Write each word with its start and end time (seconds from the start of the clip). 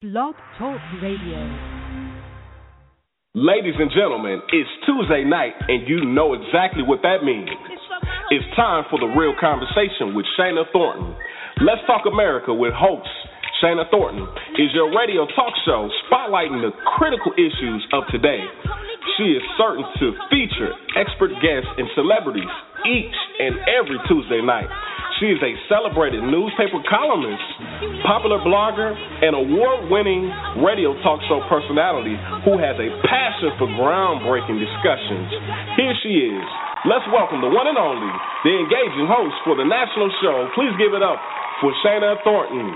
Blog 0.00 0.32
Talk 0.56 0.80
Radio. 1.04 1.44
Ladies 3.36 3.76
and 3.76 3.92
gentlemen, 3.92 4.40
it's 4.48 4.72
Tuesday 4.88 5.28
night, 5.28 5.52
and 5.68 5.84
you 5.84 6.08
know 6.08 6.32
exactly 6.32 6.80
what 6.80 7.04
that 7.04 7.20
means. 7.20 7.52
It's 8.32 8.48
time 8.56 8.88
for 8.88 8.96
the 8.96 9.12
real 9.12 9.36
conversation 9.36 10.16
with 10.16 10.24
Shana 10.40 10.64
Thornton. 10.72 11.12
Let's 11.60 11.84
Talk 11.84 12.08
America 12.08 12.48
with 12.48 12.72
host 12.72 13.12
Shana 13.60 13.84
Thornton 13.92 14.24
is 14.56 14.72
your 14.72 14.88
radio 14.88 15.28
talk 15.36 15.52
show 15.68 15.92
spotlighting 16.08 16.64
the 16.64 16.72
critical 16.96 17.36
issues 17.36 17.84
of 17.92 18.08
today. 18.08 18.40
She 19.20 19.36
is 19.36 19.44
certain 19.60 19.84
to 20.00 20.16
feature 20.32 20.72
expert 20.96 21.36
guests 21.44 21.68
and 21.76 21.92
celebrities 21.92 22.48
each 22.88 23.18
and 23.36 23.52
every 23.68 24.00
Tuesday 24.08 24.40
night. 24.40 24.72
She 25.20 25.28
is 25.28 25.42
a 25.44 25.52
celebrated 25.68 26.24
newspaper 26.24 26.80
columnist, 26.88 27.44
popular 28.08 28.40
blogger, 28.40 28.96
and 28.96 29.36
award 29.36 29.92
winning 29.92 30.32
radio 30.64 30.96
talk 31.04 31.20
show 31.28 31.44
personality 31.44 32.16
who 32.48 32.56
has 32.56 32.72
a 32.80 32.88
passion 33.04 33.52
for 33.60 33.68
groundbreaking 33.76 34.56
discussions. 34.56 35.28
Here 35.76 35.92
she 36.00 36.24
is. 36.24 36.46
Let's 36.88 37.04
welcome 37.12 37.44
the 37.44 37.52
one 37.52 37.68
and 37.68 37.76
only, 37.76 38.08
the 38.48 38.64
engaging 38.64 39.04
host 39.04 39.36
for 39.44 39.60
the 39.60 39.68
national 39.68 40.08
show. 40.24 40.48
Please 40.56 40.72
give 40.80 40.96
it 40.96 41.04
up 41.04 41.20
for 41.60 41.68
Shana 41.84 42.16
Thornton. 42.24 42.72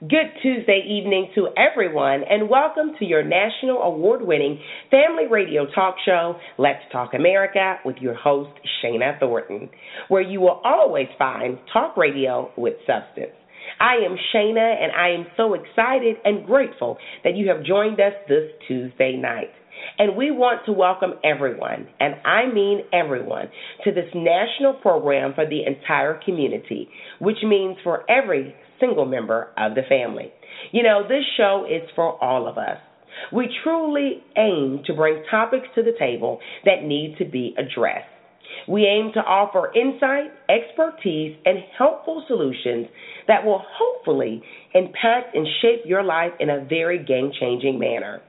Good 0.00 0.28
Tuesday 0.42 0.82
evening 0.86 1.30
to 1.36 1.48
everyone, 1.56 2.20
and 2.28 2.50
welcome 2.50 2.92
to 2.98 3.06
your 3.06 3.24
national 3.24 3.78
award 3.78 4.20
winning 4.20 4.60
family 4.90 5.24
radio 5.26 5.64
talk 5.74 5.94
show, 6.04 6.34
Let's 6.58 6.82
Talk 6.92 7.14
America, 7.14 7.76
with 7.82 7.96
your 8.02 8.12
host, 8.12 8.50
Shana 8.84 9.18
Thornton, 9.18 9.70
where 10.08 10.20
you 10.20 10.42
will 10.42 10.60
always 10.62 11.06
find 11.18 11.56
talk 11.72 11.96
radio 11.96 12.50
with 12.58 12.74
substance. 12.86 13.32
I 13.80 14.04
am 14.04 14.18
Shana, 14.34 14.82
and 14.82 14.92
I 14.92 15.18
am 15.18 15.28
so 15.34 15.54
excited 15.54 16.16
and 16.26 16.44
grateful 16.44 16.98
that 17.24 17.34
you 17.34 17.48
have 17.48 17.64
joined 17.64 17.98
us 17.98 18.12
this 18.28 18.50
Tuesday 18.68 19.16
night. 19.16 19.48
And 19.98 20.14
we 20.14 20.30
want 20.30 20.66
to 20.66 20.72
welcome 20.72 21.14
everyone, 21.24 21.88
and 22.00 22.16
I 22.22 22.52
mean 22.52 22.82
everyone, 22.92 23.46
to 23.84 23.92
this 23.92 24.10
national 24.14 24.74
program 24.74 25.32
for 25.34 25.46
the 25.48 25.64
entire 25.64 26.20
community, 26.22 26.90
which 27.18 27.38
means 27.42 27.78
for 27.82 28.04
every 28.10 28.54
single 28.80 29.06
member 29.06 29.48
of 29.56 29.74
the 29.74 29.82
family. 29.88 30.32
You 30.72 30.82
know, 30.82 31.02
this 31.06 31.24
show 31.36 31.66
is 31.68 31.88
for 31.94 32.22
all 32.22 32.48
of 32.48 32.58
us. 32.58 32.78
We 33.32 33.48
truly 33.62 34.22
aim 34.36 34.82
to 34.86 34.94
bring 34.94 35.24
topics 35.30 35.68
to 35.74 35.82
the 35.82 35.94
table 35.98 36.38
that 36.64 36.82
need 36.84 37.16
to 37.18 37.24
be 37.24 37.54
addressed. 37.58 38.08
We 38.68 38.84
aim 38.84 39.12
to 39.14 39.20
offer 39.20 39.72
insight, 39.74 40.30
expertise, 40.48 41.36
and 41.44 41.58
helpful 41.76 42.24
solutions 42.26 42.86
that 43.28 43.44
will 43.44 43.62
hopefully 43.64 44.42
impact 44.74 45.34
and 45.34 45.46
shape 45.60 45.82
your 45.84 46.02
life 46.02 46.32
in 46.40 46.50
a 46.50 46.64
very 46.64 47.04
game 47.04 47.32
changing 47.38 47.78
manner. 47.78 48.20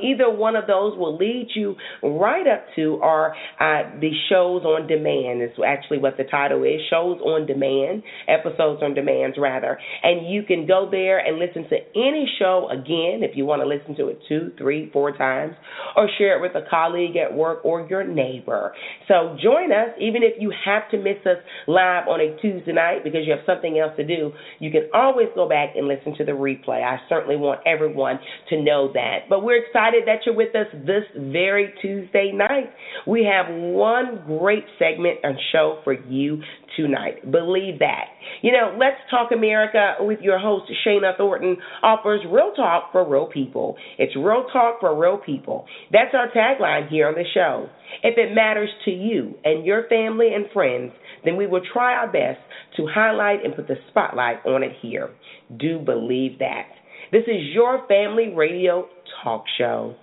Either 0.00 0.30
one 0.30 0.56
of 0.56 0.66
those 0.66 0.98
will 0.98 1.16
lead 1.16 1.48
you 1.54 1.76
right 2.02 2.46
up 2.46 2.66
to 2.76 3.00
our 3.02 3.34
uh, 3.60 3.82
the 4.00 4.10
shows 4.28 4.64
on 4.64 4.86
demand 4.86 5.42
is 5.42 5.50
actually 5.66 5.98
what 5.98 6.16
the 6.16 6.24
title 6.24 6.57
is 6.64 6.78
is 6.78 6.86
shows 6.90 7.18
on 7.20 7.46
demand, 7.46 8.02
episodes 8.28 8.82
on 8.82 8.94
demand 8.94 9.34
rather, 9.38 9.78
and 10.02 10.30
you 10.30 10.42
can 10.42 10.66
go 10.66 10.88
there 10.90 11.18
and 11.18 11.38
listen 11.38 11.68
to 11.68 11.76
any 11.94 12.28
show 12.38 12.68
again 12.70 13.22
if 13.22 13.36
you 13.36 13.44
want 13.44 13.62
to 13.62 13.68
listen 13.68 13.96
to 13.96 14.08
it 14.08 14.18
two, 14.28 14.52
three, 14.58 14.90
four 14.92 15.16
times, 15.16 15.54
or 15.96 16.08
share 16.18 16.36
it 16.36 16.42
with 16.42 16.54
a 16.54 16.68
colleague 16.68 17.16
at 17.16 17.32
work 17.34 17.64
or 17.64 17.86
your 17.88 18.04
neighbor. 18.04 18.72
So 19.06 19.36
join 19.42 19.72
us, 19.72 19.90
even 20.00 20.22
if 20.22 20.34
you 20.40 20.52
have 20.64 20.90
to 20.90 20.98
miss 20.98 21.18
us 21.24 21.38
live 21.66 22.08
on 22.08 22.20
a 22.20 22.40
Tuesday 22.40 22.72
night 22.72 23.04
because 23.04 23.20
you 23.24 23.32
have 23.32 23.44
something 23.46 23.78
else 23.78 23.92
to 23.96 24.06
do. 24.06 24.32
You 24.58 24.70
can 24.70 24.88
always 24.94 25.28
go 25.34 25.48
back 25.48 25.70
and 25.76 25.88
listen 25.88 26.16
to 26.18 26.24
the 26.24 26.32
replay. 26.32 26.82
I 26.82 26.98
certainly 27.08 27.36
want 27.36 27.60
everyone 27.66 28.18
to 28.50 28.62
know 28.62 28.92
that. 28.92 29.28
But 29.28 29.42
we're 29.42 29.64
excited 29.64 30.04
that 30.06 30.20
you're 30.26 30.34
with 30.34 30.54
us 30.54 30.66
this 30.86 31.04
very 31.16 31.74
Tuesday 31.82 32.32
night. 32.32 32.70
We 33.06 33.24
have 33.24 33.46
one 33.48 34.22
great 34.26 34.64
segment 34.78 35.18
and 35.22 35.36
show 35.52 35.80
for 35.84 35.92
you 35.92 36.42
tonight. 36.76 37.30
Believe 37.30 37.78
that. 37.80 38.06
You 38.42 38.52
know, 38.52 38.76
Let's 38.78 38.96
Talk 39.10 39.30
America 39.32 39.94
with 40.00 40.20
your 40.20 40.38
host, 40.38 40.70
Shana 40.86 41.16
Thornton, 41.16 41.56
offers 41.82 42.20
real 42.30 42.52
talk 42.54 42.92
for 42.92 43.08
real 43.08 43.26
people. 43.26 43.76
It's 43.98 44.14
real 44.16 44.46
talk 44.52 44.80
for 44.80 44.98
real 44.98 45.18
people. 45.18 45.66
That's 45.92 46.14
our 46.14 46.28
tagline 46.30 46.88
here 46.88 47.08
on 47.08 47.14
the 47.14 47.24
show. 47.34 47.68
If 48.02 48.18
it 48.18 48.34
matters 48.34 48.70
to 48.84 48.90
you 48.90 49.34
and 49.44 49.64
your 49.64 49.88
family 49.88 50.34
and 50.34 50.46
friends, 50.52 50.92
then 51.24 51.36
we 51.36 51.46
will 51.46 51.62
try 51.72 51.94
our 51.94 52.10
best 52.10 52.40
to 52.76 52.86
highlight 52.86 53.44
and 53.44 53.54
put 53.54 53.68
the 53.68 53.76
spotlight 53.90 54.44
on 54.46 54.62
it 54.62 54.72
here. 54.82 55.10
Do 55.58 55.78
believe 55.78 56.38
that. 56.38 56.68
This 57.10 57.22
is 57.22 57.54
your 57.54 57.86
family 57.88 58.34
radio 58.34 58.86
talk 59.22 59.44
show. 59.56 59.94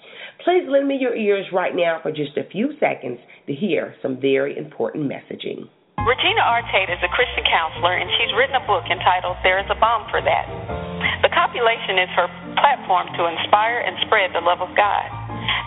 Please 0.43 0.63
lend 0.67 0.87
me 0.87 0.97
your 0.99 1.15
ears 1.15 1.45
right 1.53 1.75
now 1.75 1.99
for 2.01 2.11
just 2.11 2.35
a 2.37 2.49
few 2.49 2.71
seconds 2.79 3.19
to 3.47 3.53
hear 3.53 3.95
some 4.01 4.19
very 4.19 4.57
important 4.57 5.09
messaging. 5.09 5.69
Regina 6.05 6.45
Artate 6.45 6.93
is 6.93 7.01
a 7.01 7.09
Christian 7.09 7.41
counselor, 7.49 7.97
and 7.97 8.05
she's 8.13 8.29
written 8.37 8.53
a 8.53 8.61
book 8.69 8.85
entitled 8.93 9.41
There 9.41 9.57
is 9.57 9.65
a 9.73 9.77
Balm 9.81 10.05
for 10.13 10.21
That. 10.21 10.45
The 11.25 11.33
compilation 11.33 11.97
is 11.97 12.13
her 12.13 12.29
platform 12.61 13.09
to 13.17 13.25
inspire 13.25 13.81
and 13.81 13.97
spread 14.05 14.29
the 14.29 14.45
love 14.45 14.61
of 14.61 14.69
God. 14.77 15.09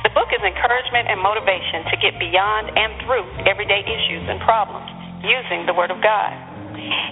The 0.06 0.14
book 0.14 0.30
is 0.30 0.38
encouragement 0.38 1.10
and 1.10 1.18
motivation 1.18 1.90
to 1.90 1.98
get 1.98 2.14
beyond 2.22 2.70
and 2.70 2.94
through 3.02 3.26
everyday 3.50 3.82
issues 3.82 4.30
and 4.30 4.38
problems 4.46 4.86
using 5.26 5.66
the 5.66 5.74
Word 5.74 5.90
of 5.90 5.98
God. 6.06 6.30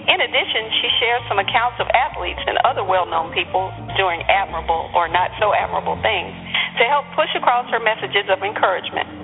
In 0.07 0.23
addition, 0.23 0.63
she 0.79 0.87
shares 1.03 1.19
some 1.27 1.43
accounts 1.43 1.83
of 1.83 1.91
athletes 1.91 2.39
and 2.47 2.55
other 2.63 2.87
well 2.87 3.11
known 3.11 3.35
people 3.35 3.75
doing 3.99 4.23
admirable 4.31 4.87
or 4.95 5.11
not 5.11 5.35
so 5.35 5.51
admirable 5.51 5.99
things 5.99 6.31
to 6.79 6.87
help 6.87 7.03
push 7.11 7.35
across 7.35 7.67
her 7.75 7.83
messages 7.83 8.23
of 8.31 8.39
encouragement. 8.39 9.16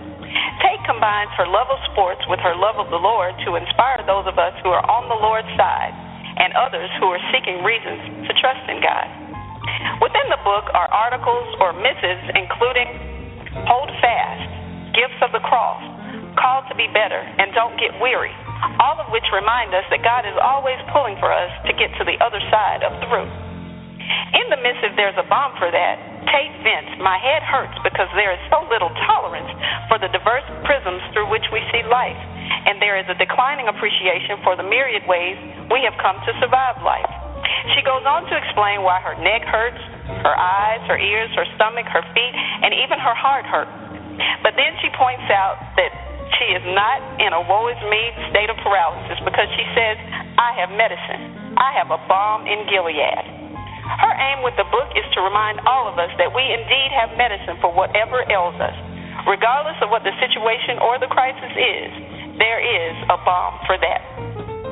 Tate 0.61 0.83
combines 0.85 1.29
her 1.37 1.45
love 1.45 1.69
of 1.69 1.79
sports 1.93 2.21
with 2.29 2.41
her 2.41 2.55
love 2.57 2.81
of 2.81 2.89
the 2.89 2.99
Lord 2.99 3.33
to 3.45 3.55
inspire 3.55 4.01
those 4.05 4.25
of 4.25 4.37
us 4.41 4.53
who 4.65 4.73
are 4.73 4.83
on 4.85 5.05
the 5.09 5.19
Lord's 5.19 5.49
side 5.57 5.93
and 6.37 6.53
others 6.57 6.89
who 6.97 7.07
are 7.13 7.21
seeking 7.29 7.61
reasons 7.61 8.25
to 8.25 8.31
trust 8.41 8.65
in 8.69 8.81
God. 8.81 9.07
Within 10.01 10.27
the 10.33 10.41
book 10.41 10.65
are 10.73 10.89
articles 10.89 11.47
or 11.61 11.73
missives 11.77 12.25
including 12.33 12.89
Hold 13.69 13.89
Fast, 14.01 14.49
Gifts 14.97 15.19
of 15.21 15.31
the 15.31 15.43
Cross, 15.45 15.85
Call 16.35 16.65
to 16.69 16.73
Be 16.73 16.89
Better, 16.89 17.21
and 17.21 17.53
Don't 17.53 17.77
Get 17.77 17.93
Weary, 18.01 18.33
all 18.81 18.97
of 18.97 19.13
which 19.13 19.25
remind 19.29 19.73
us 19.77 19.85
that 19.93 20.01
God 20.01 20.25
is 20.25 20.33
always 20.41 20.81
pulling 20.89 21.15
for 21.21 21.29
us 21.29 21.53
to 21.69 21.73
get 21.77 21.93
to 22.01 22.03
the 22.03 22.17
other 22.25 22.41
side 22.49 22.81
of 22.81 22.97
the 22.97 23.05
through. 23.07 23.42
In 24.33 24.49
the 24.51 24.59
midst, 24.59 24.73
missive, 24.83 24.97
there's 24.97 25.15
a 25.15 25.27
balm 25.29 25.53
for 25.61 25.69
that. 25.69 25.95
Tate 26.27 26.55
vents, 26.65 26.97
my 26.99 27.21
head 27.21 27.45
hurts 27.45 27.77
because 27.85 28.09
there 28.17 28.33
is 28.33 28.41
so 28.49 28.65
little 28.67 28.89
tolerance 29.05 29.49
for 29.87 30.01
the 30.01 30.09
diverse 30.09 30.43
prisms 30.65 31.03
through 31.13 31.29
which 31.29 31.45
we 31.53 31.61
see 31.69 31.85
life, 31.85 32.17
and 32.65 32.81
there 32.81 32.97
is 32.97 33.05
a 33.07 33.17
declining 33.21 33.69
appreciation 33.69 34.41
for 34.41 34.57
the 34.57 34.65
myriad 34.65 35.05
ways 35.05 35.37
we 35.69 35.85
have 35.85 35.93
come 36.01 36.17
to 36.25 36.31
survive 36.41 36.81
life. 36.81 37.07
She 37.77 37.85
goes 37.85 38.03
on 38.03 38.27
to 38.27 38.35
explain 38.35 38.81
why 38.81 38.99
her 38.99 39.15
neck 39.19 39.45
hurts, 39.45 39.79
her 40.25 40.35
eyes, 40.35 40.81
her 40.89 40.97
ears, 40.99 41.31
her 41.37 41.47
stomach, 41.55 41.87
her 41.87 42.03
feet, 42.11 42.33
and 42.35 42.73
even 42.75 42.99
her 42.99 43.15
heart 43.15 43.45
hurt. 43.45 43.69
But 44.41 44.57
then 44.59 44.73
she 44.83 44.89
points 44.95 45.27
out 45.31 45.59
that 45.79 45.91
she 46.39 46.47
is 46.55 46.63
not 46.75 46.97
in 47.21 47.31
a 47.31 47.41
woe 47.45 47.69
is 47.69 47.79
me 47.87 48.01
state 48.31 48.49
of 48.49 48.57
paralysis 48.63 49.21
because 49.23 49.47
she 49.53 49.65
says, 49.77 49.95
I 50.35 50.55
have 50.59 50.71
medicine. 50.73 51.55
I 51.55 51.77
have 51.77 51.93
a 51.93 51.99
balm 52.09 52.49
in 52.49 52.65
Gilead. 52.67 53.42
Her 53.83 54.13
aim 54.15 54.43
with 54.43 54.55
the 54.55 54.67
book 54.71 54.89
is 54.95 55.03
to 55.15 55.19
remind 55.21 55.59
all 55.67 55.91
of 55.91 55.99
us 55.99 56.11
that 56.15 56.31
we 56.31 56.43
indeed 56.43 56.89
have 56.95 57.15
medicine 57.19 57.59
for 57.59 57.71
whatever 57.71 58.23
ails 58.31 58.55
us. 58.59 58.75
Regardless 59.27 59.77
of 59.83 59.91
what 59.91 60.03
the 60.03 60.15
situation 60.19 60.79
or 60.79 60.99
the 60.99 61.07
crisis 61.11 61.53
is, 61.55 61.89
there 62.39 62.59
is 62.59 62.95
a 63.11 63.17
balm 63.23 63.59
for 63.67 63.77
that. 63.77 64.01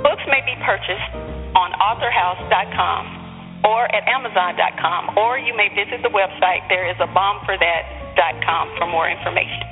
Books 0.03 0.23
may 0.27 0.41
be 0.43 0.55
purchased 0.65 1.11
on 1.55 1.71
authorhouse.com 1.77 3.21
or 3.63 3.85
at 3.93 4.03
amazon.com, 4.09 5.17
or 5.17 5.37
you 5.37 5.53
may 5.55 5.69
visit 5.71 6.01
the 6.01 6.09
website 6.09 6.65
thereisabalmforthat.com 6.67 8.65
for 8.77 8.87
more 8.87 9.07
information. 9.09 9.70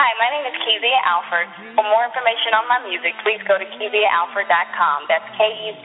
Hi, 0.00 0.16
my 0.16 0.32
name 0.32 0.48
is 0.48 0.56
Kezia 0.64 0.96
Alford. 1.04 1.44
For 1.76 1.84
more 1.84 2.08
information 2.08 2.56
on 2.56 2.64
my 2.72 2.80
music, 2.88 3.12
please 3.20 3.36
go 3.44 3.60
to 3.60 3.68
KeziaAlford.com. 3.68 4.98
That's 5.12 5.28
K-E-Z-I-A-A-L-F-O-R-D.com 5.36 5.76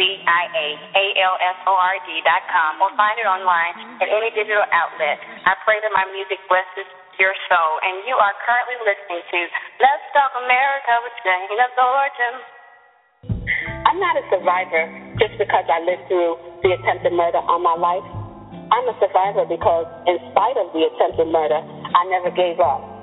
or 2.79 2.95
find 2.95 3.19
it 3.19 3.27
online 3.27 3.75
at 3.99 4.07
any 4.07 4.31
digital 4.31 4.63
outlet. 4.71 5.19
I 5.43 5.59
pray 5.67 5.83
that 5.83 5.91
my 5.91 6.07
music 6.15 6.39
blesses 6.47 6.87
your 7.19 7.35
soul. 7.51 7.71
And 7.83 8.07
you 8.07 8.15
are 8.15 8.31
currently 8.47 8.79
listening 8.87 9.19
to 9.19 9.51
Let's 9.83 10.07
Talk 10.15 10.31
America 10.47 10.93
with 11.03 11.11
Shana 11.19 11.67
Thornton. 11.75 12.39
I'm 13.83 13.99
not 13.99 14.15
a 14.15 14.23
survivor 14.31 14.95
just 15.19 15.35
because 15.35 15.67
I 15.67 15.83
lived 15.83 16.07
through 16.07 16.39
the 16.63 16.71
attempted 16.71 17.11
murder 17.11 17.43
on 17.43 17.59
my 17.59 17.75
life. 17.75 18.07
I'm 18.71 18.87
a 18.87 18.95
survivor 18.95 19.43
because, 19.43 19.83
in 20.07 20.23
spite 20.31 20.55
of 20.55 20.71
the 20.71 20.87
attempted 20.87 21.27
murder, 21.27 21.59
I 21.59 22.07
never 22.07 22.31
gave 22.31 22.63
up. 22.63 22.94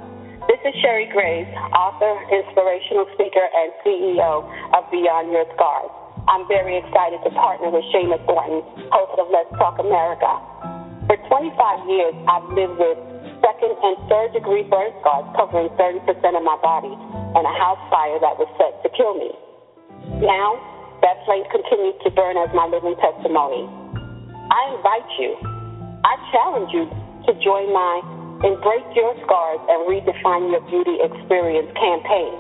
This 0.50 0.58
is 0.66 0.74
Sherry 0.82 1.06
Graves, 1.06 1.50
author, 1.70 2.18
inspirational 2.26 3.06
speaker, 3.14 3.46
and 3.46 3.70
CEO 3.86 4.42
of 4.74 4.82
Beyond 4.90 5.30
Your 5.30 5.46
Scars. 5.54 5.90
I'm 6.26 6.46
very 6.50 6.82
excited 6.82 7.22
to 7.22 7.30
partner 7.30 7.70
with 7.70 7.86
Shana 7.94 8.18
Thornton, 8.26 8.66
host 8.90 9.14
of 9.22 9.30
Let's 9.30 9.50
Talk 9.54 9.78
America. 9.78 10.26
For 11.06 11.14
25 11.30 11.86
years, 11.86 12.14
I've 12.26 12.48
lived 12.58 12.74
with 12.74 12.98
second 13.38 13.70
and 13.70 13.94
third 14.10 14.34
degree 14.34 14.66
burn 14.66 14.90
scars 14.98 15.30
covering 15.38 15.70
30% 15.78 16.10
of 16.10 16.42
my 16.42 16.58
body 16.58 16.90
and 16.90 17.42
a 17.46 17.54
house 17.62 17.82
fire 17.86 18.18
that 18.18 18.34
was 18.34 18.50
set 18.58 18.74
to 18.82 18.88
kill 18.98 19.14
me. 19.14 19.30
Now, 20.26 20.58
that 21.06 21.22
flame 21.22 21.46
continues 21.54 21.94
to 22.02 22.10
burn 22.10 22.34
as 22.34 22.50
my 22.50 22.66
living 22.66 22.98
testimony. 22.98 23.70
I 24.50 24.74
invite 24.74 25.10
you, 25.22 25.38
I 26.02 26.18
challenge 26.34 26.70
you 26.74 26.90
to 27.30 27.32
join 27.38 27.70
my 27.70 28.21
Embrace 28.42 28.90
Your 28.98 29.14
Scars 29.22 29.62
and 29.70 29.86
Redefine 29.86 30.50
Your 30.50 30.66
Beauty 30.66 30.98
Experience 30.98 31.70
campaign. 31.78 32.34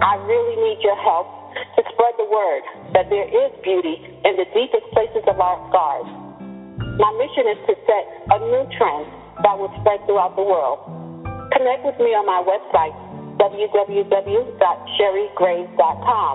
I 0.00 0.16
really 0.24 0.56
need 0.64 0.80
your 0.80 0.96
help 0.96 1.28
to 1.76 1.84
spread 1.92 2.16
the 2.16 2.24
word 2.24 2.64
that 2.96 3.12
there 3.12 3.28
is 3.28 3.52
beauty 3.60 4.00
in 4.00 4.32
the 4.40 4.48
deepest 4.56 4.88
places 4.96 5.20
of 5.28 5.36
our 5.36 5.60
scars. 5.68 6.08
My 6.96 7.12
mission 7.20 7.52
is 7.52 7.60
to 7.68 7.76
set 7.84 8.04
a 8.32 8.40
new 8.48 8.64
trend 8.80 9.12
that 9.44 9.52
will 9.60 9.68
spread 9.84 10.00
throughout 10.08 10.40
the 10.40 10.46
world. 10.48 10.80
Connect 11.52 11.84
with 11.84 12.00
me 12.00 12.16
on 12.16 12.24
my 12.24 12.40
website, 12.40 12.96
www.sherrygraves.com, 13.36 16.34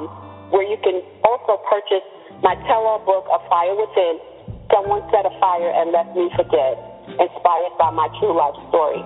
where 0.53 0.67
you 0.69 0.77
can 0.85 1.01
also 1.25 1.57
purchase 1.65 2.05
my 2.45 2.53
tell-all 2.69 3.01
book, 3.01 3.25
A 3.33 3.41
Fire 3.49 3.73
Within, 3.73 4.21
Someone 4.69 5.01
Set 5.09 5.25
a 5.25 5.33
Fire 5.41 5.73
and 5.73 5.89
Left 5.89 6.13
Me 6.13 6.29
for 6.37 6.45
Dead 6.53 6.90
inspired 7.17 7.75
by 7.79 7.91
my 7.91 8.07
true 8.19 8.35
life 8.35 8.55
story. 8.69 9.01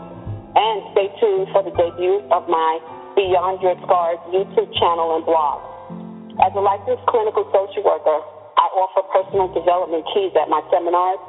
And 0.55 0.77
stay 0.95 1.07
tuned 1.19 1.47
for 1.51 1.61
the 1.63 1.73
debut 1.75 2.23
of 2.31 2.47
my 2.47 2.79
Beyond 3.15 3.63
Your 3.63 3.75
Scars 3.87 4.19
YouTube 4.31 4.71
channel 4.75 5.15
and 5.15 5.23
blog. 5.23 5.63
As 6.43 6.51
a 6.51 6.59
licensed 6.59 7.03
clinical 7.07 7.47
social 7.51 7.83
worker, 7.83 8.19
I 8.59 8.67
offer 8.75 9.03
personal 9.11 9.51
development 9.51 10.03
keys 10.11 10.35
at 10.35 10.51
my 10.51 10.59
seminars, 10.67 11.19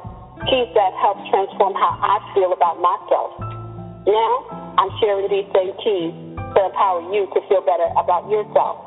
keys 0.47 0.67
that 0.75 0.91
help 0.99 1.19
transform 1.31 1.75
how 1.75 1.95
I 1.99 2.19
feel 2.35 2.51
about 2.51 2.79
myself. 2.79 3.35
Now, 4.07 4.31
I'm 4.79 4.91
sharing 5.03 5.27
these 5.27 5.47
same 5.51 5.75
keys 5.83 6.11
to 6.37 6.59
empower 6.63 7.03
you 7.11 7.27
to 7.35 7.39
feel 7.51 7.63
better 7.63 7.87
about 7.99 8.27
yourself. 8.31 8.79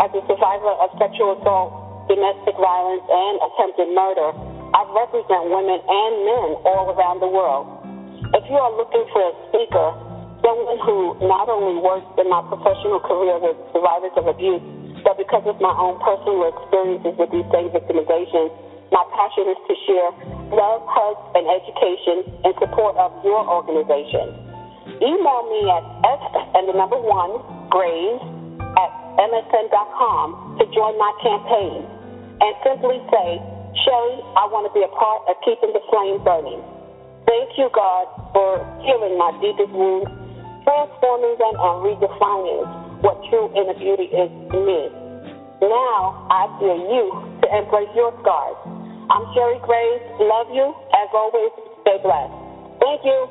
As 0.00 0.08
a 0.16 0.22
survivor 0.24 0.72
of 0.80 0.88
sexual 0.96 1.36
assault, 1.36 2.08
domestic 2.08 2.56
violence, 2.56 3.04
and 3.04 3.34
attempted 3.52 3.88
murder, 3.92 4.32
represent 4.92 5.48
women 5.48 5.78
and 5.78 6.12
men 6.24 6.48
all 6.64 6.92
around 6.92 7.20
the 7.20 7.30
world. 7.30 7.66
If 8.34 8.44
you 8.48 8.56
are 8.56 8.72
looking 8.76 9.04
for 9.12 9.22
a 9.22 9.34
speaker, 9.48 9.88
someone 10.44 10.78
who 10.84 11.16
not 11.24 11.48
only 11.48 11.80
works 11.80 12.06
in 12.20 12.28
my 12.28 12.42
professional 12.46 13.00
career 13.00 13.38
with 13.40 13.56
survivors 13.72 14.14
of 14.16 14.26
abuse, 14.28 14.62
but 15.02 15.16
because 15.16 15.46
of 15.46 15.56
my 15.62 15.72
own 15.72 15.98
personal 16.02 16.46
experiences 16.50 17.14
with 17.16 17.30
these 17.30 17.46
same 17.54 17.70
victimizations, 17.70 18.50
my 18.90 19.04
passion 19.12 19.52
is 19.52 19.60
to 19.68 19.74
share 19.84 20.10
love, 20.52 20.82
hugs, 20.88 21.24
and 21.36 21.44
education 21.44 22.16
in 22.44 22.52
support 22.56 22.96
of 22.96 23.12
your 23.22 23.44
organization. 23.44 24.32
Email 24.98 25.42
me 25.52 25.60
at 25.68 25.84
s 26.08 26.22
and 26.56 26.64
the 26.66 26.74
number 26.74 26.96
one 26.96 27.38
graves 27.68 28.24
at 28.80 28.90
msn.com 29.28 30.56
to 30.58 30.64
join 30.72 30.96
my 30.96 31.12
campaign 31.20 31.84
and 32.40 32.52
simply 32.64 32.98
say 33.12 33.38
Sherry, 33.84 34.18
I 34.34 34.44
want 34.50 34.66
to 34.66 34.72
be 34.74 34.82
a 34.82 34.92
part 34.94 35.28
of 35.30 35.36
keeping 35.44 35.70
the 35.70 35.82
flame 35.92 36.18
burning. 36.24 36.62
Thank 37.28 37.54
you, 37.60 37.68
God, 37.70 38.08
for 38.32 38.64
healing 38.80 39.20
my 39.20 39.30
deepest 39.38 39.70
wounds, 39.70 40.08
transforming 40.64 41.36
them 41.36 41.54
and 41.54 41.76
redefining 41.84 42.64
what 43.04 43.20
true 43.28 43.52
inner 43.54 43.76
beauty 43.76 44.08
is 44.10 44.30
to 44.50 44.58
me. 44.58 44.82
Now 45.60 46.26
I 46.30 46.46
dare 46.58 46.78
you 46.78 47.04
to 47.42 47.46
embrace 47.52 47.90
your 47.94 48.14
scars. 48.22 48.58
I'm 49.10 49.24
Sherry 49.34 49.58
Graves. 49.62 50.04
Love 50.20 50.48
you. 50.54 50.74
As 50.94 51.08
always, 51.12 51.52
stay 51.82 51.98
blessed. 52.02 52.34
Thank 52.80 53.04
you. 53.04 53.28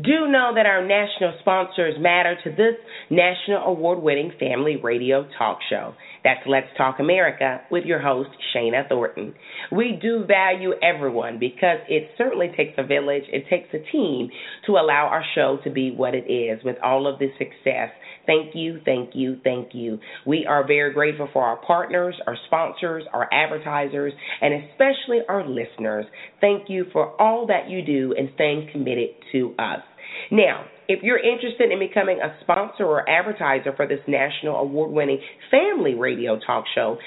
Do 0.00 0.28
know 0.28 0.52
that 0.54 0.64
our 0.64 0.84
national 0.86 1.36
sponsors 1.40 1.94
matter 1.98 2.36
to 2.44 2.50
this 2.50 2.76
national 3.10 3.64
award 3.66 4.00
winning 4.02 4.32
family 4.40 4.76
radio 4.82 5.26
talk 5.36 5.58
show. 5.68 5.94
That's 6.24 6.40
Let's 6.46 6.68
Talk 6.76 7.00
America 7.00 7.62
with 7.70 7.84
your 7.84 8.00
host, 8.00 8.30
Shana 8.54 8.88
Thornton. 8.88 9.34
We 9.70 9.98
do 10.00 10.24
value 10.26 10.72
everyone 10.82 11.38
because 11.38 11.78
it 11.88 12.10
certainly 12.16 12.50
takes 12.56 12.74
a 12.78 12.86
village, 12.86 13.24
it 13.32 13.44
takes 13.50 13.68
a 13.74 13.90
team 13.90 14.30
to 14.66 14.72
allow 14.72 15.08
our 15.10 15.24
show 15.34 15.58
to 15.64 15.70
be 15.70 15.90
what 15.90 16.14
it 16.14 16.30
is 16.30 16.62
with 16.64 16.76
all 16.82 17.06
of 17.06 17.18
the 17.18 17.28
success. 17.38 17.90
Thank 18.26 18.54
you, 18.54 18.80
thank 18.84 19.10
you, 19.14 19.38
thank 19.42 19.74
you. 19.74 19.98
We 20.24 20.46
are 20.46 20.66
very 20.66 20.92
grateful 20.92 21.28
for 21.32 21.44
our 21.44 21.56
partners, 21.56 22.14
our 22.26 22.36
sponsors, 22.46 23.02
our 23.12 23.28
advertisers, 23.32 24.12
and 24.40 24.54
especially 24.64 25.20
our 25.28 25.46
listeners. 25.46 26.06
Thank 26.40 26.68
you 26.70 26.86
for 26.92 27.20
all 27.20 27.46
that 27.48 27.68
you 27.68 27.84
do 27.84 28.14
and 28.16 28.28
staying 28.34 28.68
committed 28.72 29.08
to 29.32 29.54
us. 29.58 29.80
Now, 30.30 30.66
if 30.88 31.02
you're 31.02 31.18
interested 31.18 31.70
in 31.70 31.78
becoming 31.78 32.18
a 32.20 32.34
sponsor 32.42 32.84
or 32.84 33.08
advertiser 33.08 33.72
for 33.76 33.86
this 33.86 34.00
national 34.08 34.56
award 34.56 34.90
winning 34.90 35.20
family 35.50 35.94
radio 35.94 36.38
talk 36.38 36.64
show, 36.74 36.98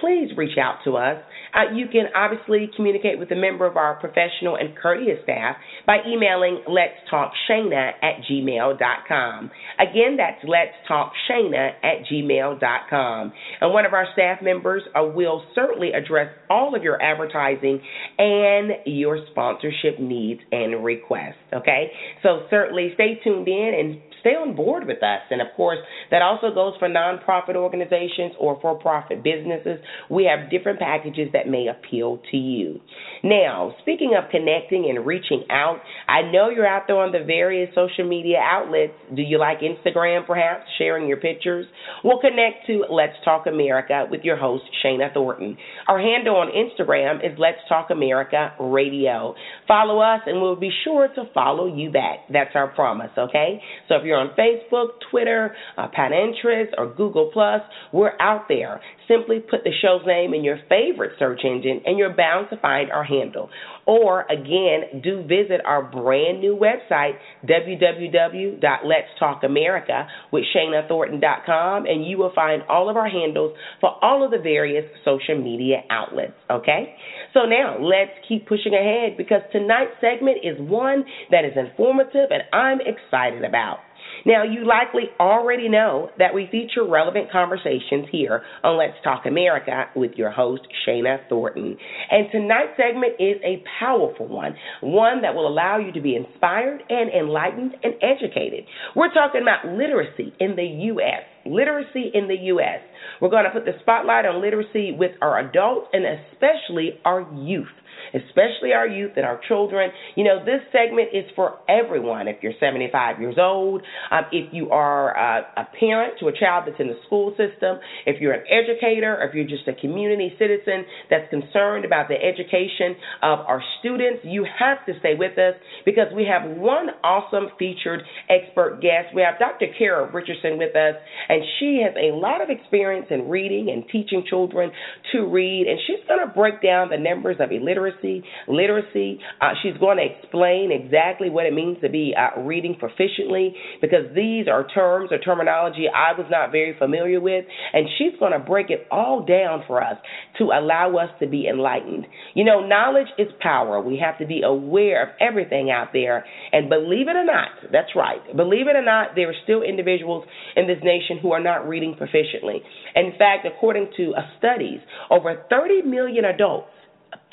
please 0.00 0.30
reach 0.36 0.58
out 0.58 0.78
to 0.84 0.96
us. 0.96 1.16
Uh, 1.54 1.72
you 1.74 1.86
can 1.88 2.06
obviously 2.14 2.70
communicate 2.74 3.18
with 3.18 3.30
a 3.30 3.36
member 3.36 3.66
of 3.66 3.76
our 3.76 3.94
professional 3.94 4.56
and 4.56 4.76
courteous 4.76 5.18
staff 5.22 5.56
by 5.86 5.98
emailing 6.06 6.62
let's 6.68 6.94
talk 7.10 7.32
shana 7.48 7.92
at 8.02 8.22
gmail.com. 8.28 9.50
Again, 9.78 10.16
that's 10.16 10.42
let's 10.44 10.74
talk 10.88 11.12
shana 11.30 11.70
at 11.82 12.06
gmail.com. 12.10 13.32
And 13.60 13.72
one 13.72 13.86
of 13.86 13.92
our 13.92 14.06
staff 14.12 14.38
members 14.42 14.82
uh, 14.94 15.04
will 15.04 15.44
certainly 15.54 15.92
address 15.92 16.28
all 16.50 16.74
of 16.74 16.82
your 16.82 17.00
advertising 17.00 17.80
and 18.18 18.72
your 18.86 19.24
sponsorship 19.30 20.00
needs 20.00 20.40
and 20.50 20.84
requests. 20.84 21.34
Okay? 21.52 21.90
So 22.22 22.46
certainly 22.50 22.90
stay 22.94 23.20
tuned 23.22 23.48
in 23.48 23.72
and 23.78 24.13
stay 24.24 24.32
on 24.32 24.56
board 24.56 24.86
with 24.86 25.02
us. 25.02 25.20
And 25.30 25.42
of 25.42 25.48
course, 25.54 25.78
that 26.10 26.22
also 26.22 26.48
goes 26.54 26.72
for 26.78 26.88
nonprofit 26.88 27.56
organizations 27.56 28.32
or 28.40 28.58
for 28.60 28.74
profit 28.74 29.22
businesses. 29.22 29.78
We 30.10 30.24
have 30.24 30.50
different 30.50 30.78
packages 30.78 31.28
that 31.34 31.46
may 31.46 31.68
appeal 31.68 32.20
to 32.30 32.36
you. 32.36 32.80
Now, 33.22 33.74
speaking 33.82 34.14
of 34.16 34.30
connecting 34.30 34.88
and 34.88 35.06
reaching 35.06 35.44
out, 35.50 35.80
I 36.08 36.22
know 36.32 36.48
you're 36.48 36.66
out 36.66 36.84
there 36.86 36.96
on 36.96 37.12
the 37.12 37.24
various 37.24 37.68
social 37.74 38.08
media 38.08 38.38
outlets. 38.40 38.94
Do 39.14 39.22
you 39.22 39.38
like 39.38 39.58
Instagram, 39.60 40.26
perhaps, 40.26 40.64
sharing 40.78 41.06
your 41.06 41.18
pictures? 41.18 41.66
We'll 42.02 42.20
connect 42.20 42.66
to 42.68 42.84
Let's 42.90 43.16
Talk 43.24 43.46
America 43.46 44.06
with 44.10 44.22
your 44.22 44.36
host, 44.36 44.64
Shana 44.84 45.12
Thornton. 45.12 45.56
Our 45.88 45.98
handle 45.98 46.36
on 46.36 46.48
Instagram 46.48 47.24
is 47.24 47.38
Let's 47.38 47.58
Talk 47.68 47.90
America 47.90 48.54
Radio. 48.58 49.34
Follow 49.68 50.00
us, 50.00 50.20
and 50.26 50.40
we'll 50.40 50.56
be 50.56 50.70
sure 50.84 51.08
to 51.08 51.24
follow 51.34 51.66
you 51.66 51.90
back. 51.90 52.20
That's 52.30 52.50
our 52.54 52.68
promise, 52.68 53.10
okay? 53.16 53.60
So 53.88 53.96
if 53.96 54.04
you're 54.04 54.13
you're 54.14 54.20
on 54.20 54.30
Facebook, 54.38 54.90
Twitter, 55.10 55.56
uh, 55.76 55.88
Pinterest, 55.88 56.68
or 56.78 56.94
Google 56.94 57.30
Plus, 57.32 57.62
we're 57.92 58.12
out 58.20 58.44
there. 58.48 58.80
Simply 59.08 59.40
put 59.40 59.64
the 59.64 59.72
show's 59.82 60.06
name 60.06 60.32
in 60.34 60.44
your 60.44 60.60
favorite 60.68 61.14
search 61.18 61.40
engine, 61.44 61.80
and 61.84 61.98
you're 61.98 62.14
bound 62.14 62.46
to 62.50 62.56
find 62.58 62.92
our 62.92 63.02
handle. 63.04 63.50
Or 63.86 64.24
again, 64.30 65.02
do 65.02 65.22
visit 65.22 65.60
our 65.66 65.82
brand 65.82 66.38
new 66.40 66.56
website, 66.56 67.14
www.letstalkamerica 67.44 70.06
with 70.32 70.44
ShanaThornton.com, 70.56 71.86
and 71.86 72.06
you 72.06 72.16
will 72.16 72.32
find 72.34 72.62
all 72.68 72.88
of 72.88 72.96
our 72.96 73.08
handles 73.08 73.54
for 73.80 73.98
all 74.02 74.24
of 74.24 74.30
the 74.30 74.38
various 74.38 74.86
social 75.04 75.42
media 75.42 75.82
outlets. 75.90 76.32
Okay? 76.50 76.94
So 77.34 77.40
now 77.40 77.76
let's 77.80 78.12
keep 78.28 78.48
pushing 78.48 78.72
ahead 78.74 79.18
because 79.18 79.42
tonight's 79.52 79.92
segment 80.00 80.38
is 80.44 80.56
one 80.58 81.04
that 81.30 81.44
is 81.44 81.52
informative 81.56 82.30
and 82.30 82.42
I'm 82.52 82.78
excited 82.80 83.44
about. 83.44 83.78
Now, 84.24 84.42
you 84.44 84.66
likely 84.66 85.04
already 85.20 85.68
know 85.68 86.10
that 86.18 86.34
we 86.34 86.48
feature 86.50 86.86
relevant 86.86 87.30
conversations 87.30 88.06
here 88.10 88.42
on 88.62 88.78
Let's 88.78 88.94
Talk 89.02 89.26
America 89.26 89.84
with 89.94 90.12
your 90.16 90.30
host, 90.30 90.62
Shana 90.86 91.28
Thornton. 91.28 91.76
And 92.10 92.26
tonight's 92.30 92.76
segment 92.76 93.14
is 93.18 93.36
a 93.44 93.62
powerful 93.78 94.28
one, 94.28 94.54
one 94.80 95.22
that 95.22 95.34
will 95.34 95.48
allow 95.48 95.78
you 95.78 95.92
to 95.92 96.00
be 96.00 96.16
inspired 96.16 96.82
and 96.88 97.10
enlightened 97.10 97.74
and 97.82 97.94
educated. 98.02 98.64
We're 98.96 99.12
talking 99.12 99.42
about 99.42 99.76
literacy 99.76 100.32
in 100.40 100.56
the 100.56 100.64
U.S. 100.92 101.22
Literacy 101.46 102.10
in 102.14 102.26
the 102.28 102.36
U.S. 102.54 102.80
We're 103.20 103.30
going 103.30 103.44
to 103.44 103.50
put 103.50 103.64
the 103.64 103.78
spotlight 103.80 104.24
on 104.24 104.40
literacy 104.40 104.92
with 104.98 105.12
our 105.20 105.38
adults 105.40 105.88
and 105.92 106.04
especially 106.06 107.00
our 107.04 107.20
youth 107.34 107.68
especially 108.14 108.72
our 108.72 108.86
youth 108.86 109.12
and 109.16 109.24
our 109.26 109.40
children. 109.48 109.90
You 110.14 110.24
know, 110.24 110.44
this 110.44 110.62
segment 110.70 111.08
is 111.12 111.24
for 111.34 111.58
everyone. 111.68 112.28
If 112.28 112.42
you're 112.42 112.54
75 112.60 113.20
years 113.20 113.36
old, 113.38 113.82
um, 114.10 114.24
if 114.32 114.52
you 114.52 114.70
are 114.70 115.16
uh, 115.16 115.42
a 115.56 115.66
parent 115.78 116.14
to 116.20 116.28
a 116.28 116.32
child 116.32 116.64
that's 116.66 116.80
in 116.80 116.88
the 116.88 116.98
school 117.06 117.30
system, 117.30 117.78
if 118.06 118.20
you're 118.20 118.32
an 118.32 118.44
educator, 118.46 119.18
if 119.22 119.34
you're 119.34 119.48
just 119.48 119.66
a 119.68 119.74
community 119.80 120.32
citizen 120.38 120.84
that's 121.10 121.28
concerned 121.30 121.84
about 121.84 122.08
the 122.08 122.14
education 122.14 122.96
of 123.22 123.40
our 123.40 123.62
students, 123.80 124.20
you 124.24 124.46
have 124.46 124.84
to 124.86 124.92
stay 125.00 125.14
with 125.18 125.36
us 125.38 125.54
because 125.84 126.08
we 126.14 126.24
have 126.24 126.56
one 126.56 126.88
awesome 127.02 127.48
featured 127.58 128.02
expert 128.30 128.80
guest. 128.80 129.14
We 129.14 129.22
have 129.22 129.38
Dr. 129.38 129.66
Cara 129.76 130.10
Richardson 130.12 130.58
with 130.58 130.76
us, 130.76 130.94
and 131.28 131.42
she 131.58 131.82
has 131.84 131.94
a 131.96 132.14
lot 132.14 132.40
of 132.40 132.48
experience 132.50 133.06
in 133.10 133.28
reading 133.28 133.70
and 133.70 133.84
teaching 133.90 134.24
children 134.28 134.70
to 135.12 135.26
read, 135.26 135.66
and 135.66 135.78
she's 135.86 136.04
going 136.06 136.20
to 136.20 136.32
break 136.32 136.62
down 136.62 136.90
the 136.90 136.98
numbers 136.98 137.36
of 137.40 137.50
illiteracy 137.50 138.03
literacy. 138.04 138.24
Literacy. 138.48 139.20
Uh, 139.40 139.52
she's 139.62 139.76
going 139.78 139.98
to 139.98 140.04
explain 140.04 140.70
exactly 140.72 141.30
what 141.30 141.46
it 141.46 141.52
means 141.52 141.78
to 141.82 141.88
be 141.88 142.14
uh, 142.16 142.40
reading 142.40 142.76
proficiently 142.80 143.50
because 143.80 144.14
these 144.14 144.48
are 144.48 144.66
terms 144.68 145.10
or 145.12 145.18
terminology 145.18 145.86
I 145.88 146.18
was 146.18 146.26
not 146.30 146.52
very 146.52 146.76
familiar 146.78 147.20
with, 147.20 147.44
and 147.72 147.86
she's 147.98 148.18
going 148.18 148.32
to 148.32 148.38
break 148.38 148.70
it 148.70 148.86
all 148.90 149.24
down 149.24 149.64
for 149.66 149.82
us 149.82 149.96
to 150.38 150.44
allow 150.44 150.96
us 150.96 151.10
to 151.20 151.26
be 151.26 151.46
enlightened. 151.48 152.06
You 152.34 152.44
know, 152.44 152.66
knowledge 152.66 153.08
is 153.18 153.28
power. 153.40 153.80
We 153.80 153.98
have 154.02 154.18
to 154.18 154.26
be 154.26 154.42
aware 154.42 155.02
of 155.02 155.08
everything 155.20 155.70
out 155.70 155.88
there, 155.92 156.24
and 156.52 156.68
believe 156.68 157.08
it 157.08 157.16
or 157.16 157.24
not, 157.24 157.48
that's 157.72 157.94
right. 157.96 158.20
Believe 158.36 158.68
it 158.68 158.76
or 158.76 158.84
not, 158.84 159.10
there 159.14 159.28
are 159.28 159.34
still 159.44 159.62
individuals 159.62 160.24
in 160.56 160.66
this 160.66 160.78
nation 160.82 161.18
who 161.20 161.32
are 161.32 161.42
not 161.42 161.68
reading 161.68 161.94
proficiently. 161.94 162.58
In 162.94 163.12
fact, 163.18 163.46
according 163.46 163.90
to 163.96 164.12
studies, 164.38 164.80
over 165.10 165.44
30 165.50 165.82
million 165.82 166.24
adults 166.24 166.68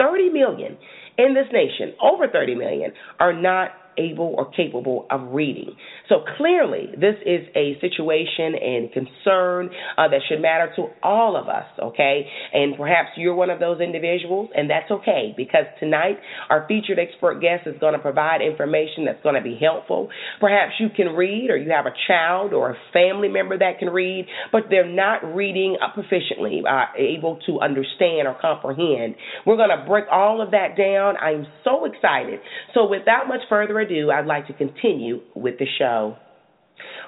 30 0.01 0.29
million 0.29 0.77
in 1.17 1.33
this 1.33 1.47
nation, 1.53 1.93
over 2.01 2.27
30 2.27 2.55
million, 2.55 2.91
are 3.19 3.33
not 3.33 3.69
able 3.97 4.35
or 4.37 4.51
capable 4.51 5.07
of 5.09 5.33
reading. 5.33 5.75
So 6.09 6.23
clearly, 6.37 6.87
this 6.93 7.15
is 7.25 7.47
a 7.55 7.77
situation 7.81 8.55
and 8.55 8.91
concern 8.91 9.69
uh, 9.97 10.07
that 10.09 10.21
should 10.29 10.41
matter 10.41 10.71
to 10.75 10.87
all 11.03 11.35
of 11.35 11.47
us, 11.47 11.65
okay? 11.79 12.27
And 12.53 12.75
perhaps 12.77 13.09
you're 13.17 13.35
one 13.35 13.49
of 13.49 13.59
those 13.59 13.81
individuals, 13.81 14.49
and 14.55 14.69
that's 14.69 14.89
okay 14.91 15.33
because 15.35 15.65
tonight 15.79 16.17
our 16.49 16.65
featured 16.67 16.99
expert 16.99 17.41
guest 17.41 17.67
is 17.67 17.75
going 17.79 17.93
to 17.93 17.99
provide 17.99 18.41
information 18.41 19.05
that's 19.05 19.21
going 19.23 19.35
to 19.35 19.41
be 19.41 19.57
helpful. 19.61 20.09
Perhaps 20.39 20.73
you 20.79 20.89
can 20.95 21.15
read, 21.15 21.49
or 21.49 21.57
you 21.57 21.71
have 21.71 21.85
a 21.85 21.93
child 22.07 22.53
or 22.53 22.71
a 22.71 22.75
family 22.93 23.27
member 23.27 23.57
that 23.57 23.79
can 23.79 23.89
read, 23.89 24.27
but 24.51 24.63
they're 24.69 24.87
not 24.87 25.23
reading 25.35 25.77
proficiently, 25.95 26.61
uh, 26.67 26.85
able 26.97 27.39
to 27.45 27.59
understand 27.59 28.27
or 28.27 28.37
comprehend. 28.39 29.15
We're 29.45 29.57
going 29.57 29.69
to 29.69 29.85
break 29.87 30.05
all 30.11 30.41
of 30.41 30.51
that 30.51 30.77
down. 30.77 31.17
I'm 31.17 31.47
so 31.63 31.85
excited. 31.85 32.39
So, 32.73 32.87
without 32.87 33.27
much 33.27 33.41
further 33.49 33.79
ado, 33.81 34.11
I'd 34.11 34.25
like 34.25 34.47
to 34.47 34.53
continue 34.53 35.21
with 35.35 35.57
the 35.59 35.67
show. 35.77 36.17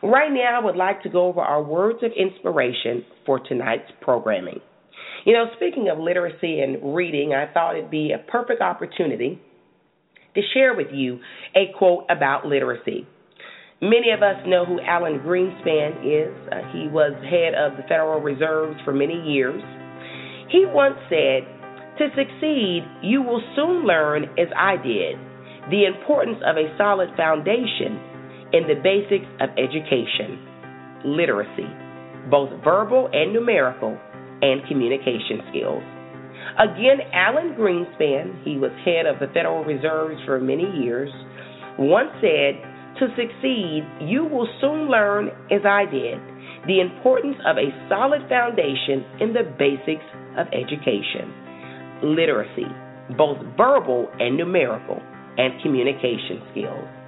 Right 0.01 0.31
now, 0.31 0.59
I 0.59 0.63
would 0.63 0.75
like 0.75 1.03
to 1.03 1.09
go 1.09 1.27
over 1.27 1.41
our 1.41 1.63
words 1.63 1.99
of 2.03 2.11
inspiration 2.17 3.05
for 3.25 3.39
tonight's 3.39 3.91
programming. 4.01 4.59
You 5.25 5.33
know, 5.33 5.45
speaking 5.55 5.89
of 5.89 5.99
literacy 5.99 6.59
and 6.59 6.95
reading, 6.95 7.33
I 7.33 7.51
thought 7.51 7.77
it'd 7.77 7.89
be 7.89 8.11
a 8.11 8.19
perfect 8.29 8.61
opportunity 8.61 9.39
to 10.35 10.41
share 10.53 10.75
with 10.75 10.87
you 10.91 11.19
a 11.55 11.71
quote 11.77 12.05
about 12.09 12.45
literacy. 12.45 13.07
Many 13.81 14.11
of 14.11 14.23
us 14.23 14.35
know 14.47 14.65
who 14.65 14.79
Alan 14.81 15.19
Greenspan 15.19 16.03
is. 16.03 16.33
Uh, 16.51 16.71
he 16.71 16.87
was 16.87 17.13
head 17.23 17.53
of 17.53 17.77
the 17.77 17.83
Federal 17.83 18.21
Reserves 18.21 18.79
for 18.85 18.93
many 18.93 19.19
years. 19.29 19.61
He 20.49 20.65
once 20.67 20.95
said, 21.09 21.43
To 21.99 22.07
succeed, 22.15 22.83
you 23.01 23.21
will 23.21 23.41
soon 23.55 23.85
learn, 23.85 24.23
as 24.39 24.47
I 24.55 24.77
did, 24.77 25.15
the 25.69 25.85
importance 25.85 26.37
of 26.45 26.57
a 26.57 26.67
solid 26.77 27.09
foundation 27.15 27.95
in 28.51 28.67
the 28.67 28.75
basics 28.83 29.27
of 29.39 29.49
education, 29.55 30.37
literacy, 31.05 31.69
both 32.29 32.49
verbal 32.63 33.09
and 33.13 33.33
numerical, 33.33 33.97
and 34.41 34.65
communication 34.67 35.39
skills. 35.49 35.83
Again, 36.59 36.99
Alan 37.13 37.55
Greenspan, 37.55 38.43
he 38.43 38.57
was 38.57 38.71
head 38.83 39.07
of 39.07 39.19
the 39.19 39.31
Federal 39.33 39.63
Reserves 39.63 40.19
for 40.25 40.39
many 40.39 40.69
years, 40.83 41.09
once 41.79 42.11
said, 42.19 42.59
To 42.99 43.07
succeed, 43.15 43.87
you 44.03 44.25
will 44.25 44.47
soon 44.59 44.91
learn, 44.91 45.29
as 45.49 45.65
I 45.65 45.85
did, 45.89 46.19
the 46.67 46.81
importance 46.81 47.37
of 47.47 47.57
a 47.57 47.71
solid 47.89 48.21
foundation 48.27 49.03
in 49.19 49.33
the 49.33 49.47
basics 49.57 50.05
of 50.37 50.47
education, 50.51 51.31
literacy, 52.03 52.67
both 53.17 53.39
verbal 53.57 54.11
and 54.19 54.37
numerical 54.37 55.01
and 55.37 55.61
communication 55.61 56.41
skills. 56.51 57.02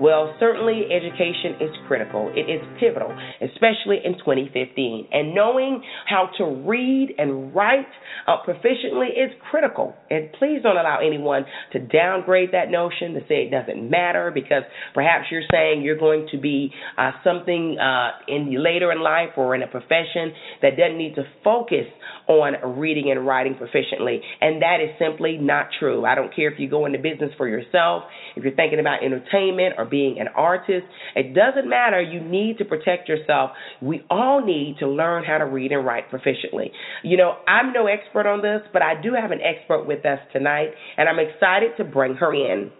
Well, 0.00 0.34
certainly 0.40 0.84
education 0.90 1.60
is 1.60 1.70
critical. 1.86 2.32
It 2.34 2.48
is 2.50 2.62
pivotal, 2.80 3.12
especially 3.42 4.00
in 4.02 4.14
2015. 4.14 5.08
And 5.12 5.34
knowing 5.34 5.82
how 6.06 6.30
to 6.38 6.44
read 6.44 7.14
and 7.18 7.54
write 7.54 7.86
uh, 8.26 8.36
proficiently 8.46 9.10
is 9.10 9.30
critical. 9.50 9.94
And 10.08 10.32
please 10.38 10.60
don't 10.62 10.78
allow 10.78 11.00
anyone 11.04 11.44
to 11.72 11.80
downgrade 11.80 12.52
that 12.52 12.70
notion 12.70 13.12
to 13.12 13.20
say 13.28 13.46
it 13.46 13.50
doesn't 13.50 13.90
matter 13.90 14.30
because 14.32 14.62
perhaps 14.94 15.26
you're 15.30 15.42
saying 15.52 15.82
you're 15.82 15.98
going 15.98 16.28
to 16.32 16.38
be 16.38 16.72
uh, 16.96 17.10
something 17.22 17.76
uh, 17.78 18.10
in 18.26 18.62
later 18.62 18.92
in 18.92 19.02
life 19.02 19.36
or 19.36 19.54
in 19.54 19.62
a 19.62 19.68
profession 19.68 20.32
that 20.62 20.78
doesn't 20.78 20.96
need 20.96 21.14
to 21.16 21.24
focus 21.44 21.84
on 22.26 22.78
reading 22.78 23.10
and 23.10 23.26
writing 23.26 23.54
proficiently. 23.54 24.20
And 24.40 24.62
that 24.62 24.78
is 24.80 24.90
simply 24.98 25.36
not 25.36 25.66
true. 25.78 26.06
I 26.06 26.14
don't 26.14 26.34
care 26.34 26.50
if 26.50 26.58
you 26.58 26.70
go 26.70 26.86
into 26.86 26.98
business 26.98 27.32
for 27.36 27.48
yourself, 27.48 28.04
if 28.36 28.44
you're 28.44 28.54
thinking 28.54 28.80
about 28.80 29.04
entertainment 29.04 29.74
or 29.76 29.89
being 29.90 30.20
an 30.20 30.28
artist. 30.28 30.86
It 31.16 31.34
doesn't 31.34 31.68
matter. 31.68 32.00
You 32.00 32.20
need 32.20 32.58
to 32.58 32.64
protect 32.64 33.08
yourself. 33.08 33.50
We 33.82 34.04
all 34.08 34.44
need 34.44 34.76
to 34.80 34.88
learn 34.88 35.24
how 35.24 35.38
to 35.38 35.44
read 35.44 35.72
and 35.72 35.84
write 35.84 36.10
proficiently. 36.10 36.70
You 37.02 37.16
know, 37.16 37.36
I'm 37.46 37.72
no 37.72 37.86
expert 37.86 38.26
on 38.26 38.42
this, 38.42 38.60
but 38.72 38.82
I 38.82 39.00
do 39.00 39.14
have 39.14 39.30
an 39.30 39.40
expert 39.40 39.86
with 39.86 40.06
us 40.06 40.20
tonight, 40.32 40.70
and 40.96 41.08
I'm 41.08 41.18
excited 41.18 41.72
to 41.78 41.84
bring 41.84 42.14
her 42.14 42.32
in. 42.32 42.70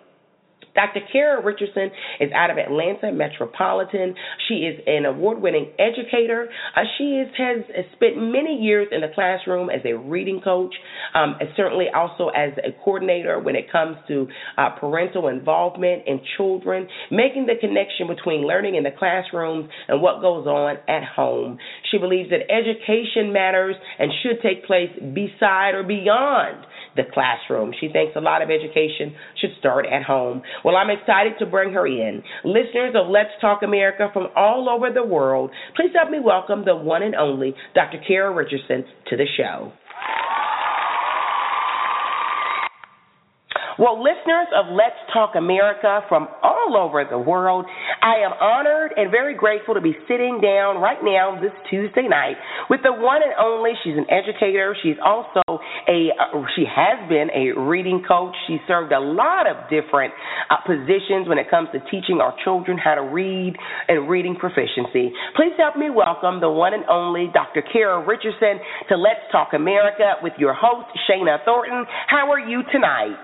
Dr. 0.74 1.00
Cara 1.12 1.44
Richardson 1.44 1.90
is 2.20 2.30
out 2.34 2.50
of 2.50 2.58
Atlanta 2.58 3.12
Metropolitan. 3.12 4.14
She 4.48 4.66
is 4.66 4.80
an 4.86 5.04
award 5.04 5.40
winning 5.40 5.72
educator. 5.78 6.48
Uh, 6.76 6.82
she 6.98 7.04
is, 7.04 7.28
has, 7.36 7.64
has, 7.74 7.84
spent 7.94 8.16
many 8.16 8.56
years 8.60 8.88
in 8.92 9.00
the 9.00 9.08
classroom 9.14 9.70
as 9.70 9.80
a 9.84 9.96
reading 9.96 10.40
coach, 10.42 10.74
um, 11.14 11.36
and 11.40 11.48
certainly 11.56 11.86
also 11.94 12.28
as 12.28 12.52
a 12.58 12.72
coordinator 12.84 13.40
when 13.40 13.56
it 13.56 13.70
comes 13.70 13.96
to 14.08 14.26
uh, 14.56 14.70
parental 14.78 15.28
involvement 15.28 16.02
in 16.06 16.20
children, 16.36 16.86
making 17.10 17.46
the 17.46 17.54
connection 17.60 18.06
between 18.06 18.46
learning 18.46 18.76
in 18.76 18.82
the 18.82 18.90
classrooms 18.96 19.68
and 19.88 20.00
what 20.00 20.20
goes 20.20 20.46
on 20.46 20.76
at 20.88 21.04
home. 21.04 21.58
She 21.90 21.98
believes 21.98 22.30
that 22.30 22.50
education 22.50 23.32
matters 23.32 23.76
and 23.98 24.10
should 24.22 24.40
take 24.42 24.66
place 24.66 24.90
beside 25.14 25.74
or 25.74 25.82
beyond 25.82 26.64
the 26.96 27.02
classroom. 27.12 27.72
She 27.80 27.88
thinks 27.88 28.16
a 28.16 28.20
lot 28.20 28.42
of 28.42 28.50
education 28.50 29.14
should 29.40 29.50
start 29.58 29.86
at 29.86 30.02
home. 30.02 30.42
Well, 30.64 30.76
I'm 30.76 30.90
excited 30.90 31.34
to 31.38 31.46
bring 31.46 31.72
her 31.72 31.86
in. 31.86 32.22
Listeners 32.44 32.94
of 32.94 33.08
Let's 33.08 33.30
Talk 33.40 33.62
America 33.62 34.08
from 34.12 34.28
all 34.36 34.68
over 34.68 34.92
the 34.92 35.04
world, 35.04 35.50
please 35.76 35.90
help 35.94 36.10
me 36.10 36.18
welcome 36.22 36.64
the 36.64 36.76
one 36.76 37.02
and 37.02 37.14
only 37.14 37.54
Dr. 37.74 37.98
Cara 38.06 38.34
Richardson 38.34 38.84
to 39.08 39.16
the 39.16 39.26
show. 39.36 39.72
Well, 43.80 43.96
listeners 43.96 44.48
of 44.54 44.66
Let's 44.76 45.00
Talk 45.10 45.36
America 45.36 46.00
from 46.06 46.28
all 46.42 46.76
over 46.76 47.02
the 47.08 47.18
world, 47.18 47.64
I 48.02 48.24
am 48.24 48.32
honored 48.40 48.92
and 48.96 49.10
very 49.10 49.34
grateful 49.36 49.74
to 49.74 49.80
be 49.80 49.92
sitting 50.08 50.40
down 50.40 50.80
right 50.80 50.98
now 51.02 51.38
this 51.40 51.52
Tuesday 51.68 52.08
night 52.08 52.36
with 52.70 52.80
the 52.82 52.92
one 52.92 53.20
and 53.22 53.32
only. 53.38 53.72
She's 53.84 53.96
an 53.96 54.06
educator. 54.08 54.74
She's 54.82 54.96
also 55.04 55.42
a, 55.48 56.08
uh, 56.16 56.40
she 56.56 56.64
has 56.64 56.96
been 57.08 57.28
a 57.36 57.52
reading 57.60 58.02
coach. 58.06 58.34
She 58.46 58.56
served 58.66 58.92
a 58.92 59.00
lot 59.00 59.44
of 59.44 59.68
different 59.68 60.14
uh, 60.48 60.64
positions 60.64 61.28
when 61.28 61.36
it 61.36 61.50
comes 61.50 61.68
to 61.72 61.80
teaching 61.90 62.20
our 62.20 62.34
children 62.42 62.78
how 62.78 62.94
to 62.94 63.02
read 63.02 63.54
and 63.88 64.08
reading 64.08 64.34
proficiency. 64.36 65.12
Please 65.36 65.52
help 65.58 65.76
me 65.76 65.90
welcome 65.90 66.40
the 66.40 66.50
one 66.50 66.72
and 66.72 66.84
only 66.88 67.28
Dr. 67.32 67.62
Cara 67.70 68.00
Richardson 68.06 68.64
to 68.88 68.96
Let's 68.96 69.20
Talk 69.30 69.52
America 69.52 70.16
with 70.22 70.32
your 70.38 70.54
host, 70.54 70.88
Shana 71.04 71.44
Thornton. 71.44 71.84
How 72.08 72.32
are 72.32 72.40
you 72.40 72.62
tonight? 72.72 73.20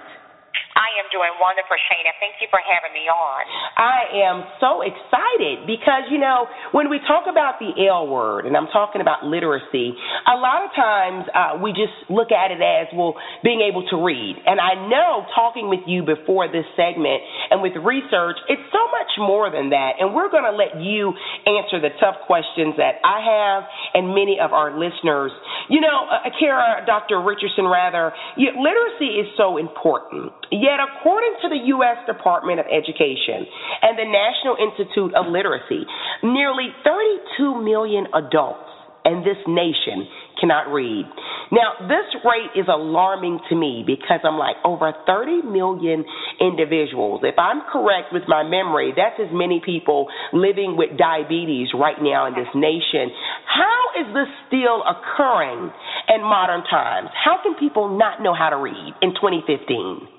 I 0.76 0.92
am 1.00 1.09
doing 1.09 1.33
wonderful, 1.40 1.80
Shana. 1.88 2.12
Thank 2.21 2.37
you 2.45 2.52
for 2.52 2.61
having 2.61 2.92
me 2.92 3.09
on. 3.09 3.42
I 3.80 4.28
am 4.28 4.45
so 4.61 4.85
excited 4.85 5.64
because, 5.64 6.04
you 6.12 6.21
know, 6.21 6.45
when 6.76 6.92
we 6.92 7.00
talk 7.09 7.25
about 7.25 7.56
the 7.56 7.73
L 7.88 8.04
word, 8.04 8.45
and 8.45 8.52
I'm 8.52 8.68
talking 8.68 9.00
about 9.00 9.25
literacy, 9.25 9.97
a 10.28 10.37
lot 10.37 10.68
of 10.68 10.71
times 10.76 11.25
uh, 11.33 11.56
we 11.64 11.73
just 11.73 11.97
look 12.12 12.28
at 12.28 12.52
it 12.52 12.61
as, 12.61 12.92
well, 12.92 13.16
being 13.40 13.64
able 13.64 13.88
to 13.88 13.97
read. 13.97 14.37
And 14.45 14.61
I 14.61 14.76
know 14.76 15.25
talking 15.33 15.73
with 15.73 15.88
you 15.88 16.04
before 16.04 16.45
this 16.52 16.68
segment 16.76 17.25
and 17.49 17.64
with 17.64 17.73
research, 17.80 18.37
it's 18.52 18.68
so 18.68 18.85
much 18.92 19.16
more 19.16 19.49
than 19.49 19.73
that. 19.73 19.97
And 19.97 20.12
we're 20.12 20.28
going 20.28 20.45
to 20.45 20.52
let 20.52 20.76
you 20.85 21.16
answer 21.49 21.80
the 21.80 21.97
tough 21.97 22.28
questions 22.28 22.76
that 22.76 23.00
I 23.00 23.25
have 23.25 23.64
and 23.97 24.12
many 24.12 24.37
of 24.37 24.52
our 24.52 24.76
listeners. 24.76 25.33
You 25.73 25.80
know, 25.80 26.04
uh, 26.04 26.28
Cara, 26.37 26.85
Dr. 26.85 27.25
Richardson, 27.25 27.64
rather, 27.64 28.12
literacy 28.37 29.25
is 29.25 29.28
so 29.40 29.56
important. 29.56 30.37
Yet, 30.67 30.83
according 30.83 31.39
to 31.43 31.49
the 31.49 31.63
U.S. 31.79 32.03
Department 32.11 32.59
of 32.59 32.67
Education 32.67 33.47
and 33.87 33.95
the 33.95 34.09
National 34.11 34.59
Institute 34.59 35.15
of 35.15 35.31
Literacy, 35.31 35.87
nearly 36.27 36.75
32 36.83 37.63
million 37.63 38.11
adults 38.11 38.67
in 39.07 39.23
this 39.23 39.39
nation 39.47 40.11
cannot 40.41 40.67
read. 40.75 41.07
Now, 41.55 41.87
this 41.87 42.11
rate 42.27 42.59
is 42.59 42.67
alarming 42.67 43.39
to 43.49 43.55
me 43.55 43.85
because 43.87 44.19
I'm 44.27 44.35
like 44.35 44.57
over 44.65 44.91
30 45.07 45.47
million 45.47 46.05
individuals. 46.41 47.23
If 47.23 47.39
I'm 47.39 47.63
correct 47.71 48.11
with 48.11 48.25
my 48.27 48.43
memory, 48.43 48.91
that's 48.91 49.23
as 49.23 49.31
many 49.31 49.63
people 49.65 50.11
living 50.33 50.75
with 50.77 50.99
diabetes 50.99 51.69
right 51.79 52.03
now 52.03 52.27
in 52.27 52.35
this 52.35 52.51
nation. 52.59 53.15
How 53.47 54.03
is 54.03 54.11
this 54.11 54.31
still 54.51 54.83
occurring 54.83 55.71
in 56.11 56.21
modern 56.27 56.67
times? 56.67 57.09
How 57.15 57.39
can 57.41 57.55
people 57.55 57.97
not 57.97 58.21
know 58.21 58.35
how 58.35 58.51
to 58.51 58.57
read 58.59 58.95
in 59.01 59.15
2015? 59.15 60.16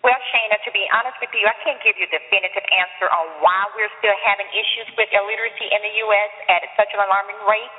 Well, 0.00 0.16
Shana, 0.32 0.56
to 0.64 0.72
be 0.72 0.88
honest 0.96 1.20
with 1.20 1.28
you, 1.36 1.44
I 1.44 1.52
can't 1.60 1.76
give 1.84 1.92
you 2.00 2.08
a 2.08 2.12
definitive 2.12 2.64
answer 2.72 3.04
on 3.12 3.44
why 3.44 3.68
we're 3.76 3.92
still 4.00 4.16
having 4.24 4.48
issues 4.48 4.88
with 4.96 5.12
illiteracy 5.12 5.68
in 5.68 5.80
the 5.84 5.92
U.S. 6.08 6.32
at 6.48 6.64
such 6.72 6.88
an 6.96 7.04
alarming 7.04 7.36
rate. 7.44 7.74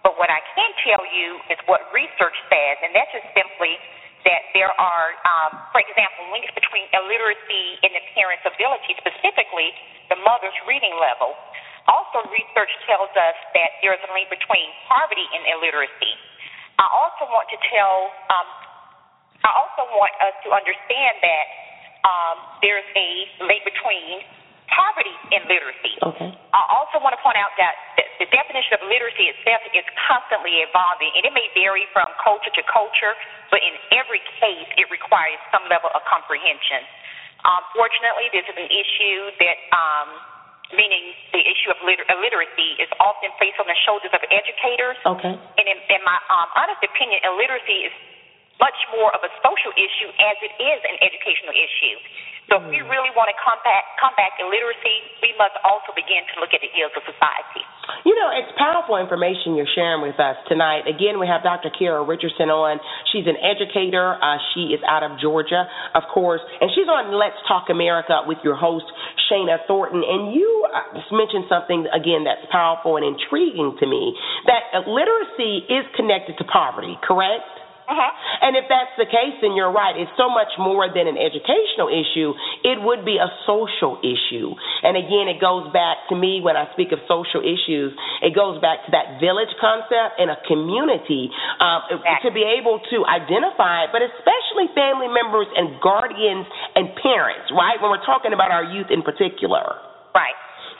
But 0.00 0.16
what 0.16 0.32
I 0.32 0.40
can 0.56 0.72
tell 0.88 1.04
you 1.04 1.36
is 1.52 1.60
what 1.68 1.84
research 1.92 2.32
says, 2.48 2.80
and 2.80 2.96
that's 2.96 3.12
just 3.12 3.28
simply 3.36 3.76
that 4.24 4.48
there 4.56 4.72
are, 4.72 5.08
um, 5.28 5.68
for 5.68 5.84
example, 5.84 6.32
links 6.32 6.48
between 6.56 6.88
illiteracy 6.96 7.76
and 7.84 7.92
the 7.92 8.04
parent's 8.16 8.48
ability, 8.48 8.96
specifically 8.96 9.68
the 10.08 10.16
mother's 10.24 10.56
reading 10.64 10.96
level. 10.96 11.36
Also, 11.92 12.24
research 12.32 12.72
tells 12.88 13.12
us 13.20 13.36
that 13.52 13.84
there 13.84 13.92
is 13.92 14.00
a 14.00 14.10
link 14.16 14.32
between 14.32 14.72
poverty 14.88 15.28
and 15.28 15.44
illiteracy. 15.60 16.16
I 16.80 16.88
also 16.88 17.28
want 17.28 17.52
to 17.52 17.58
tell, 17.68 18.08
um, 18.32 18.48
I 19.44 19.52
also 19.60 19.92
want 19.92 20.16
us 20.24 20.34
to 20.48 20.56
understand 20.56 21.20
that 21.20 21.65
um, 22.06 22.36
there's 22.62 22.86
a 22.94 23.10
link 23.50 23.66
between 23.66 24.22
poverty 24.70 25.14
and 25.34 25.42
literacy. 25.50 25.94
Okay. 26.02 26.30
I 26.30 26.62
also 26.70 27.02
want 27.02 27.14
to 27.18 27.20
point 27.22 27.38
out 27.38 27.50
that 27.58 27.74
the 28.18 28.28
definition 28.32 28.80
of 28.80 28.86
literacy 28.88 29.28
itself 29.28 29.62
is 29.76 29.84
constantly 30.08 30.64
evolving, 30.64 31.12
and 31.18 31.22
it 31.26 31.34
may 31.36 31.46
vary 31.52 31.84
from 31.92 32.08
culture 32.22 32.50
to 32.54 32.62
culture, 32.70 33.12
but 33.52 33.60
in 33.60 33.74
every 33.92 34.22
case, 34.40 34.68
it 34.80 34.88
requires 34.88 35.38
some 35.52 35.66
level 35.68 35.90
of 35.92 36.00
comprehension. 36.08 36.82
Unfortunately, 37.44 38.26
this 38.32 38.46
is 38.48 38.56
an 38.56 38.70
issue 38.72 39.18
that, 39.38 39.58
um, 39.70 40.08
meaning 40.74 41.14
the 41.30 41.44
issue 41.44 41.70
of 41.70 41.78
liter- 41.84 42.08
illiteracy, 42.08 42.80
is 42.82 42.90
often 42.98 43.30
placed 43.38 43.60
on 43.62 43.68
the 43.68 43.78
shoulders 43.86 44.10
of 44.10 44.22
educators. 44.32 44.98
Okay. 45.04 45.34
And 45.36 45.64
in, 45.68 45.78
in 45.92 46.00
my 46.02 46.18
um, 46.32 46.48
honest 46.58 46.82
opinion, 46.82 47.22
illiteracy 47.22 47.86
is 47.86 47.94
much 48.60 48.78
more 48.96 49.12
of 49.12 49.20
a 49.20 49.30
social 49.44 49.72
issue 49.76 50.10
as 50.20 50.36
it 50.40 50.52
is 50.56 50.80
an 50.88 50.96
educational 51.04 51.52
issue. 51.52 51.96
So 52.46 52.62
if 52.62 52.70
we 52.70 52.78
mm. 52.78 52.86
really 52.86 53.10
want 53.18 53.26
to 53.26 53.36
combat 53.42 53.82
combat 53.98 54.30
illiteracy, 54.38 55.02
we 55.18 55.34
must 55.34 55.58
also 55.66 55.90
begin 55.98 56.22
to 56.30 56.34
look 56.38 56.54
at 56.54 56.62
the 56.62 56.70
ills 56.78 56.94
of 56.94 57.02
society. 57.02 57.62
You 58.06 58.14
know, 58.14 58.30
it's 58.38 58.50
powerful 58.54 59.02
information 59.02 59.58
you're 59.58 59.70
sharing 59.74 59.98
with 59.98 60.18
us 60.22 60.38
tonight. 60.46 60.86
Again, 60.86 61.18
we 61.18 61.26
have 61.26 61.42
Dr. 61.42 61.74
Cara 61.74 62.06
Richardson 62.06 62.50
on. 62.50 62.78
She's 63.10 63.26
an 63.26 63.34
educator. 63.42 64.14
Uh, 64.14 64.38
she 64.54 64.70
is 64.70 64.78
out 64.86 65.02
of 65.02 65.18
Georgia, 65.18 65.66
of 65.98 66.06
course, 66.14 66.42
and 66.62 66.70
she's 66.70 66.86
on 66.86 67.10
Let's 67.18 67.38
Talk 67.50 67.66
America 67.66 68.22
with 68.30 68.38
your 68.46 68.54
host 68.54 68.86
Shana 69.26 69.58
Thornton. 69.66 70.06
And 70.06 70.30
you 70.30 70.46
uh, 70.70 71.02
mentioned 71.10 71.50
something 71.50 71.90
again 71.90 72.22
that's 72.22 72.46
powerful 72.54 72.94
and 72.94 73.02
intriguing 73.02 73.74
to 73.82 73.86
me 73.90 74.14
that 74.46 74.86
literacy 74.86 75.66
is 75.66 75.82
connected 75.98 76.38
to 76.38 76.44
poverty. 76.46 76.94
Correct? 77.02 77.42
Uh-huh. 77.86 78.12
And 78.42 78.58
if 78.58 78.66
that's 78.66 78.90
the 78.98 79.06
case, 79.06 79.38
then 79.38 79.54
you're 79.54 79.70
right. 79.70 79.94
It's 79.94 80.10
so 80.18 80.26
much 80.26 80.50
more 80.58 80.90
than 80.90 81.06
an 81.06 81.14
educational 81.14 81.86
issue. 81.86 82.34
It 82.66 82.82
would 82.82 83.06
be 83.06 83.22
a 83.22 83.30
social 83.46 84.02
issue. 84.02 84.58
And 84.82 84.98
again, 84.98 85.30
it 85.30 85.38
goes 85.38 85.70
back 85.70 86.10
to 86.10 86.18
me 86.18 86.42
when 86.42 86.58
I 86.58 86.66
speak 86.74 86.90
of 86.90 86.98
social 87.06 87.46
issues, 87.46 87.94
it 88.26 88.34
goes 88.34 88.58
back 88.58 88.82
to 88.86 88.90
that 88.90 89.22
village 89.22 89.54
concept 89.62 90.18
and 90.18 90.34
a 90.34 90.38
community 90.50 91.30
um, 91.62 91.86
exactly. 91.94 92.22
to 92.26 92.28
be 92.34 92.42
able 92.42 92.82
to 92.90 93.06
identify, 93.06 93.86
but 93.94 94.02
especially 94.02 94.66
family 94.74 95.06
members 95.06 95.46
and 95.54 95.78
guardians 95.78 96.50
and 96.74 96.90
parents, 96.98 97.54
right? 97.54 97.78
When 97.78 97.94
we're 97.94 98.06
talking 98.06 98.34
about 98.34 98.50
our 98.50 98.66
youth 98.66 98.90
in 98.90 99.06
particular. 99.06 99.78
Right. 100.10 100.34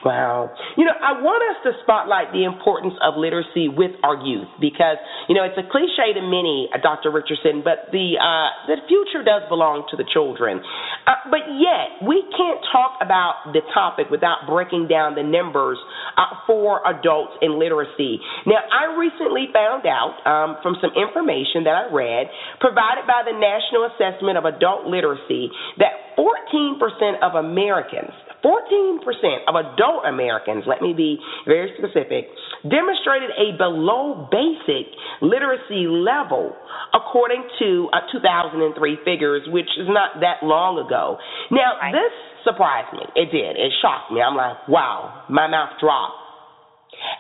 Wow. 0.04 0.52
You 0.76 0.85
know, 0.85 0.92
I 0.92 1.18
want 1.24 1.40
us 1.40 1.59
to 1.64 1.72
spotlight 1.82 2.28
the 2.30 2.44
importance 2.44 2.94
of 3.00 3.16
literacy 3.16 3.72
with 3.72 3.96
our 4.04 4.20
youth 4.20 4.46
because, 4.61 5.00
you 5.26 5.35
know, 5.35 5.42
it's 5.42 5.56
a 5.56 5.64
cliche 5.64 6.12
to 6.12 6.20
many, 6.20 6.68
uh, 6.68 6.78
Dr. 6.85 7.09
Richardson, 7.09 7.64
but 7.64 7.88
the 7.96 8.20
uh, 8.20 8.68
the 8.68 8.76
future 8.85 9.24
does 9.24 9.48
belong 9.48 9.88
to 9.88 9.96
the 9.96 10.04
children. 10.04 10.61
Uh, 11.09 11.32
but 11.32 11.48
yet, 11.56 12.04
we 12.04 12.20
can't 12.28 12.61
talk 12.70 13.00
about 13.00 13.56
the 13.56 13.64
topic 13.72 14.12
without 14.12 14.44
breaking 14.44 14.85
down 14.85 15.16
the 15.16 15.24
numbers 15.24 15.80
uh, 16.20 16.44
for 16.44 16.85
adults 16.85 17.40
in 17.40 17.56
literacy. 17.56 18.20
Now, 18.44 18.61
I 18.68 18.94
recently 19.00 19.48
found 19.48 19.88
out 19.88 20.20
um, 20.28 20.61
from 20.61 20.76
some 20.85 20.92
information 20.92 21.64
that 21.64 21.74
I 21.74 21.85
read 21.88 22.28
provided 22.61 23.09
by 23.09 23.24
the 23.24 23.32
National 23.32 23.88
Assessment 23.96 24.37
of 24.37 24.44
Adult 24.44 24.87
Literacy 24.87 25.48
that 25.80 26.12
14% 26.20 26.78
of 27.24 27.35
Americans 27.35 28.12
14% 28.46 29.02
of 29.48 29.54
adult 29.59 30.06
Americans, 30.06 30.62
let 30.66 30.80
me 30.80 30.94
be 30.94 31.18
very 31.46 31.74
specific, 31.78 32.30
demonstrated 32.62 33.30
a 33.35 33.59
below 33.59 34.28
basic 34.30 34.87
literacy 35.20 35.90
level 35.90 36.54
according 36.94 37.42
to 37.59 37.88
uh, 37.92 38.06
2003 38.12 38.98
figures, 39.04 39.42
which 39.48 39.66
is 39.76 39.88
not 39.90 40.20
that 40.20 40.46
long 40.46 40.78
ago. 40.78 41.18
Now, 41.50 41.74
right. 41.82 41.90
this 41.90 42.14
surprised 42.44 42.94
me. 42.94 43.02
It 43.16 43.32
did. 43.35 43.59
It 43.59 43.72
shocked 43.82 44.12
me. 44.12 44.22
I'm 44.22 44.37
like, 44.37 44.68
wow, 44.68 45.24
my 45.28 45.48
mouth 45.48 45.74
dropped. 45.80 46.25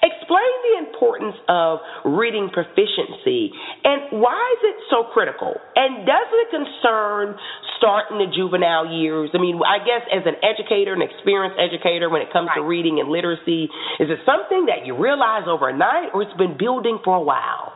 Explain 0.02 0.52
the 0.72 0.74
importance 0.86 1.36
of 1.48 1.78
reading 2.04 2.50
proficiency 2.52 3.50
and 3.84 4.20
why 4.22 4.38
is 4.58 4.74
it 4.74 4.78
so 4.90 5.10
critical? 5.12 5.54
And 5.74 6.06
does 6.06 6.28
it 6.30 6.48
concern 6.50 7.38
start 7.78 8.10
in 8.10 8.18
the 8.18 8.30
juvenile 8.30 8.90
years? 8.90 9.30
I 9.34 9.38
mean, 9.38 9.60
I 9.62 9.78
guess 9.82 10.02
as 10.10 10.26
an 10.26 10.38
educator, 10.42 10.94
an 10.94 11.02
experienced 11.02 11.58
educator, 11.58 12.10
when 12.10 12.22
it 12.22 12.32
comes 12.32 12.50
right. 12.50 12.62
to 12.62 12.66
reading 12.66 12.98
and 12.98 13.08
literacy, 13.10 13.70
is 14.02 14.08
it 14.10 14.20
something 14.26 14.66
that 14.66 14.86
you 14.86 14.98
realize 14.98 15.46
overnight 15.46 16.14
or 16.14 16.22
it's 16.22 16.36
been 16.38 16.58
building 16.58 16.98
for 17.04 17.16
a 17.16 17.24
while? 17.24 17.74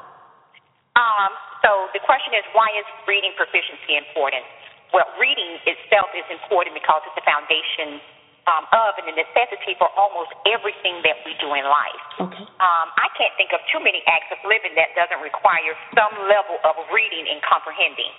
Um, 0.98 1.30
so 1.62 1.90
the 1.92 2.02
question 2.02 2.34
is, 2.34 2.44
why 2.56 2.68
is 2.76 2.86
reading 3.06 3.32
proficiency 3.36 3.96
important? 3.96 4.42
Well, 4.90 5.06
reading 5.22 5.62
itself 5.70 6.10
is 6.18 6.26
important 6.34 6.74
because 6.74 7.06
it's 7.06 7.14
the 7.14 7.26
foundation 7.26 8.02
um, 8.50 8.66
of 8.74 8.98
and 8.98 9.06
a 9.06 9.14
necessity 9.14 9.78
for 9.78 9.86
almost 9.94 10.34
everything 10.50 10.98
that 11.06 11.22
we 11.22 11.38
do 11.38 11.54
in 11.54 11.62
life. 11.62 12.04
Okay. 12.18 12.44
Um, 12.58 12.86
I 12.98 13.06
can't 13.14 13.30
think 13.38 13.54
of 13.54 13.62
too 13.70 13.78
many 13.78 14.02
acts 14.10 14.34
of 14.34 14.42
living 14.42 14.74
that 14.74 14.90
doesn't 14.98 15.22
require 15.22 15.78
some 15.94 16.10
level 16.26 16.58
of 16.66 16.74
reading 16.90 17.30
and 17.30 17.38
comprehending. 17.46 18.10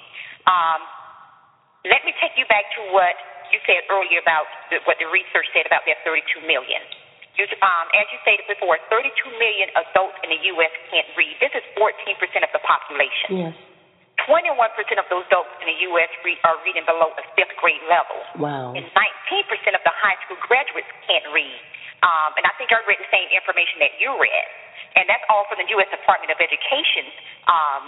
Um, 0.48 0.80
let 1.84 2.08
me 2.08 2.16
take 2.24 2.40
you 2.40 2.48
back 2.48 2.64
to 2.80 2.82
what 2.96 3.20
you 3.52 3.60
said 3.68 3.84
earlier 3.92 4.24
about 4.24 4.48
the, 4.72 4.80
what 4.88 4.96
the 5.04 5.10
research 5.12 5.52
said 5.52 5.68
about 5.68 5.84
that 5.84 6.00
32 6.08 6.48
million. 6.48 6.80
You, 7.36 7.48
um, 7.64 7.88
as 7.96 8.06
you 8.12 8.20
stated 8.24 8.48
before, 8.48 8.76
32 8.92 9.12
million 9.40 9.72
adults 9.76 10.20
in 10.24 10.30
the 10.32 10.42
U.S. 10.56 10.72
can't 10.92 11.08
read. 11.16 11.36
This 11.40 11.52
is 11.56 11.64
14% 11.80 11.88
of 12.44 12.52
the 12.52 12.64
population. 12.64 13.52
Yes. 13.52 13.56
21% 14.32 14.48
of 14.96 15.08
those 15.12 15.28
adults 15.28 15.52
in 15.60 15.68
the 15.68 15.78
U.S. 15.92 16.08
Read, 16.24 16.40
are 16.48 16.56
reading 16.64 16.88
below 16.88 17.12
a 17.20 17.24
fifth 17.36 17.52
grade 17.60 17.84
level. 17.92 18.16
Wow. 18.40 18.72
And 18.72 18.88
19% 18.88 19.76
of 19.76 19.84
the 19.84 19.92
high 19.92 20.16
school 20.24 20.40
graduates 20.48 20.88
can't 21.04 21.28
read. 21.36 21.60
Um, 22.00 22.32
and 22.40 22.48
I 22.48 22.56
think 22.56 22.72
I 22.72 22.80
read 22.88 22.96
the 23.04 23.12
same 23.12 23.28
information 23.36 23.84
that 23.84 24.00
you 24.00 24.16
read. 24.16 24.48
And 24.96 25.04
that's 25.12 25.24
all 25.28 25.44
from 25.52 25.60
the 25.60 25.68
U.S. 25.76 25.92
Department 25.92 26.32
of 26.32 26.40
Education. 26.40 27.12
Um, 27.52 27.84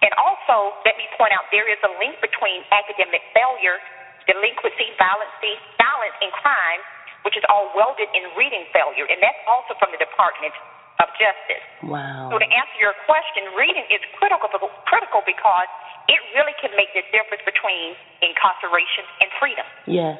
and 0.00 0.12
also, 0.16 0.80
let 0.88 0.96
me 0.96 1.04
point 1.20 1.36
out 1.36 1.44
there 1.52 1.68
is 1.68 1.78
a 1.84 1.92
link 2.00 2.16
between 2.24 2.64
academic 2.72 3.20
failure, 3.36 3.76
delinquency, 4.24 4.96
violence, 4.96 5.30
violence, 5.76 6.16
and 6.24 6.32
crime, 6.40 6.80
which 7.28 7.36
is 7.36 7.44
all 7.52 7.68
welded 7.76 8.08
in 8.16 8.32
reading 8.34 8.64
failure. 8.72 9.06
And 9.06 9.20
that's 9.20 9.38
also 9.44 9.76
from 9.76 9.92
the 9.92 10.00
Department 10.00 10.56
of 11.00 11.08
justice. 11.16 11.64
Wow. 11.86 12.28
So 12.28 12.36
to 12.36 12.48
answer 12.48 12.76
your 12.80 12.96
question, 13.08 13.54
reading 13.56 13.86
is 13.88 14.02
critical 14.18 14.50
critical 14.84 15.22
because 15.24 15.70
it 16.10 16.20
really 16.36 16.54
can 16.58 16.74
make 16.74 16.90
the 16.92 17.06
difference 17.14 17.42
between 17.46 17.94
incarceration 18.20 19.04
and 19.22 19.28
freedom. 19.38 19.66
Yes. 19.86 20.18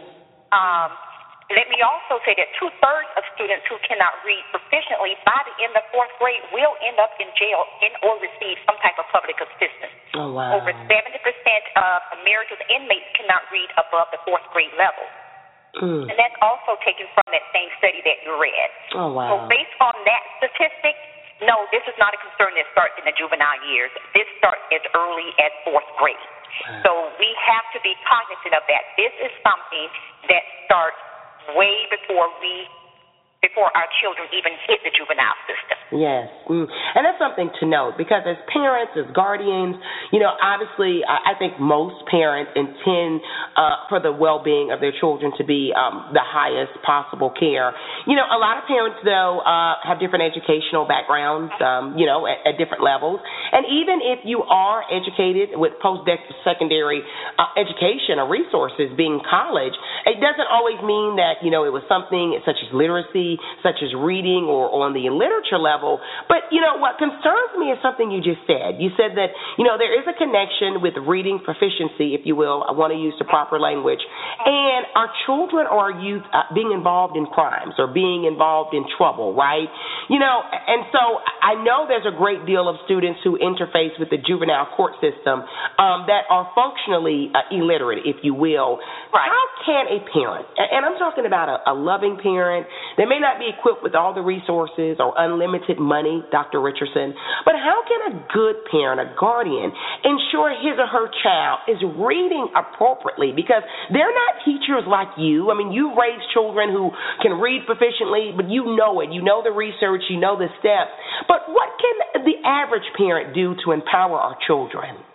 Um, 0.54 0.94
let 1.52 1.68
me 1.68 1.84
also 1.84 2.16
say 2.24 2.32
that 2.38 2.48
two 2.56 2.70
thirds 2.80 3.10
of 3.18 3.26
students 3.36 3.66
who 3.68 3.76
cannot 3.84 4.14
read 4.24 4.40
proficiently 4.54 5.18
by 5.26 5.36
the 5.44 5.54
end 5.60 5.76
of 5.76 5.84
fourth 5.92 6.12
grade 6.16 6.40
will 6.54 6.72
end 6.80 6.96
up 6.96 7.12
in 7.20 7.28
jail 7.36 7.60
and 7.84 7.92
or 8.06 8.16
receive 8.24 8.56
some 8.64 8.78
type 8.80 8.96
of 8.96 9.04
public 9.12 9.36
assistance. 9.36 9.92
Oh 10.16 10.32
wow. 10.32 10.56
Over 10.56 10.72
70% 10.72 11.12
of 11.76 11.98
America's 12.24 12.62
inmates 12.72 13.08
cannot 13.18 13.44
read 13.52 13.68
above 13.76 14.08
the 14.14 14.20
fourth 14.24 14.44
grade 14.56 14.72
level. 14.80 15.04
Mm. 15.80 16.04
And 16.04 16.16
that's 16.20 16.36
also 16.44 16.76
taken 16.84 17.08
from 17.16 17.24
that 17.32 17.44
same 17.56 17.72
study 17.80 18.04
that 18.04 18.20
you 18.28 18.36
read. 18.36 18.70
Oh 18.92 19.08
wow. 19.16 19.28
So 19.28 19.34
based 19.48 19.72
on 19.80 19.96
that 20.04 20.22
statistic, 20.36 20.94
no, 21.40 21.64
this 21.72 21.82
is 21.88 21.96
not 21.96 22.12
a 22.12 22.20
concern 22.20 22.52
that 22.60 22.68
starts 22.76 22.94
in 23.00 23.08
the 23.08 23.16
juvenile 23.16 23.62
years. 23.72 23.88
This 24.12 24.28
starts 24.36 24.62
as 24.68 24.84
early 24.92 25.32
as 25.40 25.50
fourth 25.64 25.88
grade. 25.96 26.20
Wow. 26.20 26.84
So 26.84 26.90
we 27.16 27.32
have 27.40 27.66
to 27.72 27.80
be 27.80 27.96
cognizant 28.04 28.52
of 28.52 28.64
that. 28.68 28.82
This 29.00 29.14
is 29.24 29.32
something 29.40 29.88
that 30.28 30.44
starts 30.68 31.00
way 31.56 31.88
before 31.88 32.28
we 32.44 32.68
before 33.42 33.74
our 33.74 33.90
children 33.98 34.30
even 34.30 34.54
hit 34.70 34.78
the 34.86 34.94
juvenile 34.94 35.34
system. 35.50 35.82
Yes, 35.92 36.30
mm. 36.48 36.64
and 36.64 37.02
that's 37.04 37.18
something 37.18 37.50
to 37.60 37.66
note 37.66 37.98
because 37.98 38.22
as 38.24 38.38
parents, 38.48 38.96
as 38.96 39.04
guardians, 39.12 39.76
you 40.14 40.22
know, 40.22 40.32
obviously, 40.40 41.02
I, 41.04 41.36
think 41.36 41.58
most 41.58 42.06
parents 42.06 42.54
intend 42.54 43.20
uh, 43.58 43.90
for 43.90 43.98
the 43.98 44.14
well-being 44.14 44.70
of 44.70 44.78
their 44.78 44.94
children 44.94 45.34
to 45.36 45.44
be 45.44 45.74
um, 45.74 46.14
the 46.14 46.22
highest 46.22 46.72
possible 46.86 47.34
care. 47.34 47.74
You 48.06 48.14
know, 48.14 48.24
a 48.24 48.38
lot 48.38 48.62
of 48.62 48.64
parents 48.64 49.02
though 49.04 49.42
uh, 49.42 49.82
have 49.84 49.98
different 49.98 50.24
educational 50.24 50.86
backgrounds, 50.86 51.52
um, 51.60 51.98
you 51.98 52.06
know, 52.06 52.24
at, 52.24 52.40
at 52.46 52.54
different 52.56 52.80
levels, 52.80 53.20
and 53.52 53.66
even 53.68 54.00
if 54.00 54.24
you 54.24 54.46
are 54.46 54.86
educated 54.86 55.58
with 55.58 55.76
post-secondary 55.82 57.02
uh, 57.36 57.52
education 57.58 58.22
or 58.22 58.30
resources, 58.30 58.88
being 58.96 59.20
college, 59.26 59.74
it 60.06 60.22
doesn't 60.22 60.48
always 60.48 60.78
mean 60.86 61.18
that 61.18 61.42
you 61.42 61.50
know 61.50 61.66
it 61.66 61.74
was 61.74 61.82
something 61.90 62.38
such 62.46 62.56
as 62.62 62.70
literacy 62.72 63.31
such 63.62 63.80
as 63.84 63.92
reading 63.94 64.48
or 64.48 64.68
on 64.72 64.92
the 64.96 65.06
literature 65.12 65.60
level. 65.60 66.00
But, 66.28 66.50
you 66.50 66.60
know, 66.60 66.80
what 66.80 66.98
concerns 66.98 67.52
me 67.58 67.70
is 67.70 67.78
something 67.80 68.10
you 68.10 68.20
just 68.24 68.42
said. 68.48 68.80
You 68.80 68.90
said 68.96 69.14
that, 69.16 69.32
you 69.58 69.64
know, 69.64 69.76
there 69.78 69.92
is 69.92 70.04
a 70.08 70.16
connection 70.16 70.80
with 70.80 70.96
reading 71.00 71.40
proficiency, 71.42 72.16
if 72.16 72.24
you 72.24 72.34
will. 72.34 72.64
I 72.66 72.72
want 72.72 72.92
to 72.92 72.98
use 72.98 73.14
the 73.18 73.28
proper 73.28 73.60
language. 73.60 74.00
And 74.44 74.86
our 74.94 75.08
children 75.24 75.68
or 75.70 75.92
our 75.92 75.94
youth 75.94 76.24
uh, 76.32 76.50
being 76.54 76.72
involved 76.72 77.16
in 77.16 77.26
crimes 77.26 77.74
or 77.78 77.86
being 77.86 78.24
involved 78.24 78.74
in 78.74 78.84
trouble, 78.96 79.34
right? 79.34 79.68
You 80.08 80.18
know, 80.18 80.42
and 80.42 80.84
so 80.90 81.22
I 81.42 81.58
know 81.62 81.86
there's 81.86 82.08
a 82.08 82.16
great 82.16 82.44
deal 82.46 82.68
of 82.68 82.76
students 82.84 83.20
who 83.22 83.38
interface 83.38 83.94
with 83.98 84.10
the 84.10 84.18
juvenile 84.18 84.68
court 84.76 84.94
system 84.98 85.46
um, 85.78 86.06
that 86.10 86.26
are 86.30 86.50
functionally 86.54 87.30
uh, 87.34 87.54
illiterate, 87.54 88.02
if 88.04 88.16
you 88.22 88.34
will. 88.34 88.78
Right. 89.12 89.28
How 89.28 89.46
can 89.66 89.84
a 89.92 89.98
parent, 90.10 90.46
and 90.58 90.84
I'm 90.86 90.98
talking 90.98 91.26
about 91.26 91.48
a, 91.48 91.70
a 91.70 91.74
loving 91.74 92.18
parent, 92.22 92.66
they 92.96 93.04
may 93.04 93.20
not 93.22 93.38
be 93.38 93.48
equipped 93.48 93.82
with 93.82 93.94
all 93.94 94.12
the 94.12 94.20
resources 94.20 94.98
or 94.98 95.14
unlimited 95.16 95.78
money, 95.78 96.20
Dr. 96.34 96.60
Richardson, 96.60 97.14
but 97.46 97.54
how 97.54 97.86
can 97.86 98.00
a 98.10 98.26
good 98.34 98.66
parent, 98.70 98.98
a 98.98 99.14
guardian, 99.14 99.70
ensure 100.02 100.50
his 100.58 100.76
or 100.76 100.90
her 100.90 101.06
child 101.22 101.64
is 101.70 101.78
reading 101.96 102.50
appropriately? 102.52 103.30
Because 103.30 103.62
they're 103.94 104.12
not 104.12 104.42
teachers 104.44 104.84
like 104.84 105.14
you. 105.16 105.50
I 105.50 105.54
mean, 105.54 105.70
you 105.70 105.94
raise 105.94 106.20
children 106.34 106.74
who 106.74 106.90
can 107.22 107.38
read 107.38 107.62
proficiently, 107.64 108.34
but 108.34 108.50
you 108.50 108.76
know 108.76 109.00
it. 109.00 109.14
You 109.14 109.22
know 109.22 109.42
the 109.42 109.54
research, 109.54 110.02
you 110.10 110.18
know 110.18 110.36
the 110.36 110.50
steps. 110.58 110.90
But 111.30 111.46
what 111.48 111.70
can 111.78 112.26
the 112.26 112.36
average 112.42 112.86
parent 112.98 113.34
do 113.34 113.54
to 113.64 113.72
empower 113.72 114.18
our 114.18 114.36
children? 114.46 115.11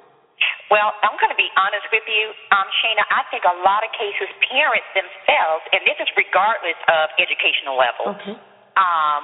Well, 0.69 0.91
I'm 1.01 1.15
going 1.17 1.31
to 1.31 1.39
be 1.39 1.47
honest 1.55 1.87
with 1.89 2.03
you, 2.05 2.25
um, 2.51 2.67
Shana. 2.83 3.03
I 3.09 3.23
think 3.31 3.47
a 3.47 3.57
lot 3.63 3.87
of 3.87 3.91
cases, 3.95 4.27
parents 4.51 4.87
themselves, 4.93 5.63
and 5.71 5.81
this 5.87 5.95
is 6.03 6.09
regardless 6.19 6.77
of 6.91 7.09
educational 7.17 7.79
level, 7.79 8.13
Okay. 8.19 8.35
um, 8.75 9.21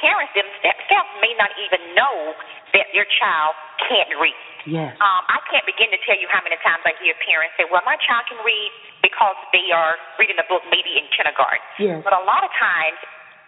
parents 0.00 0.32
themselves 0.34 1.10
may 1.20 1.36
not 1.36 1.52
even 1.60 1.80
know 1.94 2.32
that 2.72 2.88
their 2.96 3.06
child 3.20 3.54
can't 3.88 4.10
read. 4.20 4.40
Yes. 4.66 4.96
Um, 4.98 5.22
I 5.30 5.38
can't 5.52 5.64
begin 5.64 5.92
to 5.94 6.00
tell 6.02 6.18
you 6.18 6.26
how 6.32 6.42
many 6.42 6.58
times 6.64 6.82
I 6.82 6.92
hear 6.98 7.14
parents 7.22 7.54
say, 7.56 7.64
"Well, 7.70 7.84
my 7.86 7.96
child 8.02 8.26
can 8.26 8.40
read 8.42 8.70
because 9.00 9.36
they 9.54 9.70
are 9.70 9.94
reading 10.18 10.36
a 10.42 10.46
book 10.50 10.64
maybe 10.72 10.98
in 10.98 11.06
kindergarten." 11.14 11.62
Yes. 11.78 12.02
But 12.02 12.12
a 12.12 12.24
lot 12.26 12.42
of 12.42 12.50
times, 12.58 12.98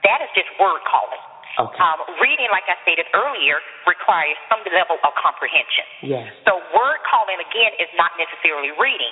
that 0.06 0.22
is 0.22 0.30
just 0.38 0.46
word 0.60 0.78
calling. 0.86 1.20
Okay. 1.58 1.80
Um, 1.82 1.98
reading, 2.22 2.46
like 2.54 2.70
I 2.70 2.78
stated 2.86 3.10
earlier, 3.10 3.58
requires 3.82 4.38
some 4.46 4.62
level 4.70 4.94
of 5.02 5.10
comprehension. 5.18 5.86
Yes. 6.06 6.30
So 6.46 6.62
word 6.70 7.02
calling 7.10 7.42
again 7.42 7.74
is 7.82 7.90
not 7.98 8.14
necessarily 8.14 8.70
reading. 8.78 9.10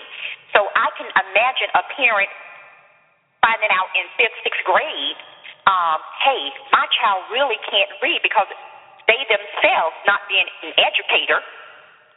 So 0.55 0.63
I 0.79 0.89
can 0.95 1.11
imagine 1.11 1.69
a 1.75 1.83
parent 1.99 2.31
finding 3.43 3.71
out 3.75 3.91
in 3.99 4.07
fifth, 4.15 4.39
sixth 4.47 4.63
grade, 4.63 5.19
um, 5.67 5.99
hey, 6.23 6.43
my 6.71 6.87
child 7.03 7.27
really 7.35 7.59
can't 7.67 7.91
read 7.99 8.23
because 8.23 8.47
they 9.11 9.19
themselves, 9.27 9.95
not 10.07 10.23
being 10.31 10.47
an 10.63 10.75
educator, 10.79 11.43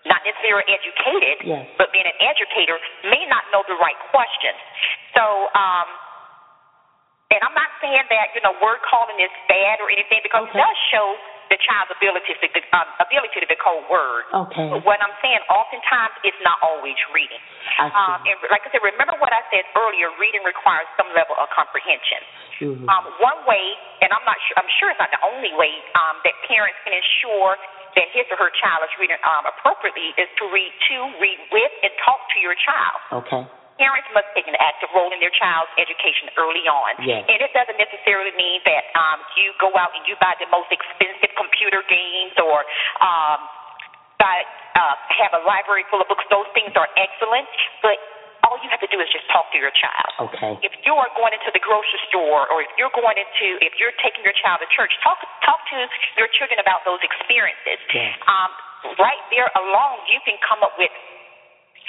not 0.06 0.22
necessarily 0.26 0.66
educated, 0.70 1.38
Yes. 1.46 1.66
but 1.78 1.90
being 1.94 2.06
an 2.06 2.18
educator, 2.22 2.78
may 3.06 3.26
not 3.30 3.46
know 3.54 3.66
the 3.66 3.78
right 3.82 3.98
questions. 4.14 4.58
So, 5.18 5.50
um, 5.54 5.88
and 7.30 7.40
I'm 7.46 7.54
not 7.54 7.70
saying 7.78 8.06
that 8.10 8.34
you 8.34 8.42
know 8.42 8.54
word 8.58 8.82
calling 8.90 9.18
is 9.22 9.32
bad 9.46 9.78
or 9.82 9.90
anything 9.94 10.22
because 10.26 10.50
Okay. 10.50 10.58
it 10.58 10.62
does 10.62 10.78
show 10.90 11.08
the 11.50 11.58
child's 11.66 11.90
ability 11.98 12.30
to 12.38 12.46
um, 12.78 12.86
ability 13.02 13.42
to 13.42 13.48
decode 13.50 13.86
words. 13.90 14.30
Okay. 14.30 14.70
But 14.70 14.86
what 14.86 15.02
I'm 15.02 15.14
saying, 15.22 15.42
oftentimes 15.50 16.14
it's 16.22 16.38
not 16.46 16.62
always 16.62 16.94
reading. 17.10 17.42
I 17.82 17.90
see. 17.90 17.98
Um, 17.98 18.20
and 18.30 18.38
like 18.54 18.62
I 18.66 18.70
said, 18.70 18.86
remember 18.86 19.18
what 19.18 19.34
I 19.34 19.42
said 19.50 19.66
earlier. 19.74 20.14
Reading 20.22 20.46
requires 20.46 20.86
some 20.94 21.10
level 21.18 21.34
of 21.42 21.50
comprehension. 21.54 22.22
Mhm. 22.62 22.86
Um, 22.86 23.04
one 23.18 23.40
way, 23.50 23.66
and 24.06 24.14
I'm 24.14 24.26
not 24.30 24.38
sure, 24.46 24.56
I'm 24.62 24.70
sure 24.78 24.94
it's 24.94 25.02
not 25.02 25.10
the 25.10 25.22
only 25.26 25.54
way 25.58 25.74
um, 25.98 26.22
that 26.22 26.34
parents 26.46 26.78
can 26.86 26.94
ensure 26.94 27.58
that 27.98 28.06
his 28.14 28.30
or 28.30 28.38
her 28.38 28.52
child 28.62 28.86
is 28.86 28.94
reading 29.02 29.18
um, 29.26 29.50
appropriately 29.50 30.14
is 30.22 30.30
to 30.38 30.46
read 30.54 30.70
to, 30.70 30.98
read 31.18 31.40
with, 31.50 31.74
and 31.82 31.92
talk 32.06 32.22
to 32.30 32.38
your 32.42 32.54
child. 32.62 33.26
Okay. 33.26 33.44
Parents 33.80 34.12
must 34.12 34.28
take 34.36 34.44
an 34.52 34.60
active 34.60 34.92
role 34.92 35.08
in 35.16 35.24
their 35.24 35.32
child's 35.32 35.72
education 35.80 36.28
early 36.36 36.68
on. 36.68 37.00
Yes. 37.00 37.24
And 37.32 37.40
it 37.40 37.52
doesn't 37.56 37.80
necessarily 37.80 38.36
mean 38.36 38.60
that 38.68 38.92
um, 38.92 39.24
you 39.40 39.56
go 39.56 39.72
out 39.80 39.96
and 39.96 40.04
you 40.04 40.20
buy 40.20 40.36
the 40.36 40.52
most 40.52 40.68
expensive 40.68 41.32
computer 41.40 41.80
games 41.88 42.36
or 42.44 42.68
um, 43.00 43.40
buy, 44.20 44.44
uh, 44.76 44.96
have 45.24 45.32
a 45.40 45.42
library 45.48 45.88
full 45.88 46.04
of 46.04 46.12
books. 46.12 46.28
Those 46.28 46.52
things 46.52 46.76
are 46.76 46.92
excellent, 47.00 47.48
but 47.80 47.96
all 48.44 48.60
you 48.60 48.70
have 48.72 48.84
to 48.84 48.92
do 48.92 49.00
is 49.00 49.08
just 49.12 49.28
talk 49.32 49.48
to 49.52 49.60
your 49.60 49.72
child. 49.76 50.32
Okay. 50.32 50.60
If 50.64 50.76
you 50.84 50.96
are 50.96 51.08
going 51.16 51.32
into 51.36 51.52
the 51.52 51.64
grocery 51.64 52.04
store 52.12 52.48
or 52.52 52.64
if 52.64 52.72
you're 52.76 52.92
going 52.92 53.16
into 53.16 53.60
if 53.64 53.76
you're 53.80 53.96
taking 54.04 54.24
your 54.24 54.36
child 54.40 54.64
to 54.64 54.68
church, 54.76 54.92
talk 55.04 55.20
talk 55.44 55.60
to 55.72 55.78
your 56.20 56.28
children 56.36 56.60
about 56.60 56.84
those 56.84 57.00
experiences. 57.04 57.80
Yes. 57.92 58.16
Um, 58.28 58.52
right 59.00 59.24
there 59.32 59.52
alone 59.60 60.00
you 60.08 60.20
can 60.24 60.40
come 60.44 60.64
up 60.64 60.76
with 60.80 60.92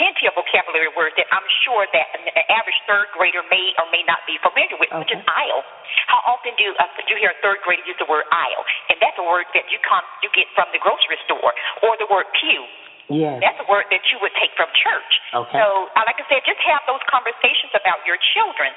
plenty 0.00 0.24
of 0.24 0.32
vocabulary 0.32 0.88
words 0.96 1.12
that 1.20 1.28
I'm 1.28 1.44
sure 1.60 1.84
that 1.92 2.06
an 2.16 2.24
average 2.48 2.80
third 2.88 3.12
grader 3.12 3.44
may 3.52 3.76
or 3.76 3.84
may 3.92 4.00
not 4.08 4.24
be 4.24 4.40
familiar 4.40 4.80
with, 4.80 4.88
which 4.96 5.12
is 5.12 5.20
aisle. 5.28 5.60
How 6.08 6.24
often 6.24 6.56
do 6.56 6.72
uh, 6.80 6.88
do 7.04 7.12
you 7.12 7.20
hear 7.20 7.36
a 7.36 7.40
third 7.44 7.60
grader 7.60 7.84
use 7.84 8.00
the 8.00 8.08
word 8.08 8.24
aisle? 8.32 8.64
And 8.88 8.96
that's 9.04 9.20
a 9.20 9.26
word 9.28 9.44
that 9.52 9.68
you 9.68 9.76
come 9.84 10.00
you 10.24 10.32
get 10.32 10.48
from 10.56 10.72
the 10.72 10.80
grocery 10.80 11.20
store, 11.28 11.52
or 11.84 12.00
the 12.00 12.08
word 12.08 12.24
pew. 12.40 12.64
Yes. 13.12 13.44
That's 13.44 13.60
a 13.60 13.68
word 13.68 13.90
that 13.92 14.00
you 14.08 14.16
would 14.24 14.32
take 14.40 14.54
from 14.56 14.70
church. 14.72 15.12
Okay. 15.34 15.58
So, 15.58 15.90
uh, 15.92 16.06
like 16.06 16.16
I 16.16 16.24
said, 16.30 16.46
just 16.46 16.62
have 16.64 16.80
those 16.86 17.02
conversations 17.10 17.74
about 17.76 18.00
your 18.06 18.16
children 18.32 18.70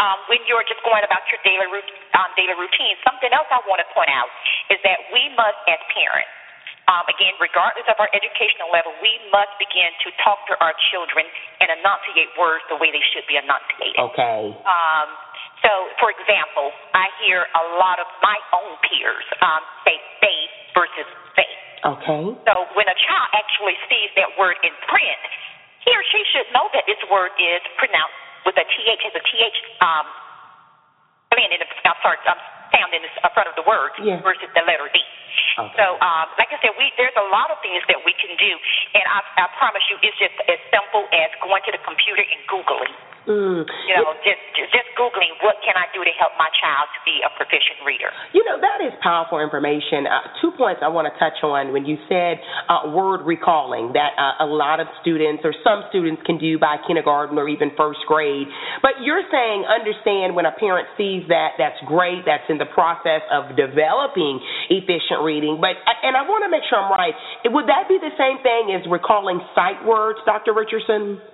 um, 0.00 0.18
when 0.32 0.40
you're 0.48 0.64
just 0.64 0.80
going 0.82 1.04
about 1.06 1.22
your 1.30 1.38
daily 1.46 1.68
um, 2.18 2.30
daily 2.34 2.56
routine. 2.58 2.98
Something 3.06 3.30
else 3.30 3.46
I 3.52 3.62
want 3.70 3.78
to 3.78 3.88
point 3.94 4.10
out 4.10 4.32
is 4.72 4.80
that 4.82 5.06
we 5.14 5.30
must, 5.38 5.60
as 5.70 5.78
parents, 5.92 6.32
um, 6.90 7.04
again, 7.08 7.32
regardless 7.40 7.88
of 7.88 7.96
our 7.96 8.10
educational 8.12 8.68
level, 8.68 8.92
we 9.00 9.16
must 9.32 9.56
begin 9.56 9.88
to 10.04 10.08
talk 10.20 10.44
to 10.52 10.54
our 10.60 10.76
children 10.92 11.24
and 11.64 11.72
enunciate 11.80 12.28
words 12.36 12.60
the 12.68 12.76
way 12.76 12.92
they 12.92 13.02
should 13.12 13.24
be 13.24 13.40
enunciated. 13.40 13.96
Okay. 14.12 14.52
Um, 14.68 15.08
so, 15.64 15.72
for 15.96 16.12
example, 16.12 16.76
I 16.92 17.08
hear 17.24 17.48
a 17.48 17.64
lot 17.80 17.96
of 17.96 18.08
my 18.20 18.36
own 18.52 18.76
peers 18.84 19.24
um, 19.40 19.64
say 19.88 19.96
they 20.20 20.38
versus 20.76 21.08
faith. 21.32 21.60
Okay. 21.88 22.24
So 22.44 22.54
when 22.76 22.88
a 22.88 22.96
child 23.00 23.28
actually 23.32 23.76
sees 23.88 24.12
that 24.20 24.36
word 24.36 24.60
in 24.60 24.72
print, 24.84 25.20
he 25.84 25.92
or 25.92 26.04
she 26.12 26.20
should 26.36 26.48
know 26.52 26.68
that 26.76 26.84
this 26.84 27.00
word 27.08 27.32
is 27.40 27.64
pronounced 27.80 28.20
with 28.44 28.56
a 28.60 28.66
th, 28.68 29.00
has 29.08 29.14
a 29.16 29.24
th. 29.24 29.56
Um, 29.80 30.04
I 31.32 31.40
mean, 31.40 31.48
in 31.52 31.60
the, 31.64 31.68
I'm 31.88 31.96
sorry, 32.04 32.20
um, 32.28 32.40
sound 32.74 32.90
in 32.92 33.02
the 33.06 33.12
s- 33.14 33.30
front 33.32 33.46
of 33.48 33.54
the 33.54 33.62
word 33.64 33.94
Yeah. 34.02 34.18
versus 34.20 34.50
the 34.54 34.62
letter 34.66 34.90
d. 34.90 34.98
Okay. 35.58 35.70
So, 35.78 35.98
um, 36.02 36.26
like 36.38 36.50
I 36.50 36.58
said, 36.62 36.74
we 36.78 36.90
there's 36.98 37.14
a 37.16 37.28
lot 37.30 37.50
of 37.50 37.58
things 37.62 37.82
that 37.86 37.98
we 38.02 38.12
can 38.18 38.34
do, 38.38 38.52
and 38.98 39.04
I, 39.06 39.18
I 39.42 39.46
promise 39.58 39.82
you, 39.90 39.98
it's 40.02 40.18
just 40.18 40.34
as 40.50 40.58
simple 40.70 41.06
as 41.14 41.30
going 41.42 41.62
to 41.66 41.72
the 41.74 41.82
computer 41.86 42.22
and 42.26 42.40
googling. 42.50 42.94
Mm. 43.24 43.64
You 43.64 43.94
know, 43.96 44.12
just, 44.20 44.40
just 44.68 44.88
googling 45.00 45.32
what 45.40 45.56
can 45.64 45.72
I 45.80 45.88
do 45.96 46.04
to 46.04 46.12
help 46.20 46.36
my 46.36 46.52
child 46.60 46.92
to 46.92 47.00
be 47.08 47.24
a 47.24 47.30
proficient 47.40 47.80
reader. 47.80 48.12
You 48.36 48.44
know 48.44 48.60
that 48.60 48.84
is 48.84 48.92
powerful 49.00 49.40
information. 49.40 50.04
Uh, 50.04 50.28
two 50.44 50.52
points 50.60 50.84
I 50.84 50.92
want 50.92 51.08
to 51.08 51.14
touch 51.16 51.40
on 51.40 51.72
when 51.72 51.88
you 51.88 51.96
said 52.04 52.36
uh, 52.68 52.92
word 52.92 53.24
recalling 53.24 53.96
that 53.96 54.12
uh, 54.20 54.44
a 54.44 54.48
lot 54.48 54.78
of 54.78 54.92
students 55.00 55.40
or 55.40 55.56
some 55.64 55.88
students 55.88 56.20
can 56.28 56.36
do 56.36 56.60
by 56.60 56.76
kindergarten 56.84 57.40
or 57.40 57.48
even 57.48 57.72
first 57.80 58.04
grade. 58.04 58.46
But 58.84 59.00
you're 59.00 59.24
saying 59.32 59.64
understand 59.64 60.36
when 60.36 60.44
a 60.44 60.52
parent 60.52 60.92
sees 61.00 61.24
that 61.32 61.56
that's 61.56 61.80
great. 61.88 62.28
That's 62.28 62.44
in 62.52 62.60
the 62.60 62.68
process 62.76 63.24
of 63.32 63.56
developing 63.56 64.36
efficient 64.68 65.24
reading. 65.24 65.64
But 65.64 65.80
and 66.04 66.12
I 66.12 66.28
want 66.28 66.44
to 66.44 66.50
make 66.52 66.68
sure 66.68 66.76
I'm 66.76 66.92
right. 66.92 67.16
Would 67.48 67.72
that 67.72 67.88
be 67.88 67.96
the 67.96 68.12
same 68.20 68.44
thing 68.44 68.76
as 68.76 68.84
recalling 68.84 69.40
sight 69.56 69.80
words, 69.80 70.20
Dr. 70.28 70.52
Richardson? 70.52 71.33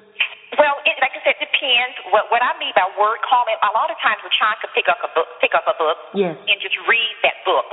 Well, 0.58 0.76
it, 0.82 0.98
like 0.98 1.14
I 1.14 1.20
said, 1.22 1.38
it 1.38 1.46
depends. 1.46 1.94
What 2.10 2.26
what 2.34 2.42
I 2.42 2.56
mean 2.58 2.74
by 2.74 2.86
word 2.98 3.22
calling, 3.22 3.54
a 3.62 3.70
lot 3.70 3.90
of 3.90 3.98
times 4.02 4.18
a 4.26 4.32
child 4.34 4.58
could 4.58 4.74
pick 4.74 4.90
up 4.90 4.98
a 5.02 5.10
book, 5.14 5.28
pick 5.38 5.54
up 5.54 5.66
a 5.70 5.76
book, 5.78 5.98
yes. 6.14 6.34
and 6.34 6.56
just 6.58 6.74
read 6.90 7.14
that 7.22 7.38
book. 7.46 7.66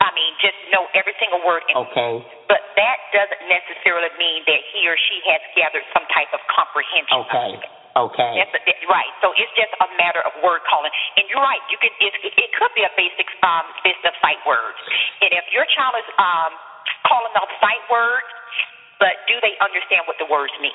I 0.00 0.12
mean, 0.16 0.32
just 0.40 0.56
know 0.72 0.84
every 0.96 1.16
single 1.20 1.40
word. 1.44 1.64
In 1.68 1.80
okay. 1.88 2.20
But 2.48 2.60
that 2.76 2.98
doesn't 3.12 3.44
necessarily 3.48 4.12
mean 4.20 4.44
that 4.48 4.60
he 4.72 4.84
or 4.88 4.96
she 4.96 5.16
has 5.32 5.40
gathered 5.56 5.84
some 5.92 6.04
type 6.12 6.28
of 6.32 6.40
comprehension. 6.48 7.24
Okay. 7.24 7.50
Okay. 7.94 8.32
That's 8.42 8.50
a, 8.50 8.60
right. 8.90 9.12
So 9.22 9.30
it's 9.38 9.54
just 9.54 9.70
a 9.78 9.88
matter 9.94 10.18
of 10.26 10.34
word 10.42 10.66
calling. 10.66 10.90
And 11.14 11.30
you're 11.30 11.44
right. 11.44 11.62
You 11.70 11.78
can. 11.78 11.94
It, 12.02 12.10
it 12.20 12.50
could 12.58 12.72
be 12.74 12.82
a 12.82 12.92
basic 12.98 13.30
um, 13.46 13.64
list 13.86 14.02
of 14.02 14.12
sight 14.18 14.42
words. 14.42 14.76
And 15.22 15.30
if 15.30 15.46
your 15.54 15.62
child 15.70 15.94
is 16.02 16.08
um, 16.18 16.52
calling 17.06 17.34
off 17.38 17.50
sight 17.62 17.84
words, 17.86 18.26
but 18.98 19.20
do 19.26 19.34
they 19.42 19.54
understand 19.60 20.06
what 20.06 20.16
the 20.22 20.28
words 20.30 20.52
mean? 20.62 20.74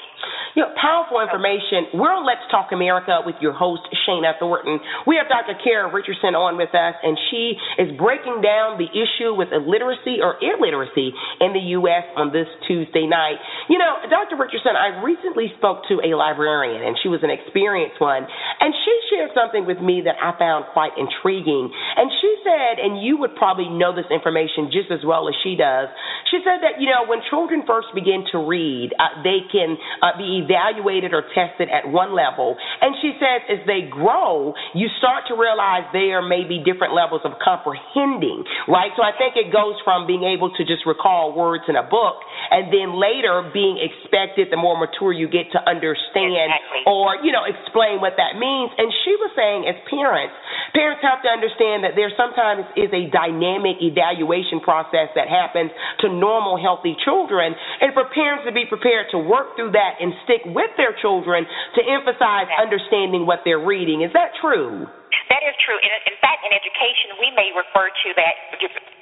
You 0.58 0.66
know, 0.66 0.72
powerful 0.76 1.22
information. 1.22 1.94
We're 1.94 2.12
on 2.12 2.26
Let's 2.26 2.44
Talk 2.50 2.74
America 2.74 3.22
with 3.22 3.38
your 3.40 3.54
host, 3.54 3.86
Shana 4.06 4.34
Thornton. 4.42 4.82
We 5.06 5.16
have 5.22 5.30
Dr. 5.30 5.56
Cara 5.62 5.88
Richardson 5.94 6.34
on 6.34 6.58
with 6.58 6.74
us, 6.74 6.96
and 7.06 7.16
she 7.30 7.54
is 7.78 7.94
breaking 7.96 8.42
down 8.42 8.82
the 8.82 8.90
issue 8.90 9.38
with 9.38 9.54
illiteracy 9.54 10.20
or 10.20 10.42
illiteracy 10.42 11.14
in 11.40 11.54
the 11.54 11.78
U.S. 11.80 12.06
on 12.18 12.34
this 12.34 12.50
Tuesday 12.66 13.06
night. 13.06 13.38
You 13.70 13.78
know, 13.78 14.02
Dr. 14.10 14.36
Richardson, 14.36 14.74
I 14.74 15.00
recently 15.06 15.54
spoke 15.62 15.86
to 15.94 16.02
a 16.02 16.18
librarian, 16.18 16.82
and 16.82 16.98
she 17.00 17.08
was 17.08 17.22
an 17.22 17.30
experienced 17.30 18.02
one, 18.02 18.26
and 18.26 18.74
she 18.74 18.94
shared 19.14 19.32
something 19.38 19.70
with 19.70 19.80
me 19.80 20.02
that 20.06 20.18
I 20.18 20.34
found 20.36 20.66
quite 20.74 20.98
intriguing. 20.98 21.70
And 21.70 22.10
she 22.20 22.32
said, 22.42 22.82
and 22.82 23.00
you 23.00 23.22
would 23.22 23.38
probably 23.38 23.70
know 23.70 23.94
this 23.94 24.10
information 24.10 24.74
just 24.74 24.90
as 24.90 25.06
well 25.06 25.30
as 25.30 25.36
she 25.46 25.54
does, 25.56 25.94
she 26.34 26.42
said 26.42 26.62
that, 26.66 26.82
you 26.82 26.90
know, 26.90 27.06
when 27.06 27.22
children 27.30 27.64
first 27.66 27.94
begin 27.94 28.19
begin 28.20 28.32
to 28.32 28.48
read, 28.48 28.92
uh, 29.00 29.24
they 29.24 29.40
can 29.52 29.78
uh, 30.02 30.18
be 30.18 30.44
evaluated 30.44 31.14
or 31.14 31.24
tested 31.34 31.70
at 31.70 31.90
one 31.90 32.16
level. 32.16 32.56
And 32.82 32.96
she 33.02 33.14
says 33.20 33.42
as 33.50 33.66
they 33.66 33.88
grow, 33.90 34.54
you 34.74 34.88
start 34.98 35.26
to 35.30 35.36
realize 35.36 35.88
there 35.94 36.22
may 36.22 36.44
be 36.48 36.64
different 36.64 36.94
levels 36.94 37.22
of 37.24 37.34
comprehending, 37.44 38.44
right? 38.68 38.92
So 38.98 39.04
I 39.04 39.12
think 39.18 39.36
it 39.36 39.52
goes 39.54 39.76
from 39.84 40.08
being 40.08 40.24
able 40.24 40.52
to 40.56 40.64
just 40.66 40.86
recall 40.86 41.36
words 41.36 41.64
in 41.68 41.76
a 41.76 41.84
book 41.84 42.22
and 42.52 42.72
then 42.74 42.98
later 43.00 43.50
being 43.54 43.80
expected 43.80 44.50
the 44.52 44.58
more 44.58 44.78
mature 44.78 45.14
you 45.14 45.30
get 45.30 45.52
to 45.54 45.60
understand 45.64 46.50
exactly. 46.50 46.84
or, 46.88 47.20
you 47.24 47.32
know, 47.32 47.46
explain 47.46 48.02
what 48.02 48.18
that 48.18 48.38
means. 48.40 48.72
And 48.78 48.90
she 49.06 49.14
was 49.20 49.32
saying 49.36 49.70
as 49.70 49.78
parents, 49.90 50.34
parents 50.74 51.02
have 51.06 51.22
to 51.24 51.30
understand 51.30 51.86
that 51.86 51.94
there 51.96 52.12
sometimes 52.18 52.66
is 52.76 52.90
a 52.92 53.10
dynamic 53.10 53.82
evaluation 53.82 54.60
process 54.60 55.12
that 55.16 55.30
happens 55.30 55.72
to 56.02 56.10
normal 56.10 56.58
healthy 56.58 56.96
children. 57.06 57.54
And 57.82 57.94
for 58.00 58.08
parents 58.16 58.48
to 58.48 58.56
be 58.56 58.64
prepared 58.64 59.12
to 59.12 59.20
work 59.20 59.60
through 59.60 59.76
that 59.76 60.00
and 60.00 60.16
stick 60.24 60.40
with 60.56 60.72
their 60.80 60.96
children 61.04 61.44
to 61.76 61.82
emphasize 61.84 62.48
understanding 62.56 63.28
what 63.28 63.44
they're 63.44 63.60
reading. 63.60 64.08
Is 64.08 64.16
that 64.16 64.32
true? 64.40 64.88
That 65.28 65.44
is 65.44 65.52
true. 65.60 65.76
In, 65.84 65.92
in 66.08 66.16
fact, 66.24 66.48
in 66.48 66.56
education, 66.56 67.20
we 67.20 67.36
may 67.36 67.52
refer 67.52 67.92
to 67.92 68.10
that 68.16 68.34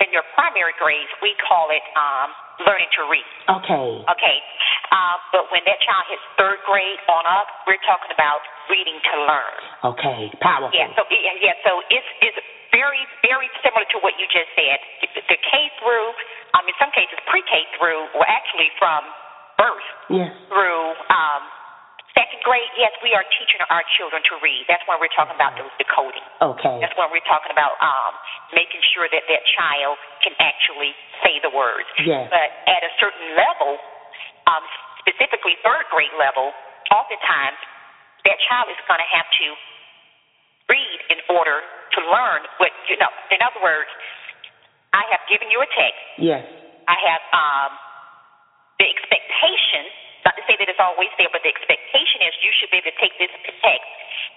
in 0.02 0.10
your 0.10 0.26
primary 0.34 0.74
grades. 0.82 1.14
We 1.22 1.38
call 1.46 1.70
it 1.70 1.86
um, 1.94 2.34
learning 2.66 2.90
to 2.98 3.06
read. 3.06 3.30
Okay. 3.62 3.90
Okay. 4.18 4.38
Uh, 4.90 5.22
but 5.30 5.46
when 5.54 5.62
that 5.70 5.78
child 5.86 6.06
hits 6.10 6.26
third 6.42 6.58
grade 6.66 6.98
on 7.06 7.24
up, 7.30 7.46
we're 7.70 7.80
talking 7.86 8.10
about 8.18 8.42
reading 8.74 8.98
to 8.98 9.16
learn. 9.30 9.56
Okay. 9.94 10.34
Powerful. 10.42 10.74
Yeah. 10.74 10.90
So 10.98 11.06
yeah. 11.14 11.54
yeah 11.54 11.56
so 11.62 11.86
it's 11.94 12.10
it's 12.26 12.40
very 12.74 13.04
very 13.22 13.48
similar 13.62 13.86
to 13.94 13.98
what 14.02 14.18
you 14.18 14.26
just 14.32 14.50
said. 14.58 14.80
The 15.28 15.38
K 15.38 15.52
through 15.80 16.12
um, 16.56 16.64
in 16.68 16.76
some 16.80 16.92
cases 16.96 17.18
pre-K 17.28 17.52
through, 17.76 18.08
or 18.16 18.24
actually 18.28 18.72
from 18.80 19.04
birth 19.58 19.88
yes. 20.14 20.32
through 20.48 20.86
um, 21.10 21.42
second 22.18 22.42
grade, 22.42 22.72
yes, 22.78 22.94
we 23.06 23.14
are 23.14 23.26
teaching 23.38 23.62
our 23.70 23.86
children 23.98 24.22
to 24.26 24.42
read. 24.42 24.66
That's 24.66 24.82
when 24.90 24.98
we're 24.98 25.14
talking 25.14 25.38
about 25.38 25.54
those 25.58 25.70
decoding. 25.78 26.26
Okay. 26.42 26.76
That's 26.82 26.98
when 26.98 27.14
we're 27.14 27.26
talking 27.30 27.54
about 27.54 27.78
um, 27.78 28.14
making 28.58 28.82
sure 28.94 29.06
that 29.06 29.24
that 29.30 29.44
child 29.54 30.02
can 30.26 30.34
actually 30.42 30.98
say 31.22 31.38
the 31.46 31.54
words. 31.54 31.90
Yes. 32.02 32.26
But 32.34 32.50
at 32.66 32.82
a 32.82 32.92
certain 32.98 33.38
level, 33.38 33.78
um, 34.50 34.64
specifically 35.02 35.58
third 35.62 35.86
grade 35.94 36.14
level, 36.18 36.54
oftentimes 36.90 37.60
that 38.26 38.38
child 38.50 38.68
is 38.74 38.80
going 38.90 39.00
to 39.00 39.10
have 39.14 39.30
to 39.30 39.48
read 40.68 41.00
in 41.14 41.20
order 41.32 41.64
to 41.64 42.00
learn 42.12 42.44
what 42.60 42.74
you 42.92 42.98
know. 43.00 43.12
In 43.32 43.40
other 43.40 43.62
words, 43.64 43.88
I 44.98 45.06
have 45.14 45.22
given 45.30 45.54
you 45.54 45.62
a 45.62 45.70
text. 45.70 46.02
Yes. 46.18 46.42
I 46.90 46.98
have 46.98 47.24
um, 47.30 47.72
the 48.82 48.90
expectation, 48.90 49.86
that 50.60 50.68
it's 50.70 50.82
always 50.82 51.10
there, 51.18 51.30
but 51.32 51.42
the 51.46 51.52
expectation 51.52 52.22
is 52.26 52.32
you 52.42 52.52
should 52.58 52.70
be 52.74 52.82
able 52.82 52.92
to 52.92 52.98
take 53.00 53.14
this 53.22 53.32
text 53.62 53.92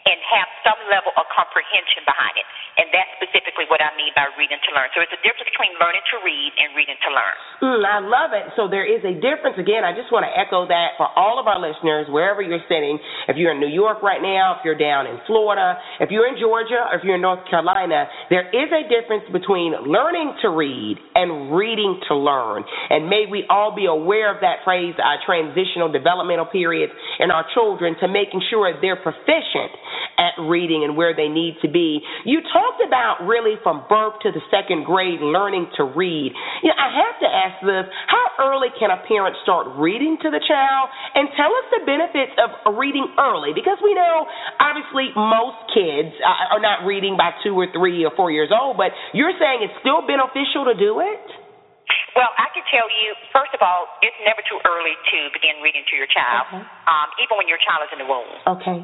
and 0.08 0.16
have 0.32 0.48
some 0.64 0.80
level 0.88 1.12
of 1.16 1.28
comprehension 1.28 2.04
behind 2.08 2.34
it. 2.40 2.46
And 2.80 2.88
that's 2.88 3.12
specifically 3.20 3.68
what 3.68 3.84
I 3.84 3.92
mean 4.00 4.14
by 4.16 4.32
reading 4.40 4.56
to 4.56 4.70
learn. 4.72 4.88
So 4.96 5.04
it's 5.04 5.12
a 5.12 5.20
difference 5.20 5.52
between 5.52 5.76
learning 5.76 6.00
to 6.00 6.16
read 6.24 6.50
and 6.56 6.72
reading 6.72 6.96
to 6.96 7.10
learn. 7.12 7.36
Mm, 7.60 7.82
I 7.84 7.98
love 8.00 8.32
it. 8.32 8.48
So 8.56 8.70
there 8.70 8.88
is 8.88 9.04
a 9.04 9.12
difference. 9.20 9.60
Again, 9.60 9.84
I 9.84 9.92
just 9.92 10.08
want 10.08 10.24
to 10.24 10.32
echo 10.32 10.64
that 10.64 10.96
for 10.96 11.04
all 11.12 11.36
of 11.36 11.44
our 11.44 11.60
listeners, 11.60 12.08
wherever 12.08 12.40
you're 12.40 12.64
sitting. 12.70 12.96
If 13.28 13.36
you're 13.36 13.52
in 13.52 13.60
New 13.60 13.68
York 13.68 14.00
right 14.00 14.22
now, 14.24 14.56
if 14.56 14.64
you're 14.64 14.78
down 14.78 15.04
in 15.04 15.20
Florida, 15.28 15.76
if 16.00 16.08
you're 16.08 16.24
in 16.24 16.40
Georgia, 16.40 16.88
or 16.88 16.96
if 16.96 17.04
you're 17.04 17.20
in 17.20 17.24
North 17.24 17.44
Carolina, 17.52 18.08
there 18.32 18.48
is 18.48 18.72
a 18.72 18.88
difference 18.88 19.28
between 19.28 19.76
learning 19.84 20.40
to 20.40 20.48
read 20.48 20.96
and 21.14 21.52
reading 21.52 22.00
to 22.08 22.16
learn. 22.16 22.64
And 22.88 23.12
may 23.12 23.28
we 23.28 23.44
all 23.52 23.76
be 23.76 23.84
aware 23.84 24.32
of 24.32 24.40
that 24.40 24.64
phrase, 24.64 24.96
uh, 24.96 25.20
transitional 25.28 25.92
developmental 26.10 26.46
periods 26.46 26.92
in 27.22 27.30
our 27.30 27.46
children 27.54 27.94
to 28.02 28.08
making 28.08 28.42
sure 28.50 28.74
they're 28.82 28.98
proficient 28.98 29.70
at 30.18 30.34
reading 30.50 30.82
and 30.84 30.98
where 30.98 31.14
they 31.14 31.28
need 31.28 31.56
to 31.62 31.68
be. 31.70 32.02
You 32.26 32.42
talked 32.52 32.82
about 32.84 33.24
really 33.24 33.54
from 33.62 33.86
birth 33.88 34.18
to 34.26 34.34
the 34.34 34.42
second 34.50 34.84
grade 34.84 35.22
learning 35.22 35.70
to 35.78 35.86
read. 35.86 36.34
You 36.60 36.68
know, 36.68 36.76
I 36.76 36.90
have 36.92 37.16
to 37.22 37.28
ask 37.30 37.56
this 37.62 37.86
how 38.10 38.50
early 38.50 38.68
can 38.76 38.90
a 38.90 39.00
parent 39.06 39.36
start 39.46 39.78
reading 39.78 40.18
to 40.20 40.28
the 40.28 40.42
child? 40.44 40.90
And 41.14 41.30
tell 41.38 41.48
us 41.48 41.66
the 41.72 41.82
benefits 41.86 42.34
of 42.42 42.74
reading 42.74 43.06
early 43.16 43.54
because 43.54 43.78
we 43.80 43.94
know 43.94 44.26
obviously 44.58 45.14
most 45.14 45.72
kids 45.72 46.12
uh, 46.20 46.58
are 46.58 46.62
not 46.62 46.84
reading 46.84 47.16
by 47.16 47.32
two 47.40 47.54
or 47.54 47.70
three 47.72 48.04
or 48.04 48.12
four 48.12 48.28
years 48.28 48.50
old, 48.52 48.76
but 48.76 48.92
you're 49.14 49.32
saying 49.38 49.62
it's 49.62 49.78
still 49.80 50.04
beneficial 50.04 50.66
to 50.68 50.76
do 50.76 51.00
it? 51.00 51.39
Well, 52.18 52.32
I 52.36 52.50
can 52.50 52.66
tell 52.68 52.88
you, 52.90 53.14
first 53.30 53.54
of 53.54 53.62
all, 53.62 53.86
it's 54.02 54.16
never 54.26 54.42
too 54.46 54.58
early 54.66 54.94
to 54.94 55.18
begin 55.30 55.62
reading 55.62 55.86
to 55.88 55.94
your 55.94 56.10
child, 56.10 56.50
okay. 56.50 56.62
um, 56.90 57.08
even 57.22 57.38
when 57.38 57.46
your 57.46 57.60
child 57.62 57.86
is 57.86 57.92
in 57.94 58.00
the 58.02 58.08
womb. 58.08 58.30
Okay. 58.58 58.82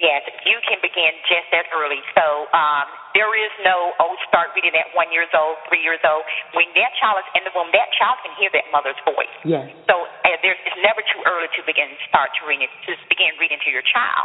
Yes, 0.00 0.24
you 0.48 0.56
can 0.64 0.80
begin 0.80 1.12
just 1.28 1.44
that 1.52 1.68
early. 1.76 2.00
So 2.16 2.48
um, 2.56 2.88
there 3.12 3.28
is 3.36 3.52
no, 3.60 3.92
oh, 4.00 4.16
start 4.32 4.48
reading 4.56 4.72
at 4.72 4.88
one 4.96 5.12
years 5.12 5.28
old, 5.36 5.60
three 5.68 5.84
years 5.84 6.00
old. 6.08 6.24
When 6.56 6.64
that 6.72 6.96
child 6.96 7.20
is 7.20 7.28
in 7.36 7.44
the 7.44 7.52
womb, 7.52 7.68
that 7.76 7.92
child 8.00 8.16
can 8.24 8.32
hear 8.40 8.48
that 8.56 8.64
mother's 8.72 8.96
voice. 9.04 9.28
Yes. 9.44 9.68
So 9.84 10.08
uh, 10.08 10.40
there's, 10.40 10.56
it's 10.64 10.80
never 10.80 11.04
too 11.04 11.20
early 11.28 11.52
to 11.52 11.60
begin 11.68 11.92
start 12.08 12.32
to 12.40 12.48
read 12.48 12.64
to 12.64 12.92
begin 13.12 13.36
reading 13.36 13.60
to 13.60 13.68
your 13.68 13.84
child. 13.84 14.24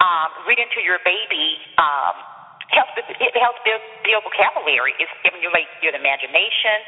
Um, 0.00 0.48
reading 0.48 0.72
to 0.72 0.80
your 0.80 1.04
baby 1.04 1.60
um, 1.76 2.16
helps 2.74 2.94
it 2.96 3.34
helps 3.36 3.60
build, 3.66 3.82
build 4.06 4.22
vocabulary. 4.26 4.94
It 4.98 5.08
stimulates 5.22 5.70
your 5.82 5.94
imagination. 5.94 6.78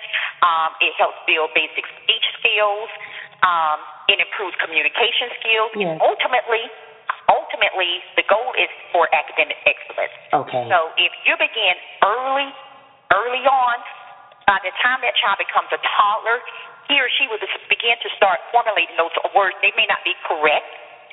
Um, 0.42 0.71
it 0.83 0.95
helps 0.99 1.18
build 1.27 1.51
basic 1.55 1.85
speech 2.03 2.27
skills. 2.38 2.90
Um, 3.42 3.79
it 4.07 4.23
improves 4.23 4.55
communication 4.62 5.35
skills. 5.42 5.71
Yes. 5.75 5.99
Ultimately 5.99 6.66
ultimately 7.31 8.03
the 8.18 8.27
goal 8.27 8.51
is 8.59 8.71
for 8.90 9.07
academic 9.14 9.59
excellence. 9.64 10.14
Okay. 10.35 10.64
So 10.68 10.90
if 10.99 11.12
you 11.27 11.35
begin 11.38 11.75
early, 12.03 12.51
early 13.14 13.45
on, 13.47 13.77
by 14.47 14.59
the 14.62 14.75
time 14.83 15.01
that 15.07 15.14
child 15.16 15.38
becomes 15.38 15.71
a 15.71 15.81
toddler, 15.81 16.42
he 16.90 16.99
or 16.99 17.09
she 17.16 17.31
will 17.31 17.38
begin 17.71 17.97
to 18.03 18.09
start 18.18 18.42
formulating 18.51 18.99
those 18.99 19.14
words. 19.33 19.55
They 19.62 19.73
may 19.79 19.87
not 19.87 20.03
be 20.03 20.12
correct. 20.27 20.66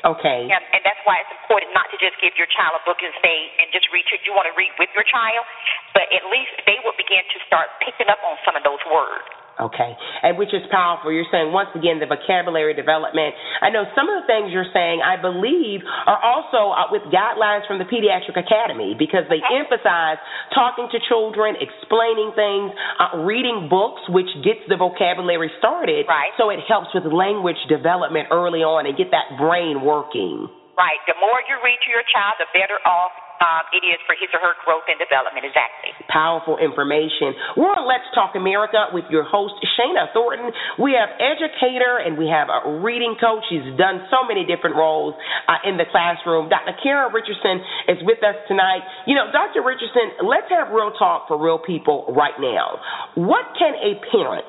Okay. 0.03 0.47
And, 0.47 0.63
and 0.71 0.81
that's 0.87 1.01
why 1.03 1.19
it's 1.19 1.33
important 1.43 1.75
not 1.75 1.91
to 1.91 1.97
just 1.99 2.15
give 2.23 2.31
your 2.39 2.47
child 2.51 2.79
a 2.79 2.83
book 2.87 2.99
and 3.03 3.11
say, 3.19 3.35
and 3.59 3.67
just 3.75 3.87
read 3.91 4.07
you 4.23 4.31
want 4.31 4.47
to 4.47 4.55
read 4.55 4.71
with 4.79 4.91
your 4.95 5.03
child, 5.07 5.43
but 5.91 6.07
at 6.11 6.23
least 6.31 6.55
they 6.63 6.79
will 6.83 6.95
begin 6.95 7.23
to 7.23 7.37
start 7.47 7.67
picking 7.83 8.07
up 8.07 8.19
on 8.23 8.39
some 8.47 8.55
of 8.55 8.63
those 8.63 8.81
words. 8.87 9.38
Okay, 9.59 9.91
and 10.23 10.39
which 10.39 10.55
is 10.55 10.63
powerful. 10.71 11.11
You're 11.11 11.27
saying 11.27 11.51
once 11.51 11.67
again 11.75 11.99
the 11.99 12.07
vocabulary 12.07 12.71
development. 12.71 13.35
I 13.59 13.67
know 13.67 13.83
some 13.91 14.07
of 14.07 14.23
the 14.23 14.25
things 14.25 14.55
you're 14.55 14.71
saying, 14.71 15.03
I 15.03 15.19
believe, 15.19 15.83
are 16.07 16.15
also 16.15 16.71
uh, 16.71 16.87
with 16.95 17.03
guidelines 17.11 17.67
from 17.67 17.75
the 17.75 17.83
Pediatric 17.83 18.39
Academy 18.39 18.95
because 18.95 19.27
they 19.27 19.43
emphasize 19.43 20.15
talking 20.55 20.87
to 20.95 20.97
children, 21.11 21.59
explaining 21.59 22.31
things, 22.39 22.71
uh, 23.03 23.19
reading 23.27 23.67
books, 23.67 23.99
which 24.07 24.31
gets 24.47 24.63
the 24.71 24.79
vocabulary 24.79 25.51
started. 25.59 26.07
Right. 26.07 26.31
So 26.39 26.47
it 26.55 26.63
helps 26.63 26.95
with 26.95 27.03
language 27.11 27.59
development 27.67 28.31
early 28.31 28.63
on 28.63 28.87
and 28.87 28.95
get 28.95 29.11
that 29.11 29.35
brain 29.35 29.83
working. 29.83 30.47
Right. 30.79 31.03
The 31.03 31.19
more 31.19 31.43
you 31.51 31.59
read 31.59 31.83
to 31.83 31.89
your 31.91 32.07
child, 32.07 32.39
the 32.39 32.47
better 32.55 32.79
off 32.87 33.11
um, 33.39 33.63
it 33.71 33.83
is 33.87 33.99
for 34.03 34.19
his 34.19 34.27
or 34.35 34.43
her 34.43 34.55
growth 34.67 34.85
and 34.91 34.99
development. 34.99 35.47
Exactly. 35.47 35.95
Powerful 36.11 36.59
information. 36.59 37.31
We're 37.55 37.71
on 37.71 37.87
Let's 37.87 38.07
Talk 38.11 38.35
America 38.35 38.91
with 38.91 39.07
your 39.07 39.23
host, 39.23 39.55
Shana 39.79 40.11
Thornton. 40.11 40.51
We 40.75 40.95
have 40.99 41.15
educator 41.17 42.03
and 42.03 42.19
we 42.19 42.27
have 42.27 42.51
a 42.51 42.83
reading 42.83 43.15
coach. 43.15 43.47
She's 43.47 43.65
done 43.79 44.03
so 44.11 44.27
many 44.27 44.43
different 44.43 44.75
roles 44.75 45.15
uh, 45.47 45.63
in 45.63 45.79
the 45.79 45.87
classroom. 45.87 46.51
Dr. 46.51 46.75
Cara 46.83 47.07
Richardson 47.11 47.63
is 47.87 47.99
with 48.03 48.19
us 48.27 48.35
tonight. 48.51 48.83
You 49.07 49.15
know, 49.15 49.31
Dr. 49.31 49.63
Richardson, 49.63 50.27
let's 50.27 50.51
have 50.51 50.75
real 50.75 50.91
talk 50.99 51.31
for 51.31 51.39
real 51.39 51.59
people 51.59 52.11
right 52.11 52.35
now. 52.39 52.83
What 53.15 53.55
can 53.55 53.73
a 53.79 53.99
parent 54.11 54.47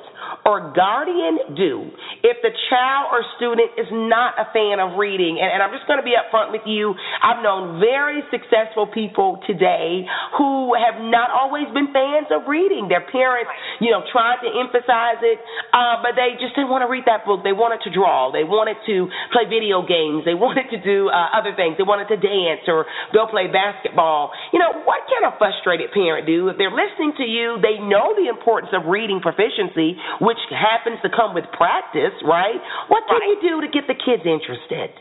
or 0.51 0.75
guardian 0.75 1.55
do 1.55 1.87
if 2.27 2.43
the 2.43 2.51
child 2.67 3.15
or 3.15 3.23
student 3.39 3.71
is 3.79 3.87
not 3.95 4.35
a 4.35 4.51
fan 4.51 4.83
of 4.83 4.99
reading? 4.99 5.39
And, 5.39 5.47
and 5.47 5.63
I'm 5.63 5.71
just 5.71 5.87
going 5.87 6.03
to 6.03 6.07
be 6.07 6.19
upfront 6.19 6.51
with 6.51 6.67
you. 6.67 6.99
I've 7.23 7.39
known 7.39 7.79
very 7.79 8.27
successful 8.35 8.91
people 8.91 9.39
today 9.47 10.03
who 10.35 10.75
have 10.75 10.99
not 10.99 11.31
always 11.31 11.71
been 11.71 11.95
fans 11.95 12.27
of 12.35 12.51
reading. 12.51 12.91
Their 12.91 13.07
parents, 13.07 13.55
you 13.79 13.95
know, 13.95 14.03
tried 14.11 14.43
to 14.43 14.51
emphasize 14.51 15.23
it, 15.23 15.39
uh, 15.71 16.03
but 16.03 16.19
they 16.19 16.35
just 16.43 16.59
didn't 16.59 16.75
want 16.75 16.83
to 16.83 16.91
read 16.91 17.07
that 17.07 17.23
book. 17.23 17.47
They 17.47 17.55
wanted 17.55 17.87
to 17.87 17.91
draw. 17.95 18.35
They 18.35 18.43
wanted 18.43 18.83
to 18.91 19.07
play 19.31 19.47
video 19.47 19.87
games. 19.87 20.27
They 20.27 20.35
wanted 20.35 20.67
to 20.75 20.83
do 20.83 21.07
uh, 21.13 21.31
other 21.39 21.55
things. 21.55 21.79
They 21.79 21.87
wanted 21.87 22.11
to 22.11 22.19
dance 22.19 22.67
or 22.67 22.91
go 23.15 23.31
play 23.31 23.47
basketball. 23.47 24.35
You 24.51 24.59
know, 24.59 24.83
what 24.83 25.07
can 25.07 25.23
a 25.29 25.37
frustrated 25.39 25.95
parent 25.95 26.27
do 26.27 26.49
if 26.49 26.59
they're 26.59 26.75
listening 26.75 27.15
to 27.21 27.27
you? 27.29 27.61
They 27.61 27.79
know 27.79 28.17
the 28.17 28.27
importance 28.27 28.73
of 28.73 28.89
reading 28.89 29.21
proficiency, 29.21 30.01
which 30.25 30.40
happens 30.49 30.99
to 31.05 31.11
come 31.13 31.37
with 31.37 31.45
practice, 31.53 32.17
right? 32.25 32.59
What 32.89 33.05
can 33.07 33.21
right. 33.21 33.37
you 33.37 33.37
do 33.41 33.55
to 33.61 33.69
get 33.69 33.85
the 33.85 33.99
kids 33.99 34.25
interested? 34.25 34.97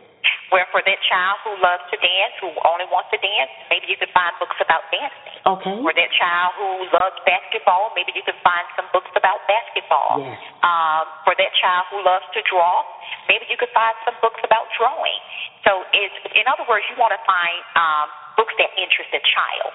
Where 0.52 0.66
for 0.74 0.82
that 0.82 1.00
child 1.06 1.38
who 1.46 1.54
loves 1.62 1.86
to 1.94 1.98
dance, 2.02 2.34
who 2.42 2.50
only 2.66 2.90
wants 2.90 3.14
to 3.14 3.20
dance, 3.22 3.54
maybe 3.70 3.86
you 3.86 3.98
can 4.02 4.10
find 4.12 4.34
books 4.42 4.58
about 4.58 4.82
dancing. 4.90 5.38
Okay. 5.46 5.78
For 5.80 5.94
that 5.94 6.12
child 6.18 6.58
who 6.58 6.70
loves 6.90 7.18
basketball, 7.24 7.94
maybe 7.94 8.18
you 8.18 8.26
can 8.26 8.38
find 8.42 8.66
some 8.74 8.90
books 8.90 9.14
about 9.14 9.46
basketball. 9.46 10.26
Yes. 10.26 10.42
Um, 10.66 11.06
for 11.22 11.38
that 11.38 11.54
child 11.62 11.86
who 11.94 12.02
loves 12.02 12.26
to 12.34 12.42
draw, 12.50 12.82
maybe 13.30 13.46
you 13.48 13.56
could 13.56 13.72
find 13.72 13.94
some 14.04 14.18
books 14.20 14.42
about 14.42 14.68
drawing. 14.76 15.22
So, 15.64 15.86
it's, 15.94 16.18
in 16.34 16.50
other 16.50 16.66
words, 16.66 16.84
you 16.90 16.98
want 16.98 17.14
to 17.14 17.22
find 17.30 17.60
um, 17.78 18.08
books 18.36 18.58
that 18.58 18.74
interest 18.76 19.14
the 19.14 19.22
child 19.22 19.72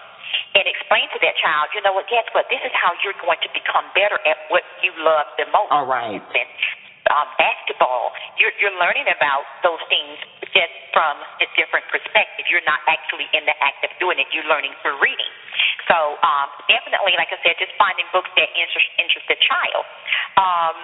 and 0.55 0.67
explain 0.67 1.07
to 1.15 1.19
that 1.23 1.35
child, 1.39 1.71
you 1.75 1.83
know 1.83 1.95
what, 1.95 2.07
guess 2.11 2.27
what? 2.35 2.47
This 2.51 2.63
is 2.63 2.75
how 2.75 2.95
you're 3.03 3.17
going 3.23 3.39
to 3.43 3.51
become 3.55 3.87
better 3.95 4.19
at 4.27 4.39
what 4.51 4.63
you 4.83 4.91
love 4.99 5.27
the 5.39 5.47
most. 5.51 5.71
All 5.71 5.87
right. 5.87 6.19
And, 6.19 6.51
um, 7.13 7.29
basketball, 7.37 8.17
you're, 8.41 8.55
you're 8.57 8.73
learning 8.81 9.05
about 9.13 9.45
those 9.61 9.83
things 9.93 10.17
just 10.57 10.73
from 10.97 11.21
a 11.43 11.47
different 11.53 11.85
perspective. 11.93 12.49
You're 12.49 12.65
not 12.65 12.81
actually 12.89 13.29
in 13.37 13.45
the 13.45 13.53
act 13.61 13.85
of 13.85 13.93
doing 14.01 14.17
it. 14.17 14.25
You're 14.33 14.49
learning 14.49 14.73
through 14.81 14.97
reading. 15.05 15.33
So 15.85 16.17
um, 16.25 16.49
definitely, 16.65 17.13
like 17.21 17.29
I 17.29 17.39
said, 17.45 17.61
just 17.61 17.77
finding 17.77 18.09
books 18.09 18.33
that 18.41 18.49
interest, 18.57 18.89
interest 18.97 19.27
the 19.29 19.37
child. 19.37 19.85
Um, 20.41 20.77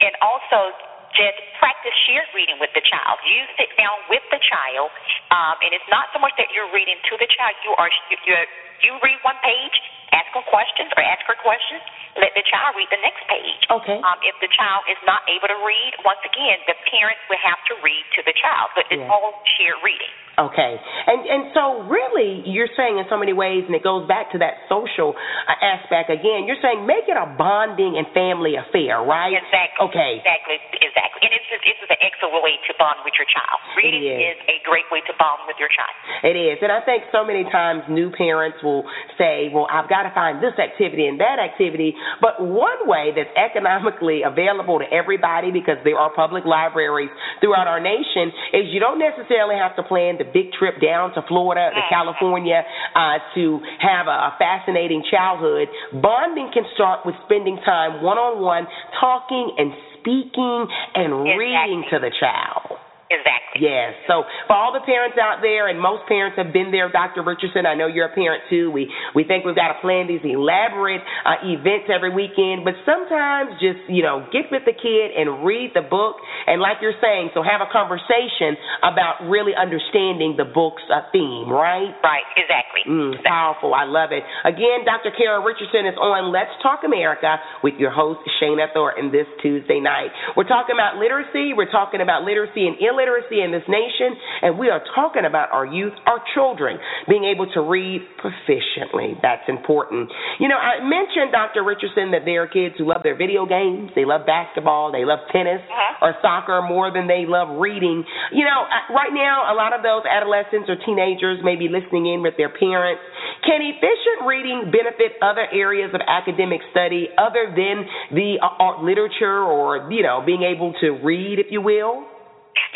and 0.00 0.14
also 0.24 0.72
just 1.14 1.38
practice 1.58 1.94
shared 2.08 2.28
reading 2.36 2.58
with 2.60 2.72
the 2.76 2.84
child. 2.84 3.20
You 3.24 3.44
sit 3.56 3.72
down 3.78 3.96
with 4.08 4.24
the 4.32 4.40
child, 4.42 4.90
um, 5.32 5.56
and 5.64 5.70
it's 5.72 5.86
not 5.88 6.10
so 6.12 6.18
much 6.18 6.34
that 6.36 6.52
you're 6.52 6.70
reading 6.72 6.98
to 7.10 7.14
the 7.16 7.28
child. 7.30 7.54
You 7.64 7.72
are 7.76 7.90
you're, 8.26 8.46
you 8.84 8.92
read 9.00 9.18
one 9.24 9.38
page, 9.40 9.76
ask 10.12 10.28
them 10.34 10.44
questions 10.48 10.90
or 10.96 11.02
ask 11.04 11.22
her 11.28 11.38
questions. 11.40 11.82
Let 12.18 12.34
the 12.34 12.42
child 12.46 12.74
read 12.74 12.90
the 12.90 13.02
next 13.02 13.22
page. 13.30 13.62
Okay. 13.70 13.98
Um, 14.02 14.18
if 14.26 14.34
the 14.42 14.50
child 14.50 14.82
is 14.90 14.98
not 15.06 15.22
able 15.30 15.46
to 15.46 15.58
read, 15.62 15.92
once 16.02 16.22
again, 16.26 16.58
the 16.66 16.74
parents 16.90 17.22
will 17.30 17.42
have 17.42 17.60
to 17.70 17.78
read 17.78 18.04
to 18.18 18.20
the 18.26 18.34
child. 18.34 18.74
But 18.74 18.90
it's 18.90 18.98
yeah. 18.98 19.12
all 19.12 19.38
shared 19.58 19.78
reading. 19.86 20.14
Okay, 20.38 20.78
and 20.78 21.26
and 21.26 21.42
so 21.50 21.82
really, 21.90 22.46
you're 22.46 22.70
saying 22.78 23.02
in 23.02 23.10
so 23.10 23.18
many 23.18 23.34
ways, 23.34 23.66
and 23.66 23.74
it 23.74 23.82
goes 23.82 24.06
back 24.06 24.30
to 24.30 24.38
that 24.38 24.62
social 24.70 25.18
uh, 25.18 25.58
aspect 25.58 26.14
again. 26.14 26.46
You're 26.46 26.62
saying 26.62 26.86
make 26.86 27.10
it 27.10 27.18
a 27.18 27.26
bonding 27.34 27.98
and 27.98 28.06
family 28.14 28.54
affair, 28.54 29.02
right? 29.02 29.34
Exactly. 29.34 29.90
Okay. 29.90 30.22
Exactly. 30.22 30.62
Exactly. 30.78 31.20
And 31.26 31.34
it's 31.34 31.48
it's 31.50 31.82
an 31.90 31.98
excellent 31.98 32.38
way 32.46 32.54
to 32.70 32.72
bond 32.78 33.02
with 33.02 33.18
your 33.18 33.26
child. 33.26 33.58
Reading 33.74 34.06
is. 34.06 34.38
is 34.38 34.38
a 34.46 34.56
great 34.62 34.86
way 34.94 35.02
to 35.10 35.14
bond 35.18 35.42
with 35.50 35.58
your 35.58 35.74
child. 35.74 35.90
It 36.22 36.38
is, 36.38 36.62
and 36.62 36.70
I 36.70 36.86
think 36.86 37.10
so 37.10 37.26
many 37.26 37.42
times 37.50 37.82
new 37.90 38.14
parents 38.14 38.62
will 38.62 38.86
say, 39.18 39.50
"Well, 39.50 39.66
I've 39.66 39.90
got 39.90 40.06
to 40.06 40.14
find 40.14 40.38
this 40.38 40.54
activity 40.54 41.10
and 41.10 41.18
that 41.18 41.42
activity." 41.42 41.98
But 42.22 42.38
one 42.38 42.86
way 42.86 43.10
that's 43.10 43.34
economically 43.34 44.22
available 44.22 44.78
to 44.78 44.86
everybody, 44.86 45.50
because 45.50 45.82
there 45.82 45.98
are 45.98 46.14
public 46.14 46.46
libraries 46.46 47.10
throughout 47.42 47.66
our 47.66 47.82
nation, 47.82 48.30
is 48.54 48.70
you 48.70 48.78
don't 48.78 49.02
necessarily 49.02 49.58
have 49.58 49.74
to 49.74 49.82
plan 49.82 50.14
the 50.14 50.27
big 50.32 50.52
trip 50.52 50.80
down 50.80 51.14
to 51.14 51.22
Florida, 51.28 51.70
to 51.74 51.82
California, 51.88 52.62
uh, 52.94 53.18
to 53.34 53.60
have 53.80 54.06
a, 54.06 54.32
a 54.32 54.36
fascinating 54.38 55.02
childhood. 55.10 55.68
Bonding 56.02 56.50
can 56.52 56.64
start 56.74 57.04
with 57.04 57.14
spending 57.24 57.58
time 57.64 58.02
one 58.02 58.18
on 58.18 58.42
one, 58.42 58.66
talking 59.00 59.54
and 59.58 59.72
speaking 60.00 60.66
and 60.94 61.26
exactly. 61.26 61.38
reading 61.38 61.84
to 61.90 61.98
the 61.98 62.10
child. 62.20 62.87
Exactly. 63.08 63.64
Yes. 63.64 63.96
So 64.04 64.28
for 64.46 64.52
all 64.52 64.76
the 64.76 64.84
parents 64.84 65.16
out 65.16 65.40
there, 65.40 65.72
and 65.72 65.80
most 65.80 66.04
parents 66.06 66.36
have 66.36 66.52
been 66.52 66.68
there, 66.68 66.92
Dr. 66.92 67.24
Richardson. 67.24 67.64
I 67.64 67.72
know 67.72 67.88
you're 67.88 68.06
a 68.06 68.14
parent 68.14 68.44
too. 68.52 68.68
We 68.70 68.92
we 69.16 69.24
think 69.24 69.48
we've 69.48 69.56
got 69.56 69.72
to 69.72 69.80
plan 69.80 70.04
these 70.06 70.20
elaborate 70.22 71.00
uh, 71.24 71.40
events 71.48 71.88
every 71.88 72.12
weekend, 72.12 72.68
but 72.68 72.76
sometimes 72.84 73.56
just 73.64 73.80
you 73.88 74.04
know 74.04 74.28
get 74.28 74.52
with 74.52 74.68
the 74.68 74.76
kid 74.76 75.16
and 75.16 75.40
read 75.40 75.72
the 75.72 75.80
book, 75.80 76.20
and 76.46 76.60
like 76.60 76.84
you're 76.84 76.96
saying, 77.00 77.32
so 77.32 77.40
have 77.40 77.64
a 77.64 77.70
conversation 77.72 78.60
about 78.84 79.24
really 79.24 79.56
understanding 79.56 80.36
the 80.36 80.44
book's 80.44 80.84
uh, 80.92 81.08
theme, 81.08 81.48
right? 81.48 81.96
Right. 82.04 82.28
Exactly. 82.36 82.84
Mm, 82.84 83.24
powerful. 83.24 83.72
I 83.72 83.88
love 83.88 84.12
it. 84.12 84.22
Again, 84.44 84.84
Dr. 84.84 85.16
Cara 85.16 85.40
Richardson 85.40 85.88
is 85.88 85.96
on 85.96 86.28
Let's 86.28 86.52
Talk 86.60 86.84
America 86.84 87.40
with 87.64 87.80
your 87.80 87.90
host 87.90 88.20
Shana 88.36 88.68
Thornton 88.76 89.08
this 89.10 89.26
Tuesday 89.40 89.80
night. 89.80 90.12
We're 90.36 90.48
talking 90.48 90.76
about 90.76 91.00
literacy. 91.00 91.56
We're 91.56 91.72
talking 91.72 92.04
about 92.04 92.28
literacy 92.28 92.68
and 92.68 92.76
illiteracy 92.76 92.97
literacy 92.98 93.38
in 93.38 93.54
this 93.54 93.62
nation, 93.70 94.18
and 94.42 94.58
we 94.58 94.68
are 94.74 94.82
talking 94.98 95.22
about 95.22 95.54
our 95.54 95.64
youth, 95.64 95.94
our 96.10 96.18
children, 96.34 96.82
being 97.06 97.22
able 97.22 97.46
to 97.54 97.62
read 97.62 98.02
proficiently. 98.18 99.14
That's 99.22 99.46
important. 99.46 100.10
You 100.42 100.50
know, 100.50 100.58
I 100.58 100.82
mentioned, 100.82 101.30
Dr. 101.30 101.62
Richardson, 101.62 102.10
that 102.10 102.26
there 102.26 102.42
are 102.42 102.50
kids 102.50 102.74
who 102.76 102.90
love 102.90 103.06
their 103.06 103.14
video 103.14 103.46
games, 103.46 103.94
they 103.94 104.04
love 104.04 104.26
basketball, 104.26 104.90
they 104.90 105.06
love 105.06 105.22
tennis 105.30 105.62
uh-huh. 105.62 106.02
or 106.02 106.10
soccer 106.18 106.58
more 106.66 106.90
than 106.90 107.06
they 107.06 107.24
love 107.30 107.62
reading. 107.62 108.02
You 108.34 108.44
know, 108.44 108.66
right 108.90 109.14
now, 109.14 109.46
a 109.46 109.54
lot 109.54 109.70
of 109.70 109.86
those 109.86 110.02
adolescents 110.02 110.66
or 110.66 110.76
teenagers 110.82 111.38
may 111.46 111.54
be 111.54 111.70
listening 111.70 112.10
in 112.10 112.22
with 112.26 112.34
their 112.34 112.50
parents. 112.50 113.02
Can 113.46 113.62
efficient 113.62 114.26
reading 114.26 114.72
benefit 114.74 115.14
other 115.22 115.46
areas 115.52 115.94
of 115.94 116.00
academic 116.02 116.60
study 116.70 117.08
other 117.16 117.54
than 117.54 117.86
the 118.10 118.42
uh, 118.42 118.62
art 118.62 118.82
literature 118.82 119.42
or, 119.46 119.90
you 119.90 120.02
know, 120.02 120.22
being 120.24 120.42
able 120.42 120.74
to 120.80 120.98
read, 121.04 121.38
if 121.38 121.46
you 121.50 121.60
will? 121.60 122.04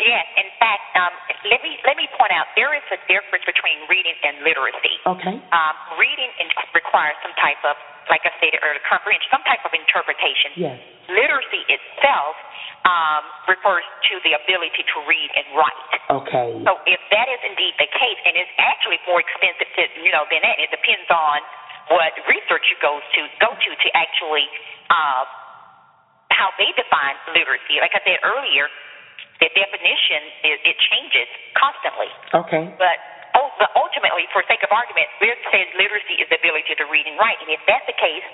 Yes, 0.01 0.25
in 0.41 0.49
fact, 0.57 0.83
um, 0.97 1.13
let 1.47 1.61
me 1.61 1.77
let 1.85 1.95
me 1.95 2.09
point 2.17 2.33
out 2.33 2.49
there 2.57 2.73
is 2.73 2.85
a 2.89 2.99
difference 3.05 3.45
between 3.45 3.85
reading 3.87 4.17
and 4.25 4.41
literacy. 4.41 4.95
Okay. 5.05 5.37
Um, 5.53 5.75
reading 6.01 6.33
requires 6.93 7.17
some 7.25 7.33
type 7.41 7.57
of, 7.65 7.73
like 8.05 8.21
I 8.21 8.29
stated 8.37 8.61
earlier, 8.61 8.81
comprehension, 8.85 9.25
some 9.33 9.45
type 9.49 9.65
of 9.65 9.73
interpretation. 9.73 10.53
Yes. 10.53 10.77
Literacy 11.09 11.65
itself 11.65 12.35
um, 12.85 13.23
refers 13.49 13.81
to 14.13 14.21
the 14.21 14.37
ability 14.37 14.83
to 14.83 14.97
read 15.09 15.29
and 15.33 15.45
write. 15.57 15.93
Okay. 16.21 16.49
So 16.69 16.77
if 16.85 17.01
that 17.09 17.27
is 17.33 17.41
indeed 17.41 17.73
the 17.81 17.89
case, 17.89 18.19
and 18.29 18.37
it's 18.37 18.53
actually 18.61 19.01
more 19.09 19.21
expensive 19.21 19.69
to 19.73 19.81
you 20.05 20.13
know 20.13 20.29
than 20.29 20.45
that, 20.45 20.61
it 20.61 20.69
depends 20.69 21.09
on 21.09 21.41
what 21.89 22.13
research 22.29 22.65
you 22.69 22.77
goes 22.77 23.01
to 23.17 23.21
go 23.41 23.49
to 23.51 23.69
to 23.73 23.87
actually 23.97 24.45
uh, 24.93 25.23
how 26.29 26.53
they 26.61 26.69
define 26.77 27.17
literacy. 27.33 27.81
Like 27.81 27.97
I 27.97 28.01
said 28.05 28.21
earlier 28.21 28.69
the 29.41 29.49
definition 29.53 30.21
is 30.45 30.57
it 30.65 30.77
changes 30.93 31.29
constantly. 31.57 32.11
Okay. 32.33 32.63
But 32.77 32.97
ultimately, 33.77 34.29
for 34.29 34.45
sake 34.45 34.61
of 34.61 34.71
argument, 34.73 35.09
it 35.21 35.39
says 35.49 35.65
literacy 35.77 36.21
is 36.21 36.27
the 36.29 36.37
ability 36.37 36.77
to 36.77 36.85
read 36.89 37.05
and 37.09 37.17
write, 37.17 37.41
and 37.41 37.49
if 37.49 37.61
that's 37.65 37.85
the 37.89 37.97
case, 37.97 38.25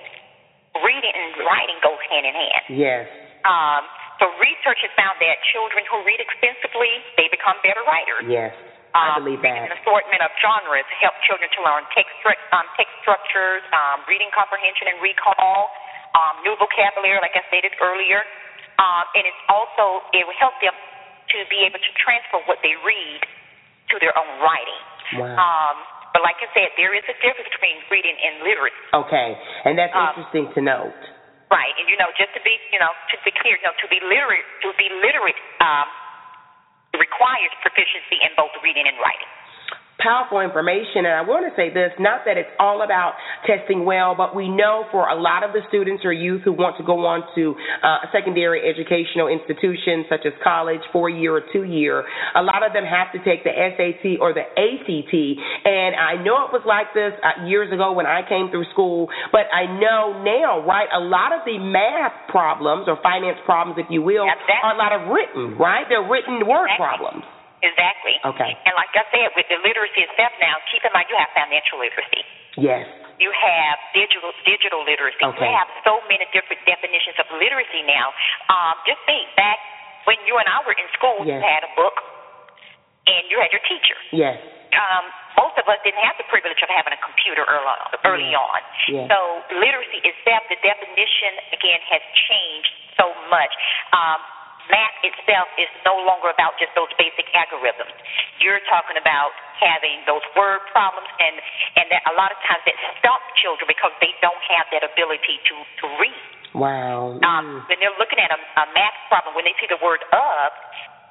reading 0.83 1.15
and 1.15 1.43
writing 1.47 1.79
goes 1.81 1.99
hand 2.11 2.25
in 2.27 2.35
hand. 2.35 2.63
Yes. 2.71 3.05
Um, 3.47 3.87
so 4.19 4.27
research 4.43 4.83
has 4.83 4.91
found 4.99 5.15
that 5.23 5.39
children 5.55 5.87
who 5.87 6.03
read 6.03 6.19
extensively, 6.19 6.91
they 7.15 7.31
become 7.31 7.55
better 7.63 7.81
writers. 7.87 8.27
Yes. 8.27 8.51
I 8.91 9.15
um, 9.15 9.23
believe 9.23 9.39
that. 9.45 9.69
An 9.69 9.73
assortment 9.79 10.19
of 10.25 10.33
genres 10.41 10.87
help 10.99 11.15
children 11.23 11.47
to 11.47 11.59
learn 11.61 11.85
text, 11.93 12.11
um, 12.51 12.65
text 12.75 12.91
structures, 13.05 13.63
um, 13.71 14.03
reading 14.09 14.27
comprehension 14.33 14.91
and 14.91 14.97
recall, 14.99 15.69
um, 16.17 16.41
new 16.41 16.57
vocabulary, 16.57 17.21
like 17.21 17.37
I 17.37 17.45
stated 17.53 17.71
earlier, 17.79 18.25
um, 18.81 19.05
and 19.13 19.23
it's 19.29 19.43
also 19.45 20.03
it 20.11 20.25
will 20.25 20.37
help 20.41 20.57
them 20.57 20.73
to 21.35 21.37
be 21.49 21.65
able 21.65 21.79
to 21.79 21.91
transfer 21.99 22.41
what 22.49 22.59
they 22.65 22.73
read 22.81 23.21
to 23.93 23.95
their 24.01 24.13
own 24.17 24.41
writing. 24.41 24.81
Wow. 25.17 25.33
Um, 25.33 25.75
but 26.13 26.21
like 26.25 26.37
I 26.41 26.49
said, 26.57 26.73
there 26.77 26.93
is 26.97 27.05
a 27.05 27.15
difference 27.21 27.49
between 27.53 27.77
reading 27.93 28.17
and 28.17 28.41
literacy. 28.41 28.81
Okay, 28.93 29.29
and 29.65 29.77
that's 29.77 29.93
Um, 29.93 30.13
interesting 30.17 30.49
to 30.57 30.61
note. 30.61 31.01
Right, 31.49 31.73
and 31.81 31.89
you 31.89 31.97
know, 31.97 32.09
just 32.13 32.29
to 32.37 32.41
be, 32.45 32.53
you 32.69 32.77
know, 32.77 32.93
to 32.93 33.15
be 33.25 33.33
clear, 33.41 33.57
you 33.57 33.65
know, 33.65 33.73
to 33.81 33.89
be 33.89 33.97
literate, 34.05 34.45
to 34.65 34.69
be 34.77 34.89
literate 35.01 35.37
um, 35.61 35.89
requires 36.97 37.49
proficiency 37.65 38.21
in 38.21 38.33
both 38.37 38.53
reading 38.61 38.85
and 38.85 38.97
writing. 39.01 39.29
Powerful 39.99 40.39
information. 40.39 41.05
And 41.05 41.13
I 41.13 41.21
want 41.21 41.45
to 41.45 41.53
say 41.59 41.69
this 41.71 41.91
not 41.99 42.23
that 42.25 42.37
it's 42.39 42.49
all 42.59 42.81
about 42.81 43.13
testing 43.45 43.85
well, 43.85 44.15
but 44.15 44.35
we 44.35 44.49
know 44.49 44.85
for 44.91 45.07
a 45.07 45.15
lot 45.19 45.43
of 45.43 45.51
the 45.53 45.61
students 45.67 46.03
or 46.03 46.11
youth 46.13 46.41
who 46.43 46.53
want 46.53 46.77
to 46.79 46.83
go 46.83 47.05
on 47.05 47.23
to 47.35 47.55
uh, 47.83 48.07
secondary 48.11 48.63
educational 48.67 49.27
institutions 49.27 50.07
such 50.09 50.23
as 50.25 50.33
college, 50.43 50.81
four 50.91 51.09
year 51.09 51.35
or 51.35 51.43
two 51.51 51.63
year, 51.63 52.03
a 52.35 52.41
lot 52.41 52.65
of 52.65 52.73
them 52.73 52.83
have 52.87 53.11
to 53.11 53.19
take 53.27 53.43
the 53.43 53.51
SAT 53.51 54.19
or 54.23 54.33
the 54.33 54.47
ACT. 54.47 55.13
And 55.65 55.95
I 55.95 56.15
know 56.23 56.47
it 56.47 56.51
was 56.55 56.63
like 56.65 56.91
this 56.95 57.13
uh, 57.19 57.45
years 57.45 57.71
ago 57.71 57.91
when 57.93 58.05
I 58.07 58.23
came 58.27 58.49
through 58.49 58.65
school, 58.71 59.07
but 59.31 59.51
I 59.53 59.67
know 59.67 60.23
now, 60.23 60.65
right, 60.65 60.87
a 60.95 60.99
lot 61.03 61.31
of 61.35 61.43
the 61.45 61.59
math 61.59 62.15
problems 62.29 62.87
or 62.87 62.97
finance 63.03 63.37
problems, 63.45 63.77
if 63.79 63.87
you 63.89 64.01
will, 64.01 64.25
Exactly. 64.25 64.55
are 64.63 64.75
a 64.75 64.79
lot 64.79 64.91
of 64.95 65.01
written, 65.11 65.57
right? 65.57 65.85
They're 65.89 66.07
written 66.07 66.39
word 66.47 66.69
problems. 66.77 67.23
Exactly. 67.61 68.15
Okay. 68.23 68.51
And 68.65 68.73
like 68.79 68.91
I 68.95 69.03
said, 69.11 69.35
with 69.35 69.47
the 69.51 69.59
literacy 69.59 70.07
itself 70.07 70.31
now, 70.39 70.55
keep 70.71 70.83
in 70.83 70.91
mind 70.95 71.07
you 71.11 71.17
have 71.19 71.31
financial 71.35 71.79
literacy. 71.79 72.23
Yes. 72.55 72.87
You 73.19 73.31
have 73.35 73.75
digital 73.91 74.31
digital 74.47 74.81
literacy. 74.87 75.19
Okay. 75.19 75.43
You 75.43 75.51
have 75.59 75.67
so 75.83 75.99
many 76.07 76.23
different 76.31 76.63
definitions 76.63 77.19
of 77.19 77.27
literacy 77.35 77.83
now. 77.83 78.15
Um, 78.47 78.79
just 78.87 79.03
think 79.03 79.27
back 79.35 79.59
when 80.07 80.15
you 80.23 80.39
and 80.39 80.47
I 80.47 80.63
were 80.63 80.75
in 80.75 80.87
school, 80.95 81.27
Yes. 81.27 81.35
you 81.35 81.43
had 81.43 81.63
a 81.67 81.71
book 81.75 81.99
and 83.07 83.27
you 83.27 83.37
had 83.43 83.51
your 83.51 83.63
teacher. 83.67 83.99
Yes. 84.15 84.39
Um, 84.71 85.03
most 85.35 85.55
of 85.59 85.67
us 85.67 85.79
didn't 85.83 85.99
have 86.05 86.15
the 86.15 86.27
privilege 86.31 86.59
of 86.63 86.69
having 86.71 86.93
a 86.95 87.01
computer 87.03 87.43
early, 87.43 87.75
early 88.07 88.29
Yeah. 88.31 88.39
on. 88.39 88.61
Yeah. 88.87 89.07
So 89.11 89.17
literacy 89.59 89.99
itself, 90.03 90.47
the 90.47 90.59
definition 90.63 91.31
again 91.51 91.79
has 91.91 92.03
changed 92.31 92.73
so 92.95 93.11
much. 93.27 93.51
Um, 93.91 94.19
math 94.69 94.97
itself 95.01 95.49
is 95.57 95.69
no 95.83 95.97
longer 96.05 96.29
about 96.31 96.55
just 96.61 96.71
those 96.77 96.89
basic 96.95 97.27
algorithms. 97.33 97.93
You're 98.39 98.61
talking 98.69 98.95
about 98.95 99.33
having 99.59 100.05
those 100.05 100.23
word 100.37 100.63
problems, 100.71 101.09
and 101.19 101.35
and 101.75 101.85
that 101.91 102.01
a 102.07 102.13
lot 102.15 102.31
of 102.31 102.39
times 102.45 102.63
that 102.63 102.77
stump 103.01 103.21
children 103.41 103.67
because 103.67 103.91
they 103.99 104.13
don't 104.23 104.41
have 104.55 104.69
that 104.71 104.85
ability 104.85 105.41
to 105.51 105.55
to 105.83 105.85
read. 105.99 106.25
Wow. 106.55 107.21
Um, 107.21 107.61
when 107.69 107.77
they're 107.77 107.93
looking 108.01 108.17
at 108.17 108.33
a, 108.33 108.39
a 108.39 108.65
math 108.73 108.97
problem, 109.11 109.37
when 109.37 109.45
they 109.45 109.53
see 109.61 109.69
the 109.69 109.81
word 109.85 110.01
of 110.09 110.49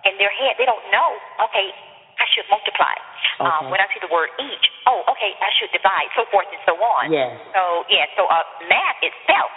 in 0.07 0.19
their 0.19 0.33
head, 0.35 0.59
they 0.59 0.67
don't 0.67 0.83
know. 0.91 1.11
Okay, 1.47 1.71
I 2.19 2.27
should 2.35 2.47
multiply. 2.51 2.95
Okay. 3.39 3.47
Um, 3.47 3.71
when 3.71 3.79
I 3.79 3.87
see 3.95 4.03
the 4.03 4.11
word 4.11 4.35
each, 4.43 4.67
oh, 4.91 5.07
okay, 5.15 5.31
I 5.39 5.51
should 5.63 5.71
divide, 5.71 6.11
so 6.19 6.27
forth 6.35 6.51
and 6.51 6.63
so 6.67 6.75
on. 6.75 7.15
Yes. 7.15 7.39
So 7.55 7.87
yeah, 7.87 8.07
so 8.19 8.27
uh, 8.27 8.43
math 8.67 8.99
itself 8.99 9.51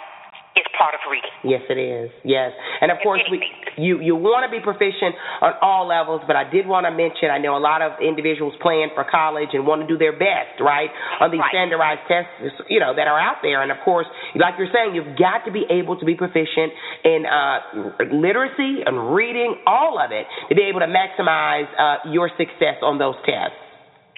is 0.56 0.66
part 0.76 0.92
of 0.92 1.00
reading. 1.08 1.32
Yes, 1.44 1.62
it 1.72 1.80
is. 1.80 2.10
Yes, 2.24 2.52
and 2.80 2.90
of 2.92 3.00
It's 3.00 3.04
course, 3.04 3.22
we, 3.32 3.40
you 3.80 4.00
you 4.04 4.14
want 4.16 4.44
to 4.44 4.50
be 4.52 4.60
proficient 4.60 5.16
on 5.40 5.56
all 5.64 5.88
levels, 5.88 6.20
but 6.26 6.36
I 6.36 6.44
did 6.44 6.68
want 6.68 6.84
to 6.84 6.92
mention 6.92 7.32
I 7.32 7.38
know 7.40 7.56
a 7.56 7.62
lot 7.62 7.80
of 7.80 7.96
individuals 8.04 8.52
plan 8.60 8.92
for 8.92 9.04
college 9.08 9.56
and 9.56 9.64
want 9.66 9.80
to 9.80 9.88
do 9.88 9.96
their 9.96 10.12
best, 10.12 10.60
right, 10.60 10.92
on 11.20 11.30
these 11.32 11.40
Right. 11.40 11.50
standardized 11.56 12.04
tests, 12.04 12.30
you 12.68 12.78
know, 12.80 12.92
that 12.94 13.08
are 13.08 13.18
out 13.18 13.40
there. 13.40 13.62
And 13.64 13.72
of 13.72 13.78
course, 13.84 14.06
like 14.36 14.54
you're 14.60 14.68
saying, 14.72 14.94
you've 14.94 15.16
got 15.16 15.44
to 15.48 15.52
be 15.52 15.64
able 15.72 15.96
to 15.98 16.04
be 16.04 16.14
proficient 16.14 16.70
in 17.04 17.24
uh, 17.24 18.04
literacy 18.12 18.84
and 18.84 19.14
reading, 19.16 19.56
all 19.66 19.98
of 19.98 20.12
it, 20.12 20.26
to 20.48 20.54
be 20.54 20.68
able 20.68 20.80
to 20.84 20.90
maximize 20.92 21.66
uh, 21.80 22.04
your 22.12 22.28
success 22.36 22.78
on 22.84 22.98
those 23.00 23.16
tests. 23.24 23.56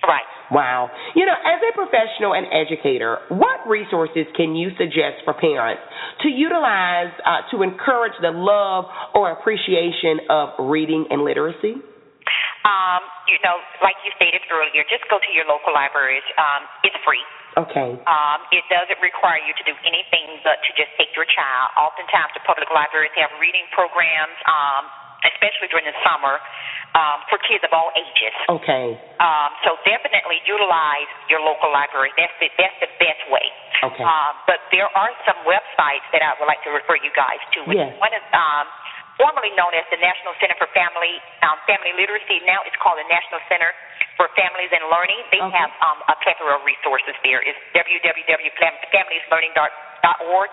Right. 0.02 0.26
Wow. 0.54 0.86
You 1.18 1.26
know, 1.26 1.34
as 1.34 1.58
a 1.58 1.72
professional 1.74 2.38
and 2.38 2.46
educator, 2.54 3.18
what 3.34 3.66
resources 3.66 4.30
can 4.38 4.54
you 4.54 4.70
suggest 4.78 5.26
for 5.26 5.34
parents 5.34 5.82
to 6.22 6.30
utilize 6.30 7.10
uh, 7.26 7.42
to 7.50 7.66
encourage 7.66 8.14
the 8.22 8.30
love 8.30 8.86
or 9.18 9.34
appreciation 9.34 10.30
of 10.30 10.54
reading 10.70 11.10
and 11.10 11.26
literacy? 11.26 11.82
Um, 12.64 13.02
you 13.26 13.36
know, 13.42 13.58
like 13.82 13.98
you 14.06 14.14
stated 14.16 14.40
earlier, 14.48 14.86
just 14.88 15.04
go 15.10 15.18
to 15.18 15.30
your 15.34 15.44
local 15.44 15.74
libraries. 15.74 16.24
Um, 16.38 16.64
it's 16.86 16.96
free. 17.02 17.20
Okay. 17.54 17.94
Um, 18.06 18.38
it 18.50 18.66
doesn't 18.66 18.98
require 18.98 19.38
you 19.42 19.54
to 19.54 19.64
do 19.66 19.74
anything 19.86 20.42
but 20.42 20.58
to 20.66 20.70
just 20.74 20.90
take 20.98 21.14
your 21.14 21.26
child. 21.26 21.70
Oftentimes, 21.78 22.34
the 22.34 22.42
public 22.42 22.66
libraries 22.70 23.14
have 23.14 23.30
reading 23.38 23.66
programs, 23.70 24.34
um, 24.46 24.90
especially 25.32 25.72
during 25.72 25.88
the 25.88 25.96
summer, 26.04 26.36
um, 26.94 27.26
for 27.26 27.42
kids 27.42 27.66
of 27.66 27.74
all 27.74 27.90
ages. 27.98 28.30
Okay. 28.48 28.94
Um, 29.18 29.50
so 29.66 29.74
definitely 29.82 30.38
utilize 30.46 31.10
your 31.26 31.42
local 31.42 31.74
library. 31.74 32.14
That's 32.14 32.30
the 32.38 32.46
that's 32.54 32.78
the 32.78 32.86
best 33.02 33.18
way. 33.30 33.42
Okay. 33.82 34.04
Um, 34.06 34.38
but 34.46 34.62
there 34.70 34.86
are 34.94 35.10
some 35.26 35.36
websites 35.44 36.06
that 36.14 36.22
I 36.22 36.34
would 36.38 36.46
like 36.48 36.62
to 36.64 36.70
refer 36.72 36.94
you 37.02 37.10
guys 37.12 37.40
to. 37.58 37.66
Yes. 37.74 37.90
One 37.98 38.14
is 38.14 38.22
um, 38.32 38.66
formerly 39.18 39.50
known 39.58 39.74
as 39.74 39.82
the 39.90 39.98
National 39.98 40.32
Center 40.38 40.54
for 40.56 40.68
Family 40.72 41.18
um, 41.42 41.58
Family 41.66 41.90
Literacy. 41.98 42.38
Now 42.46 42.62
it's 42.64 42.76
called 42.78 42.98
the 43.02 43.08
National 43.10 43.40
Center 43.50 43.74
for 44.16 44.30
Families 44.38 44.70
and 44.70 44.86
Learning. 44.90 45.18
They 45.34 45.42
Okay. 45.42 45.58
have 45.58 45.70
um, 45.82 45.98
a 46.06 46.14
plethora 46.22 46.54
of 46.58 46.62
resources 46.62 47.14
there. 47.26 47.42
It's 47.42 47.58
www.familieslearning.org. 47.74 50.50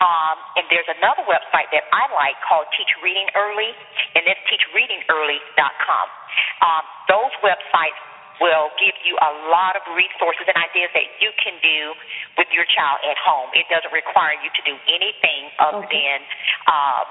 Um, 0.00 0.36
and 0.60 0.64
there's 0.68 0.88
another 1.00 1.24
website 1.24 1.68
that 1.72 1.88
I 1.92 2.04
like 2.12 2.36
called 2.44 2.68
Teach 2.76 2.90
Reading 3.00 3.26
Early, 3.36 3.72
and 4.16 4.22
that's 4.28 4.40
teachreadingearly.com. 4.48 6.06
Um, 6.62 6.82
those 7.08 7.32
websites 7.44 7.96
will 8.40 8.68
give 8.76 8.92
you 9.08 9.16
a 9.16 9.32
lot 9.48 9.80
of 9.80 9.82
resources 9.96 10.44
and 10.44 10.56
ideas 10.60 10.92
that 10.92 11.08
you 11.24 11.32
can 11.40 11.56
do 11.64 11.96
with 12.36 12.48
your 12.52 12.68
child 12.68 13.00
at 13.08 13.16
home. 13.16 13.48
It 13.56 13.64
doesn't 13.72 13.92
require 13.96 14.36
you 14.44 14.52
to 14.52 14.62
do 14.68 14.76
anything 14.92 15.48
other 15.56 15.80
Okay. 15.88 15.96
than 15.96 16.18
um, 16.68 17.06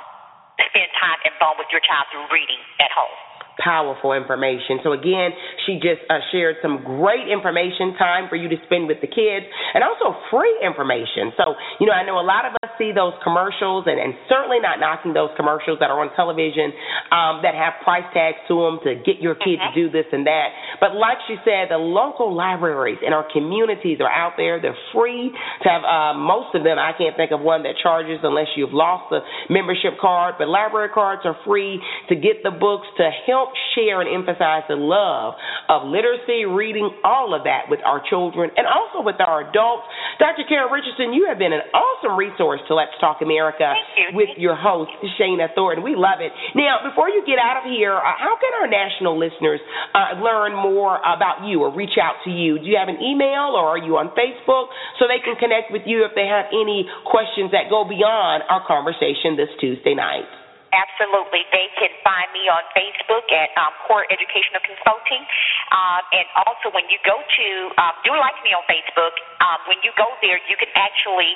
spend 0.70 0.90
time 1.02 1.18
and 1.26 1.34
bond 1.42 1.58
with 1.58 1.70
your 1.74 1.82
child 1.82 2.06
through 2.14 2.30
reading 2.30 2.62
at 2.78 2.94
home. 2.94 3.45
Powerful 3.56 4.12
information. 4.12 4.84
So 4.84 4.92
again, 4.92 5.32
she 5.64 5.80
just 5.80 6.04
uh, 6.12 6.20
shared 6.32 6.60
some 6.62 6.84
great 6.84 7.32
information, 7.32 7.96
time 7.96 8.28
for 8.28 8.36
you 8.36 8.52
to 8.52 8.60
spend 8.68 8.92
with 8.92 9.00
the 9.00 9.08
kids, 9.08 9.48
and 9.72 9.80
also 9.80 10.12
free 10.28 10.60
information. 10.60 11.32
So 11.40 11.56
you 11.80 11.88
know, 11.88 11.96
I 11.96 12.04
know 12.04 12.20
a 12.20 12.28
lot 12.28 12.44
of 12.44 12.52
us 12.60 12.76
see 12.76 12.92
those 12.92 13.16
commercials, 13.24 13.88
and, 13.88 13.96
and 13.96 14.12
certainly 14.28 14.60
not 14.60 14.84
knocking 14.84 15.16
those 15.16 15.32
commercials 15.40 15.80
that 15.80 15.88
are 15.88 16.04
on 16.04 16.12
television 16.20 16.76
um, 17.16 17.48
that 17.48 17.56
have 17.56 17.80
price 17.80 18.04
tags 18.12 18.44
to 18.52 18.60
them 18.60 18.76
to 18.84 19.00
get 19.08 19.24
your 19.24 19.40
kid 19.40 19.64
to 19.64 19.72
do 19.72 19.88
this 19.88 20.06
and 20.12 20.28
that. 20.28 20.52
But 20.84 21.00
like 21.00 21.24
she 21.24 21.40
said, 21.48 21.72
the 21.72 21.80
local 21.80 22.36
libraries 22.36 23.00
in 23.00 23.16
our 23.16 23.24
communities 23.32 24.04
are 24.04 24.12
out 24.12 24.36
there. 24.36 24.60
They're 24.60 24.78
free 24.92 25.32
to 25.64 25.68
have. 25.70 25.88
Uh, 25.88 26.18
most 26.20 26.56
of 26.56 26.64
them, 26.64 26.76
I 26.76 26.92
can't 26.98 27.16
think 27.16 27.32
of 27.32 27.40
one 27.40 27.64
that 27.64 27.80
charges 27.82 28.20
unless 28.24 28.52
you've 28.56 28.74
lost 28.74 29.08
the 29.10 29.24
membership 29.50 29.96
card. 30.02 30.36
But 30.38 30.50
library 30.50 30.90
cards 30.94 31.22
are 31.24 31.38
free 31.46 31.80
to 32.10 32.16
get 32.16 32.44
the 32.44 32.52
books 32.52 32.88
to 32.98 33.10
help 33.26 33.45
share 33.76 34.02
and 34.02 34.10
emphasize 34.10 34.64
the 34.68 34.80
love 34.80 35.36
of 35.70 35.88
literacy, 35.88 36.46
reading, 36.46 36.90
all 37.04 37.34
of 37.34 37.44
that 37.44 37.68
with 37.70 37.80
our 37.86 38.02
children 38.10 38.50
and 38.56 38.66
also 38.66 39.04
with 39.04 39.20
our 39.20 39.50
adults. 39.50 39.86
Dr. 40.18 40.48
Karen 40.48 40.72
Richardson, 40.72 41.14
you 41.14 41.28
have 41.28 41.38
been 41.38 41.54
an 41.54 41.66
awesome 41.74 42.16
resource 42.16 42.62
to 42.68 42.76
Let's 42.76 42.96
Talk 43.00 43.20
America 43.22 43.74
you. 43.98 44.16
with 44.16 44.30
your 44.38 44.56
host, 44.56 44.92
Shana 45.20 45.52
Thornton. 45.54 45.84
We 45.84 45.96
love 45.96 46.24
it. 46.24 46.32
Now, 46.56 46.80
before 46.86 47.10
you 47.10 47.24
get 47.28 47.38
out 47.38 47.62
of 47.62 47.66
here, 47.68 47.96
uh, 47.96 48.16
how 48.18 48.38
can 48.40 48.52
our 48.62 48.70
national 48.70 49.20
listeners 49.20 49.60
uh, 49.94 50.22
learn 50.22 50.56
more 50.56 50.98
about 51.04 51.44
you 51.44 51.62
or 51.62 51.74
reach 51.74 51.98
out 52.02 52.16
to 52.24 52.32
you? 52.32 52.58
Do 52.60 52.66
you 52.66 52.78
have 52.78 52.90
an 52.90 53.02
email 53.02 53.54
or 53.58 53.76
are 53.76 53.82
you 53.82 53.98
on 53.98 54.14
Facebook 54.16 54.72
so 55.00 55.06
they 55.10 55.20
can 55.24 55.36
connect 55.36 55.72
with 55.72 55.84
you 55.86 56.06
if 56.06 56.16
they 56.16 56.28
have 56.28 56.46
any 56.54 56.88
questions 57.06 57.52
that 57.52 57.70
go 57.70 57.84
beyond 57.84 58.44
our 58.50 58.64
conversation 58.66 59.36
this 59.36 59.50
Tuesday 59.60 59.94
night? 59.94 60.45
Absolutely. 60.76 61.48
They 61.56 61.72
can 61.80 61.88
find 62.04 62.28
me 62.36 62.52
on 62.52 62.60
Facebook 62.76 63.24
at 63.32 63.48
um, 63.56 63.72
Core 63.88 64.04
Educational 64.12 64.60
Consulting. 64.60 65.24
Um, 65.72 66.04
and 66.12 66.28
also, 66.44 66.68
when 66.76 66.84
you 66.92 67.00
go 67.08 67.16
to, 67.16 67.48
um, 67.80 67.96
do 68.04 68.12
like 68.12 68.36
me 68.44 68.52
on 68.52 68.64
Facebook, 68.68 69.16
um, 69.40 69.60
when 69.72 69.80
you 69.88 69.96
go 69.96 70.12
there, 70.20 70.36
you 70.52 70.60
can 70.60 70.68
actually 70.76 71.32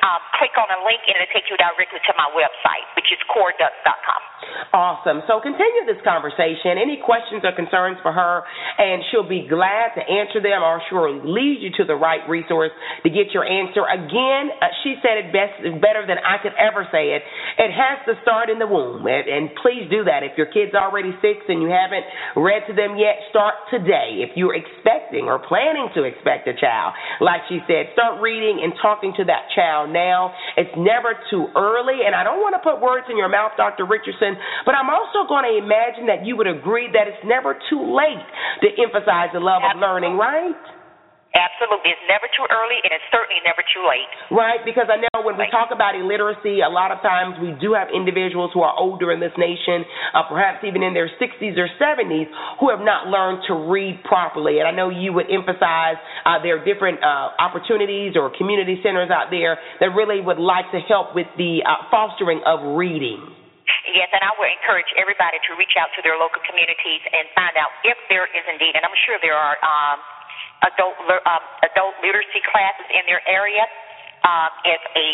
um, 0.00 0.24
click 0.40 0.56
on 0.56 0.72
a 0.72 0.80
link 0.88 1.04
and 1.04 1.20
it'll 1.20 1.32
take 1.36 1.52
you 1.52 1.56
directly 1.60 2.00
to 2.00 2.12
my 2.16 2.32
website, 2.32 2.88
which 2.96 3.12
is 3.12 3.20
coreducks.com. 3.28 4.27
Awesome. 4.72 5.24
So 5.26 5.40
continue 5.40 5.88
this 5.88 6.00
conversation. 6.04 6.76
Any 6.76 7.00
questions 7.00 7.42
or 7.44 7.52
concerns 7.56 7.96
for 8.02 8.12
her, 8.12 8.44
and 8.78 9.02
she'll 9.10 9.28
be 9.28 9.46
glad 9.48 9.96
to 9.96 10.02
answer 10.04 10.42
them 10.44 10.60
or 10.60 10.82
she'll 10.88 11.24
lead 11.24 11.64
you 11.64 11.72
to 11.80 11.84
the 11.84 11.96
right 11.96 12.20
resource 12.28 12.70
to 13.02 13.08
get 13.08 13.32
your 13.32 13.48
answer. 13.48 13.86
Again, 13.88 14.52
uh, 14.60 14.68
she 14.84 15.00
said 15.00 15.16
it 15.24 15.32
best, 15.32 15.56
better 15.80 16.04
than 16.04 16.20
I 16.20 16.36
could 16.42 16.52
ever 16.60 16.84
say 16.92 17.16
it. 17.16 17.22
It 17.56 17.72
has 17.72 18.04
to 18.04 18.20
start 18.20 18.50
in 18.50 18.58
the 18.60 18.68
womb. 18.68 19.06
And, 19.08 19.24
and 19.24 19.44
please 19.64 19.88
do 19.88 20.04
that. 20.04 20.20
If 20.20 20.36
your 20.36 20.52
kid's 20.52 20.76
already 20.76 21.16
six 21.24 21.48
and 21.48 21.62
you 21.64 21.72
haven't 21.72 22.04
read 22.36 22.68
to 22.68 22.74
them 22.76 23.00
yet, 23.00 23.24
start 23.32 23.56
today. 23.72 24.20
If 24.20 24.36
you're 24.36 24.54
expecting 24.54 25.30
or 25.32 25.40
planning 25.40 25.88
to 25.96 26.04
expect 26.04 26.44
a 26.44 26.54
child, 26.54 26.92
like 27.24 27.40
she 27.48 27.64
said, 27.64 27.88
start 27.96 28.20
reading 28.20 28.60
and 28.60 28.76
talking 28.82 29.16
to 29.16 29.24
that 29.24 29.48
child 29.56 29.88
now. 29.88 30.34
It's 30.60 30.72
never 30.76 31.16
too 31.32 31.48
early. 31.56 32.04
And 32.04 32.12
I 32.12 32.22
don't 32.22 32.44
want 32.44 32.52
to 32.52 32.62
put 32.62 32.84
words 32.84 33.06
in 33.08 33.16
your 33.16 33.32
mouth, 33.32 33.56
Dr. 33.56 33.86
Richardson, 33.88 34.27
but 34.66 34.74
I'm 34.74 34.90
also 34.90 35.28
going 35.28 35.46
to 35.46 35.54
imagine 35.56 36.10
that 36.10 36.26
you 36.26 36.36
would 36.36 36.50
agree 36.50 36.90
that 36.92 37.06
it's 37.06 37.24
never 37.24 37.56
too 37.70 37.80
late 37.94 38.26
to 38.64 38.68
emphasize 38.80 39.30
the 39.32 39.40
love 39.40 39.62
Absolutely. 39.62 39.78
of 39.78 39.86
learning, 39.86 40.14
right? 40.18 40.62
Absolutely. 41.38 41.92
It's 41.92 42.06
never 42.08 42.24
too 42.32 42.48
early 42.48 42.80
and 42.82 42.90
it's 42.90 43.04
certainly 43.12 43.38
never 43.44 43.60
too 43.60 43.84
late. 43.84 44.08
Right, 44.32 44.64
because 44.64 44.88
I 44.88 44.96
know 44.96 45.20
when 45.22 45.36
we 45.36 45.44
talk 45.52 45.68
about 45.70 45.92
illiteracy, 45.92 46.64
a 46.64 46.72
lot 46.72 46.88
of 46.90 47.04
times 47.04 47.36
we 47.36 47.52
do 47.60 47.76
have 47.76 47.92
individuals 47.92 48.50
who 48.56 48.64
are 48.64 48.72
older 48.74 49.12
in 49.12 49.20
this 49.20 49.34
nation, 49.36 49.84
uh, 50.16 50.24
perhaps 50.26 50.64
even 50.64 50.82
in 50.82 50.96
their 50.96 51.06
60s 51.06 51.54
or 51.60 51.68
70s, 51.76 52.26
who 52.58 52.72
have 52.72 52.80
not 52.80 53.12
learned 53.12 53.44
to 53.46 53.54
read 53.54 54.00
properly. 54.08 54.58
And 54.58 54.66
I 54.66 54.72
know 54.72 54.88
you 54.88 55.12
would 55.12 55.28
emphasize 55.28 56.00
uh, 56.24 56.40
there 56.40 56.58
are 56.58 56.64
different 56.64 57.04
uh, 57.04 57.36
opportunities 57.38 58.16
or 58.16 58.32
community 58.32 58.80
centers 58.82 59.12
out 59.12 59.28
there 59.30 59.60
that 59.78 59.92
really 59.92 60.24
would 60.24 60.40
like 60.40 60.72
to 60.72 60.80
help 60.80 61.14
with 61.14 61.28
the 61.36 61.60
uh, 61.60 61.86
fostering 61.92 62.40
of 62.48 62.74
reading. 62.74 63.37
Yes, 63.92 64.08
and 64.12 64.22
I 64.24 64.32
would 64.38 64.50
encourage 64.52 64.88
everybody 64.96 65.38
to 65.48 65.56
reach 65.56 65.76
out 65.80 65.88
to 65.96 66.00
their 66.04 66.16
local 66.20 66.40
communities 66.44 67.02
and 67.12 67.28
find 67.36 67.56
out 67.56 67.72
if 67.84 67.98
there 68.12 68.28
is 68.30 68.44
indeed, 68.48 68.76
and 68.76 68.84
I'm 68.84 68.98
sure 69.06 69.18
there 69.22 69.36
are. 69.36 69.56
Um, 69.64 69.98
adult 70.64 70.96
um, 71.06 71.44
adult 71.62 71.94
literacy 72.02 72.42
classes 72.50 72.88
in 72.90 73.04
their 73.06 73.22
area. 73.28 73.62
Um, 74.26 74.50
if 74.66 74.82
a 74.98 75.06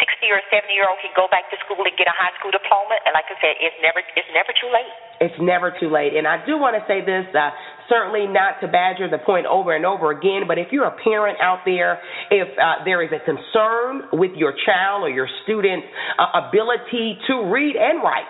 60 0.00 0.30
or 0.32 0.40
70 0.52 0.70
year 0.72 0.86
old 0.88 1.00
can 1.02 1.12
go 1.16 1.26
back 1.30 1.50
to 1.50 1.56
school 1.66 1.82
and 1.82 1.94
get 1.98 2.06
a 2.06 2.16
high 2.16 2.34
school 2.38 2.54
diploma, 2.54 2.96
and 3.06 3.12
like 3.16 3.26
I 3.30 3.36
said, 3.42 3.58
it's 3.58 3.78
never 3.82 4.00
it's 4.14 4.30
never 4.34 4.52
too 4.54 4.70
late. 4.70 4.94
It's 5.20 5.34
never 5.40 5.72
too 5.78 5.90
late. 5.90 6.16
And 6.16 6.26
I 6.26 6.44
do 6.44 6.58
want 6.58 6.74
to 6.74 6.82
say 6.86 7.00
this. 7.04 7.26
Uh, 7.34 7.50
certainly 7.88 8.26
not 8.26 8.60
to 8.60 8.68
badger 8.68 9.08
the 9.10 9.18
point 9.18 9.46
over 9.46 9.74
and 9.76 9.84
over 9.84 10.10
again, 10.10 10.44
but 10.48 10.58
if 10.58 10.68
you're 10.72 10.88
a 10.88 10.96
parent 11.04 11.38
out 11.40 11.60
there, 11.64 12.00
if 12.30 12.48
uh, 12.56 12.84
there 12.84 13.02
is 13.02 13.10
a 13.12 13.20
concern 13.24 14.08
with 14.12 14.32
your 14.36 14.54
child 14.64 15.04
or 15.04 15.10
your 15.10 15.28
student's 15.44 15.86
uh, 16.18 16.48
ability 16.48 17.18
to 17.28 17.44
read 17.52 17.76
and 17.76 18.02
write, 18.02 18.28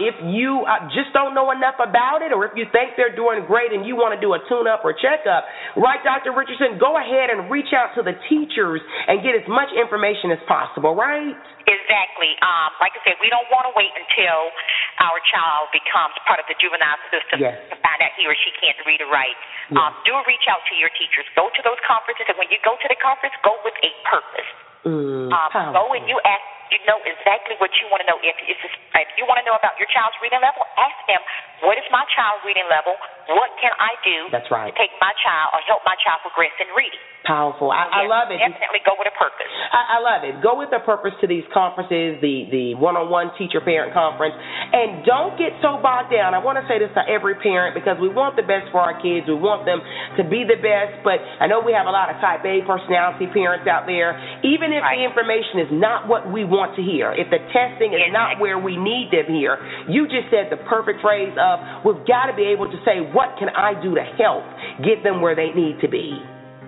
if 0.00 0.16
you 0.24 0.64
uh, 0.64 0.88
just 0.92 1.12
don't 1.12 1.34
know 1.34 1.52
enough 1.52 1.76
about 1.76 2.24
it, 2.24 2.32
or 2.32 2.44
if 2.46 2.52
you 2.56 2.64
think 2.72 2.96
they're 2.96 3.14
doing 3.14 3.44
great 3.46 3.72
and 3.72 3.84
you 3.84 3.96
want 3.96 4.16
to 4.16 4.20
do 4.20 4.32
a 4.32 4.40
tune 4.48 4.66
up 4.66 4.84
or 4.84 4.92
checkup, 4.92 5.44
right, 5.76 6.00
Dr. 6.04 6.32
Richardson, 6.32 6.80
go 6.80 6.96
ahead 6.96 7.28
and 7.28 7.50
reach 7.50 7.72
out 7.76 7.92
to 7.96 8.02
the 8.02 8.16
teachers 8.28 8.80
and 9.08 9.20
get 9.20 9.36
as 9.36 9.44
much 9.48 9.68
information 9.76 10.32
as 10.32 10.40
possible, 10.48 10.96
right? 10.96 11.36
Exactly. 11.72 12.36
Um, 12.44 12.70
like 12.84 12.92
I 12.92 13.00
said, 13.08 13.16
we 13.24 13.32
don't 13.32 13.48
want 13.48 13.64
to 13.64 13.72
wait 13.72 13.92
until 13.96 14.52
our 15.00 15.16
child 15.32 15.72
becomes 15.72 16.12
part 16.28 16.36
of 16.36 16.46
the 16.46 16.56
juvenile 16.60 17.00
system 17.08 17.40
yes. 17.40 17.56
to 17.72 17.76
find 17.80 17.98
out 18.04 18.12
he 18.20 18.28
or 18.28 18.36
she 18.36 18.52
can't 18.60 18.76
read 18.84 19.00
or 19.00 19.08
write. 19.08 19.36
Yes. 19.72 19.80
Um, 19.80 19.96
do 20.04 20.12
reach 20.28 20.44
out 20.52 20.60
to 20.68 20.74
your 20.76 20.92
teachers. 20.94 21.24
Go 21.32 21.48
to 21.48 21.60
those 21.64 21.80
conferences, 21.88 22.28
and 22.28 22.36
when 22.36 22.52
you 22.52 22.60
go 22.60 22.76
to 22.76 22.86
the 22.88 22.98
conference, 23.00 23.32
go 23.40 23.56
with 23.64 23.74
a 23.80 23.90
purpose. 24.04 24.50
Mm, 24.82 25.30
um, 25.30 25.50
go 25.72 25.94
and 25.94 26.04
you 26.10 26.18
ask 26.26 26.42
you 26.72 26.80
know 26.88 26.98
exactly 27.04 27.54
what 27.60 27.70
you 27.78 27.86
want 27.92 28.00
to 28.00 28.08
know. 28.08 28.18
If, 28.24 28.34
if, 28.48 28.58
if 28.58 29.10
you 29.20 29.28
want 29.28 29.38
to 29.38 29.46
know 29.46 29.54
about 29.54 29.76
your 29.76 29.88
child's 29.92 30.16
reading 30.24 30.40
level, 30.40 30.64
ask 30.80 30.96
them, 31.04 31.20
what 31.62 31.76
is 31.78 31.86
my 31.92 32.02
child's 32.10 32.42
reading 32.42 32.66
level? 32.66 32.96
What 33.30 33.54
can 33.60 33.70
I 33.78 33.94
do 34.02 34.32
That's 34.34 34.48
right. 34.50 34.72
to 34.72 34.74
take 34.74 34.90
my 34.98 35.14
child 35.22 35.54
or 35.54 35.60
help 35.68 35.84
my 35.86 35.94
child 36.02 36.24
progress 36.26 36.56
in 36.58 36.72
reading? 36.74 36.98
Powerful. 37.22 37.70
I, 37.70 37.86
yes, 37.86 37.94
I 37.94 38.02
love 38.10 38.28
it. 38.34 38.42
Definitely 38.42 38.82
go 38.82 38.98
with 38.98 39.06
a 39.06 39.14
purpose. 39.14 39.46
I, 39.70 39.82
I 39.94 39.98
love 40.02 40.26
it. 40.26 40.42
Go 40.42 40.58
with 40.58 40.74
a 40.74 40.82
purpose 40.82 41.14
to 41.22 41.30
these 41.30 41.46
conferences, 41.54 42.18
the 42.18 42.50
the 42.50 42.66
one-on-one 42.82 43.38
teacher-parent 43.38 43.94
conference, 43.94 44.34
and 44.34 45.06
don't 45.06 45.38
get 45.38 45.54
so 45.62 45.78
bogged 45.78 46.10
down. 46.10 46.34
I 46.34 46.42
want 46.42 46.58
to 46.58 46.66
say 46.66 46.82
this 46.82 46.90
to 46.98 47.02
every 47.06 47.38
parent 47.38 47.78
because 47.78 47.94
we 48.02 48.10
want 48.10 48.34
the 48.34 48.42
best 48.42 48.74
for 48.74 48.82
our 48.82 48.98
kids. 48.98 49.30
We 49.30 49.38
want 49.38 49.62
them 49.62 49.78
to 50.18 50.26
be 50.26 50.42
the 50.42 50.58
best, 50.58 50.98
but 51.06 51.22
I 51.38 51.46
know 51.46 51.62
we 51.62 51.70
have 51.78 51.86
a 51.86 51.94
lot 51.94 52.10
of 52.10 52.18
Type 52.18 52.42
A 52.42 52.66
personality 52.66 53.30
parents 53.30 53.70
out 53.70 53.86
there. 53.86 54.18
Even 54.42 54.74
if 54.74 54.82
right. 54.82 54.98
the 54.98 55.06
information 55.06 55.62
is 55.62 55.70
not 55.70 56.10
what 56.10 56.26
we 56.26 56.42
want 56.42 56.61
to 56.76 56.82
hear, 56.82 57.10
if 57.12 57.26
the 57.34 57.42
testing 57.50 57.90
is 57.90 58.14
not 58.14 58.38
where 58.38 58.58
we 58.58 58.78
need 58.78 59.10
them 59.10 59.26
here, 59.34 59.58
you 59.90 60.06
just 60.06 60.30
said 60.30 60.46
the 60.54 60.62
perfect 60.70 61.02
phrase 61.02 61.34
of 61.34 61.58
we've 61.82 62.06
got 62.06 62.30
to 62.30 62.34
be 62.38 62.46
able 62.46 62.70
to 62.70 62.78
say 62.86 63.02
what 63.10 63.34
can 63.42 63.50
I 63.50 63.74
do 63.82 63.98
to 63.98 64.04
help 64.14 64.46
get 64.86 65.02
them 65.02 65.20
where 65.20 65.34
they 65.34 65.50
need 65.50 65.82
to 65.82 65.88
be. 65.88 66.22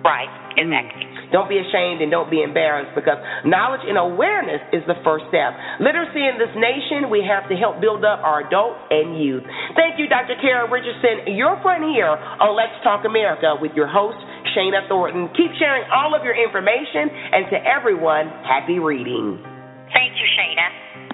Right, 0.05 0.29
exactly. 0.53 1.01
Mm. 1.01 1.33
Don't 1.33 1.49
be 1.49 1.57
ashamed 1.57 2.05
and 2.05 2.13
don't 2.13 2.29
be 2.29 2.45
embarrassed 2.45 2.93
because 2.93 3.17
knowledge 3.41 3.81
and 3.89 3.97
awareness 3.97 4.61
is 4.69 4.85
the 4.85 4.93
first 5.01 5.25
step. 5.33 5.57
Literacy 5.81 6.21
in 6.21 6.37
this 6.37 6.53
nation, 6.53 7.09
we 7.09 7.25
have 7.25 7.49
to 7.49 7.57
help 7.57 7.81
build 7.81 8.05
up 8.05 8.21
our 8.21 8.45
adults 8.45 8.85
and 8.93 9.17
youth. 9.17 9.41
Thank 9.73 9.97
you, 9.97 10.05
Dr. 10.05 10.37
Cara 10.37 10.69
Richardson, 10.69 11.33
your 11.33 11.57
friend 11.65 11.81
here 11.89 12.13
on 12.13 12.53
Let's 12.53 12.77
Talk 12.85 13.01
America 13.01 13.57
with 13.57 13.73
your 13.73 13.89
host, 13.89 14.21
Shana 14.53 14.85
Thornton. 14.85 15.33
Keep 15.33 15.57
sharing 15.57 15.89
all 15.89 16.13
of 16.13 16.21
your 16.21 16.37
information, 16.37 17.09
and 17.09 17.49
to 17.49 17.57
everyone, 17.65 18.29
happy 18.45 18.77
reading. 18.77 19.54
Thank 19.93 20.13
you, 20.19 20.27
Shana. 20.37 21.04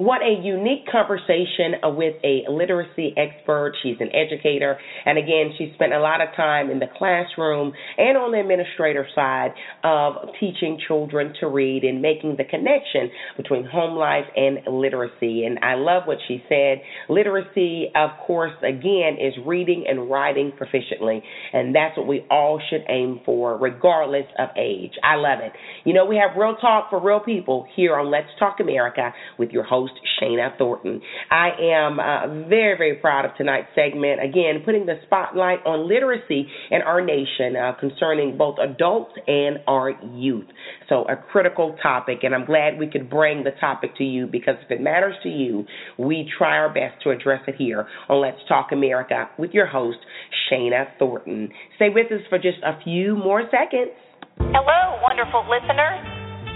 What 0.00 0.22
a 0.22 0.40
unique 0.42 0.86
conversation 0.90 1.76
with 1.94 2.14
a 2.24 2.48
literacy 2.48 3.12
expert. 3.18 3.74
She's 3.82 3.96
an 4.00 4.08
educator. 4.16 4.78
And 5.04 5.18
again, 5.18 5.52
she 5.58 5.72
spent 5.74 5.92
a 5.92 6.00
lot 6.00 6.22
of 6.22 6.28
time 6.34 6.70
in 6.70 6.78
the 6.78 6.86
classroom 6.96 7.74
and 7.98 8.16
on 8.16 8.32
the 8.32 8.40
administrator 8.40 9.06
side 9.14 9.50
of 9.84 10.32
teaching 10.40 10.80
children 10.88 11.34
to 11.40 11.48
read 11.48 11.84
and 11.84 12.00
making 12.00 12.36
the 12.38 12.44
connection 12.44 13.10
between 13.36 13.66
home 13.66 13.94
life 13.94 14.24
and 14.34 14.60
literacy. 14.74 15.44
And 15.44 15.58
I 15.62 15.74
love 15.74 16.04
what 16.06 16.16
she 16.26 16.42
said. 16.48 16.80
Literacy, 17.10 17.92
of 17.94 18.08
course, 18.26 18.54
again, 18.62 19.18
is 19.20 19.34
reading 19.44 19.84
and 19.86 20.10
writing 20.10 20.50
proficiently. 20.58 21.20
And 21.52 21.74
that's 21.74 21.98
what 21.98 22.06
we 22.06 22.24
all 22.30 22.58
should 22.70 22.84
aim 22.88 23.20
for, 23.26 23.58
regardless 23.58 24.24
of 24.38 24.48
age. 24.56 24.92
I 25.04 25.16
love 25.16 25.40
it. 25.42 25.52
You 25.84 25.92
know, 25.92 26.06
we 26.06 26.16
have 26.16 26.40
real 26.40 26.56
talk 26.56 26.88
for 26.88 27.04
real 27.04 27.20
people 27.20 27.66
here 27.76 27.96
on 27.96 28.10
Let's 28.10 28.28
Talk 28.38 28.60
America 28.60 29.12
with 29.38 29.50
your 29.50 29.64
host 29.64 29.89
host, 29.90 30.00
Shana 30.20 30.56
Thornton. 30.58 31.00
I 31.30 31.48
am 31.60 31.98
uh, 31.98 32.48
very, 32.48 32.76
very 32.76 32.94
proud 32.96 33.24
of 33.24 33.36
tonight's 33.36 33.68
segment. 33.74 34.22
Again, 34.22 34.62
putting 34.64 34.86
the 34.86 34.98
spotlight 35.06 35.60
on 35.66 35.88
literacy 35.88 36.46
in 36.70 36.82
our 36.82 37.00
nation 37.04 37.56
uh, 37.56 37.72
concerning 37.78 38.36
both 38.36 38.56
adults 38.58 39.12
and 39.26 39.58
our 39.66 39.92
youth. 40.14 40.46
So, 40.88 41.04
a 41.08 41.16
critical 41.16 41.76
topic, 41.82 42.18
and 42.22 42.34
I'm 42.34 42.46
glad 42.46 42.78
we 42.78 42.88
could 42.88 43.08
bring 43.08 43.44
the 43.44 43.52
topic 43.60 43.96
to 43.98 44.04
you 44.04 44.26
because 44.26 44.54
if 44.64 44.70
it 44.70 44.80
matters 44.80 45.14
to 45.22 45.28
you, 45.28 45.64
we 45.98 46.30
try 46.38 46.56
our 46.56 46.72
best 46.72 47.02
to 47.04 47.10
address 47.10 47.42
it 47.46 47.54
here 47.56 47.86
on 48.08 48.20
Let's 48.20 48.40
Talk 48.48 48.68
America 48.72 49.28
with 49.38 49.50
your 49.52 49.66
host, 49.66 49.98
Shana 50.50 50.86
Thornton. 50.98 51.50
Stay 51.76 51.88
with 51.88 52.10
us 52.12 52.20
for 52.28 52.38
just 52.38 52.58
a 52.64 52.82
few 52.82 53.16
more 53.16 53.42
seconds. 53.44 53.92
Hello, 54.38 55.00
wonderful 55.02 55.44
listeners. 55.48 56.00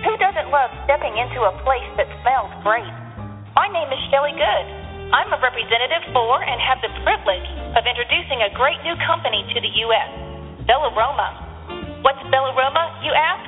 Who 0.04 0.16
doesn't 0.18 0.50
love 0.52 0.68
stepping 0.84 1.16
into 1.16 1.40
a 1.40 1.52
place 1.64 1.88
that 1.96 2.08
smells 2.20 2.52
great? 2.62 3.03
My 3.54 3.70
name 3.70 3.86
is 3.86 4.02
Shelley 4.10 4.34
Goode. 4.34 4.70
I'm 5.14 5.30
a 5.30 5.38
representative 5.38 6.10
for 6.10 6.42
and 6.42 6.58
have 6.58 6.82
the 6.82 6.90
privilege 7.06 7.46
of 7.78 7.86
introducing 7.86 8.42
a 8.42 8.50
great 8.50 8.82
new 8.82 8.98
company 9.06 9.46
to 9.46 9.62
the 9.62 9.70
U.S., 9.86 10.10
Bellaroma. 10.66 12.02
What's 12.02 12.18
Bellaroma, 12.34 12.84
you 13.06 13.14
ask? 13.14 13.46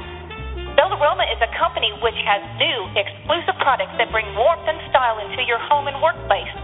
Bellaroma 0.78 1.26
is 1.26 1.42
a 1.42 1.50
company 1.58 1.90
which 2.06 2.14
has 2.22 2.38
new, 2.54 2.78
exclusive 2.94 3.58
products 3.58 3.98
that 3.98 4.14
bring 4.14 4.30
warmth 4.38 4.62
and 4.70 4.78
style 4.94 5.18
into 5.26 5.42
your 5.42 5.58
home 5.66 5.90
and 5.90 5.98
workplace. 5.98 6.54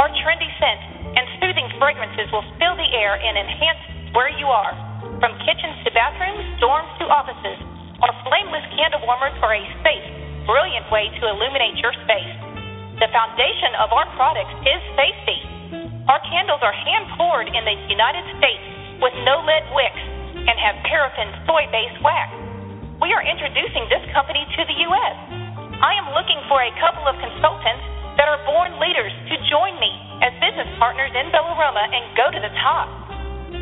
Our 0.00 0.08
trendy 0.24 0.48
scent 0.56 1.12
and 1.12 1.28
soothing 1.44 1.68
fragrances 1.76 2.32
will 2.32 2.48
fill 2.56 2.72
the 2.72 2.88
air 2.96 3.20
and 3.20 3.36
enhance 3.36 4.16
where 4.16 4.32
you 4.32 4.48
are. 4.48 4.72
From 5.20 5.36
kitchens 5.44 5.76
to 5.84 5.92
bathrooms, 5.92 6.40
dorms 6.56 6.88
to 7.04 7.12
offices, 7.12 7.60
our 8.00 8.16
flameless 8.24 8.64
candle 8.80 9.04
warmers 9.04 9.36
are 9.44 9.52
a 9.52 9.64
safe, 9.84 10.08
brilliant 10.48 10.88
way 10.88 11.12
to 11.20 11.22
illuminate 11.28 11.76
your 11.84 11.92
space. 12.08 12.47
The 12.98 13.06
foundation 13.14 13.78
of 13.78 13.94
our 13.94 14.10
products 14.18 14.50
is 14.66 14.82
safety. 14.98 15.38
Our 16.10 16.18
candles 16.26 16.58
are 16.66 16.74
hand 16.74 17.06
poured 17.14 17.46
in 17.46 17.62
the 17.62 17.78
United 17.86 18.26
States 18.42 18.64
with 18.98 19.14
no 19.22 19.38
lead 19.46 19.70
wicks 19.70 20.02
and 20.34 20.58
have 20.58 20.82
paraffin 20.82 21.30
soy 21.46 21.70
based 21.70 22.02
wax. 22.02 22.34
We 22.98 23.14
are 23.14 23.22
introducing 23.22 23.86
this 23.86 24.02
company 24.10 24.42
to 24.42 24.60
the 24.66 24.76
U.S. 24.90 25.16
I 25.78 25.94
am 25.94 26.10
looking 26.10 26.42
for 26.50 26.58
a 26.58 26.74
couple 26.82 27.06
of 27.06 27.14
consultants 27.22 27.86
that 28.18 28.26
are 28.26 28.42
born 28.42 28.74
leaders 28.82 29.14
to 29.30 29.34
join 29.46 29.78
me 29.78 29.94
as 30.26 30.34
business 30.42 30.66
partners 30.82 31.14
in 31.14 31.30
Bellaroma 31.30 31.86
and 31.94 32.02
go 32.18 32.34
to 32.34 32.40
the 32.42 32.50
top. 32.66 32.90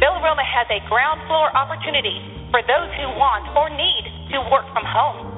Bellaroma 0.01 0.49
has 0.49 0.65
a 0.73 0.81
ground 0.89 1.21
floor 1.29 1.53
opportunity 1.53 2.25
for 2.49 2.65
those 2.65 2.89
who 2.97 3.13
want 3.21 3.45
or 3.53 3.69
need 3.69 4.33
to 4.33 4.41
work 4.49 4.65
from 4.73 4.89
home. 4.89 5.29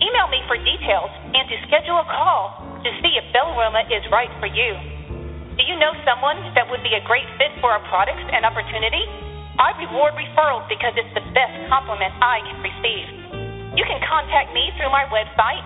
Email 0.00 0.32
me 0.32 0.40
for 0.48 0.56
details 0.56 1.12
and 1.36 1.44
to 1.44 1.56
schedule 1.68 2.00
a 2.00 2.08
call 2.08 2.63
to 2.84 2.90
see 3.00 3.16
if 3.16 3.24
Bellaroma 3.32 3.88
is 3.88 4.04
right 4.12 4.30
for 4.38 4.46
you. 4.46 4.76
Do 5.56 5.62
you 5.64 5.80
know 5.80 5.96
someone 6.04 6.36
that 6.52 6.68
would 6.68 6.84
be 6.84 6.92
a 6.92 7.02
great 7.08 7.24
fit 7.40 7.56
for 7.64 7.72
our 7.72 7.80
products 7.88 8.28
and 8.28 8.44
opportunity? 8.44 9.02
I 9.56 9.72
reward 9.80 10.18
referrals 10.18 10.68
because 10.68 10.92
it's 10.98 11.14
the 11.14 11.24
best 11.32 11.54
compliment 11.70 12.12
I 12.20 12.42
can 12.44 12.58
receive. 12.60 13.06
You 13.78 13.84
can 13.86 14.02
contact 14.02 14.52
me 14.52 14.68
through 14.76 14.90
my 14.90 15.06
website, 15.08 15.62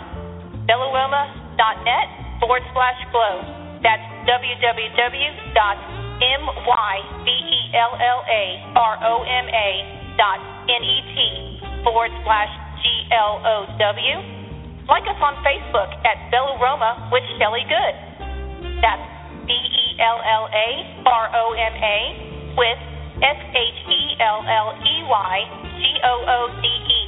bellaroma.net 0.68 2.08
forward 2.38 2.62
slash 2.76 3.00
glow. 3.10 3.42
That's 3.82 4.04
www.mybeau 4.28 5.48
L 7.68 7.92
L 8.00 8.20
A 8.24 8.44
R 8.76 8.94
O 9.04 9.22
M 9.24 9.46
A 9.48 9.68
dot 10.16 10.40
N 10.68 10.82
E 10.84 10.96
T 11.14 11.16
forward 11.84 12.10
slash 12.24 12.48
G 12.80 13.08
L 13.12 13.40
O 13.44 13.66
W. 13.78 14.37
Like 14.88 15.04
us 15.04 15.20
on 15.20 15.36
Facebook 15.44 15.92
at 16.08 16.32
Bella 16.32 16.56
Roma 16.64 17.12
with 17.12 17.20
Shelly 17.36 17.60
Good. 17.68 17.94
That's 18.80 19.04
B 19.44 19.52
E 19.52 19.86
L 20.00 20.16
L 20.16 20.48
A 20.48 20.68
R 21.04 21.26
O 21.28 21.44
M 21.52 21.74
A 21.76 21.98
with 22.56 22.80
S 23.20 23.36
H 23.52 23.78
E 23.84 24.00
L 24.16 24.40
L 24.48 24.68
E 24.80 24.96
Y 25.04 25.34
G 25.76 25.80
O 26.08 26.14
O 26.24 26.38
D 26.64 26.66
E. 26.72 27.00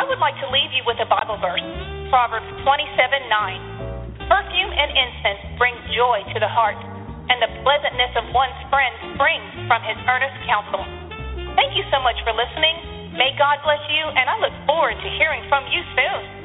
I 0.00 0.08
would 0.08 0.16
like 0.16 0.40
to 0.40 0.48
leave 0.48 0.72
you 0.72 0.80
with 0.88 0.96
a 0.96 1.04
Bible 1.04 1.36
verse, 1.44 1.60
Proverbs 2.08 2.48
27 2.64 2.64
9. 2.64 4.24
Perfume 4.24 4.72
and 4.72 4.88
incense 4.88 5.44
bring 5.60 5.76
joy 5.92 6.24
to 6.32 6.40
the 6.40 6.48
heart, 6.48 6.80
and 7.28 7.36
the 7.36 7.52
pleasantness 7.68 8.16
of 8.16 8.32
one's 8.32 8.56
friend 8.72 8.96
springs 9.12 9.68
from 9.68 9.84
his 9.84 10.00
earnest 10.08 10.40
counsel. 10.48 10.80
Thank 11.52 11.76
you 11.76 11.84
so 11.92 12.00
much 12.00 12.16
for 12.24 12.32
listening. 12.32 13.12
May 13.12 13.36
God 13.36 13.60
bless 13.60 13.84
you, 13.92 14.08
and 14.08 14.24
I 14.24 14.40
look 14.40 14.56
forward 14.64 14.96
to 14.96 15.08
hearing 15.20 15.44
from 15.52 15.68
you 15.68 15.84
soon. 15.92 16.37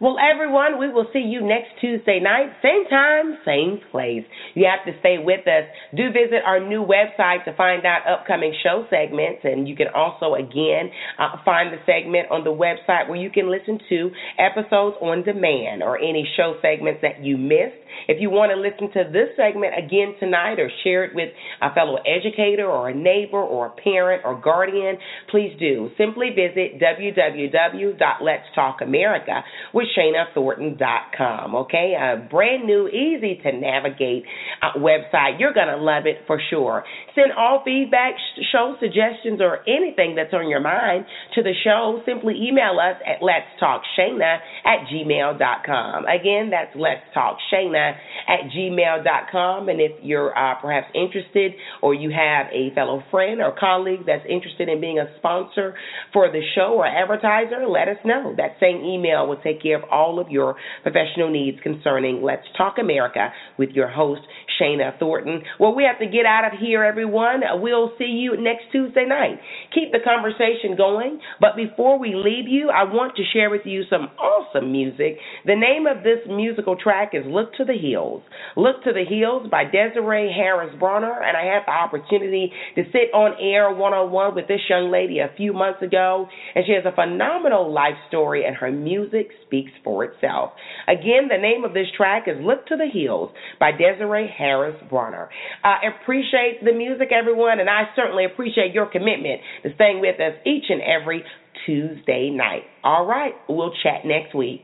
Well, 0.00 0.16
everyone, 0.16 0.78
we 0.78 0.88
will 0.88 1.04
see 1.12 1.18
you 1.18 1.42
next 1.46 1.78
Tuesday 1.78 2.20
night, 2.20 2.52
same 2.62 2.86
time, 2.88 3.36
same 3.44 3.80
place. 3.90 4.24
You 4.54 4.64
have 4.64 4.82
to 4.88 4.98
stay 5.00 5.18
with 5.22 5.46
us. 5.46 5.64
Do 5.94 6.08
visit 6.08 6.40
our 6.46 6.58
new 6.58 6.82
website 6.82 7.44
to 7.44 7.54
find 7.54 7.84
out 7.84 8.08
upcoming 8.08 8.54
show 8.62 8.86
segments, 8.88 9.42
and 9.44 9.68
you 9.68 9.76
can 9.76 9.88
also, 9.94 10.36
again, 10.36 10.90
uh, 11.18 11.36
find 11.44 11.70
the 11.70 11.76
segment 11.84 12.30
on 12.30 12.44
the 12.44 12.50
website 12.50 13.10
where 13.10 13.20
you 13.20 13.28
can 13.28 13.50
listen 13.50 13.78
to 13.90 14.10
episodes 14.38 14.96
on 15.02 15.22
demand 15.22 15.82
or 15.82 15.98
any 15.98 16.26
show 16.34 16.54
segments 16.62 17.02
that 17.02 17.22
you 17.22 17.36
missed. 17.36 17.76
If 18.08 18.22
you 18.22 18.30
want 18.30 18.52
to 18.52 18.56
listen 18.56 18.90
to 18.96 19.04
this 19.12 19.36
segment 19.36 19.74
again 19.76 20.14
tonight 20.18 20.58
or 20.58 20.70
share 20.82 21.04
it 21.04 21.14
with 21.14 21.28
a 21.60 21.74
fellow 21.74 21.98
educator 22.08 22.64
or 22.64 22.88
a 22.88 22.94
neighbor 22.94 23.42
or 23.42 23.66
a 23.66 23.70
parent 23.70 24.22
or 24.24 24.40
guardian, 24.40 24.96
please 25.30 25.54
do. 25.60 25.90
Simply 25.98 26.30
visit 26.30 26.80
www.letstalkamerica 26.80 29.42
with 29.74 29.89
ShanaThornton.com. 29.96 31.54
Okay, 31.54 31.94
a 31.98 32.28
brand 32.28 32.66
new, 32.66 32.88
easy 32.88 33.40
to 33.42 33.52
navigate 33.52 34.24
uh, 34.62 34.78
website. 34.78 35.38
You're 35.38 35.54
going 35.54 35.68
to 35.68 35.76
love 35.76 36.06
it 36.06 36.18
for 36.26 36.40
sure. 36.50 36.84
Send 37.14 37.32
all 37.36 37.62
feedback, 37.64 38.14
show 38.52 38.76
suggestions, 38.80 39.40
or 39.40 39.58
anything 39.68 40.14
that's 40.14 40.32
on 40.32 40.48
your 40.48 40.60
mind 40.60 41.04
to 41.34 41.42
the 41.42 41.52
show. 41.64 42.02
Simply 42.06 42.34
email 42.48 42.78
us 42.80 43.00
at 43.06 43.22
Let's 43.22 43.46
Talk 43.58 43.82
at 43.98 44.86
gmail.com. 44.92 46.04
Again, 46.06 46.50
that's 46.50 46.74
Let's 46.76 47.02
Talk 47.14 47.38
at 47.52 48.40
gmail.com. 48.56 49.68
And 49.68 49.80
if 49.80 49.92
you're 50.02 50.36
uh, 50.36 50.54
perhaps 50.60 50.88
interested 50.94 51.52
or 51.82 51.94
you 51.94 52.10
have 52.10 52.46
a 52.52 52.74
fellow 52.74 53.02
friend 53.10 53.40
or 53.40 53.54
colleague 53.58 54.00
that's 54.06 54.24
interested 54.28 54.68
in 54.68 54.80
being 54.80 54.98
a 54.98 55.06
sponsor 55.18 55.74
for 56.12 56.30
the 56.30 56.40
show 56.54 56.74
or 56.78 56.86
advertiser, 56.86 57.66
let 57.66 57.88
us 57.88 57.98
know. 58.04 58.34
That 58.36 58.56
same 58.60 58.84
email 58.84 59.26
will 59.26 59.40
take 59.42 59.62
care 59.62 59.79
of 59.80 59.88
all 59.90 60.20
of 60.20 60.28
your 60.30 60.56
professional 60.82 61.30
needs 61.30 61.58
concerning 61.62 62.22
Let's 62.22 62.46
Talk 62.56 62.76
America 62.78 63.32
with 63.58 63.70
your 63.70 63.88
host, 63.88 64.22
Shana 64.60 64.98
Thornton. 64.98 65.42
Well, 65.58 65.74
we 65.74 65.84
have 65.84 65.98
to 65.98 66.06
get 66.06 66.26
out 66.26 66.52
of 66.52 66.58
here, 66.58 66.84
everyone. 66.84 67.40
We'll 67.54 67.92
see 67.98 68.04
you 68.04 68.36
next 68.40 68.64
Tuesday 68.72 69.06
night. 69.06 69.38
Keep 69.74 69.92
the 69.92 69.98
conversation 70.04 70.76
going, 70.76 71.20
but 71.40 71.56
before 71.56 71.98
we 71.98 72.14
leave 72.14 72.48
you, 72.48 72.70
I 72.70 72.84
want 72.84 73.16
to 73.16 73.22
share 73.32 73.50
with 73.50 73.62
you 73.64 73.82
some 73.88 74.08
awesome 74.18 74.70
music. 74.70 75.18
The 75.46 75.56
name 75.56 75.86
of 75.86 76.02
this 76.02 76.18
musical 76.28 76.76
track 76.76 77.10
is 77.14 77.24
Look 77.26 77.54
to 77.54 77.64
the 77.64 77.76
Hills. 77.76 78.22
Look 78.56 78.82
to 78.84 78.92
the 78.92 79.04
Hills 79.04 79.48
by 79.50 79.64
Desiree 79.64 80.32
Harris 80.34 80.74
Bronner, 80.78 81.22
and 81.22 81.36
I 81.36 81.44
had 81.44 81.62
the 81.66 81.72
opportunity 81.72 82.52
to 82.74 82.82
sit 82.92 83.14
on 83.14 83.36
air 83.40 83.74
one 83.74 83.92
on 83.92 84.10
one 84.10 84.34
with 84.34 84.48
this 84.48 84.60
young 84.68 84.90
lady 84.90 85.20
a 85.20 85.30
few 85.36 85.52
months 85.52 85.82
ago, 85.82 86.28
and 86.54 86.64
she 86.66 86.72
has 86.72 86.84
a 86.84 86.94
phenomenal 86.94 87.72
life 87.72 87.96
story, 88.08 88.44
and 88.44 88.56
her 88.56 88.70
music 88.70 89.28
speaks 89.46 89.69
for 89.84 90.04
itself. 90.04 90.52
Again, 90.88 91.28
the 91.28 91.38
name 91.40 91.64
of 91.64 91.74
this 91.74 91.86
track 91.96 92.24
is 92.26 92.36
Look 92.40 92.66
to 92.66 92.76
the 92.76 92.88
Hills 92.92 93.30
by 93.58 93.72
Desiree 93.72 94.28
Harris 94.36 94.76
Bronner. 94.88 95.28
I 95.64 95.78
appreciate 95.86 96.64
the 96.64 96.72
music, 96.72 97.08
everyone, 97.12 97.60
and 97.60 97.70
I 97.70 97.84
certainly 97.96 98.24
appreciate 98.24 98.72
your 98.74 98.86
commitment 98.86 99.40
to 99.62 99.74
staying 99.74 100.00
with 100.00 100.20
us 100.20 100.34
each 100.46 100.64
and 100.68 100.80
every 100.82 101.24
Tuesday 101.66 102.30
night. 102.30 102.64
All 102.82 103.06
right, 103.06 103.34
we'll 103.48 103.72
chat 103.82 104.04
next 104.04 104.34
week. 104.34 104.62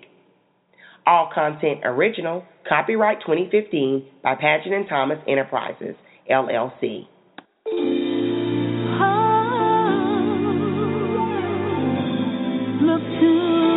All 1.06 1.30
content 1.32 1.80
original, 1.84 2.44
copyright 2.68 3.20
2015 3.20 4.06
by 4.22 4.34
Paget 4.34 4.72
and 4.72 4.88
Thomas 4.88 5.18
Enterprises, 5.28 5.94
LLC. 6.28 7.06
Oh, 8.98 9.22
look 12.82 13.02
to 13.02 13.75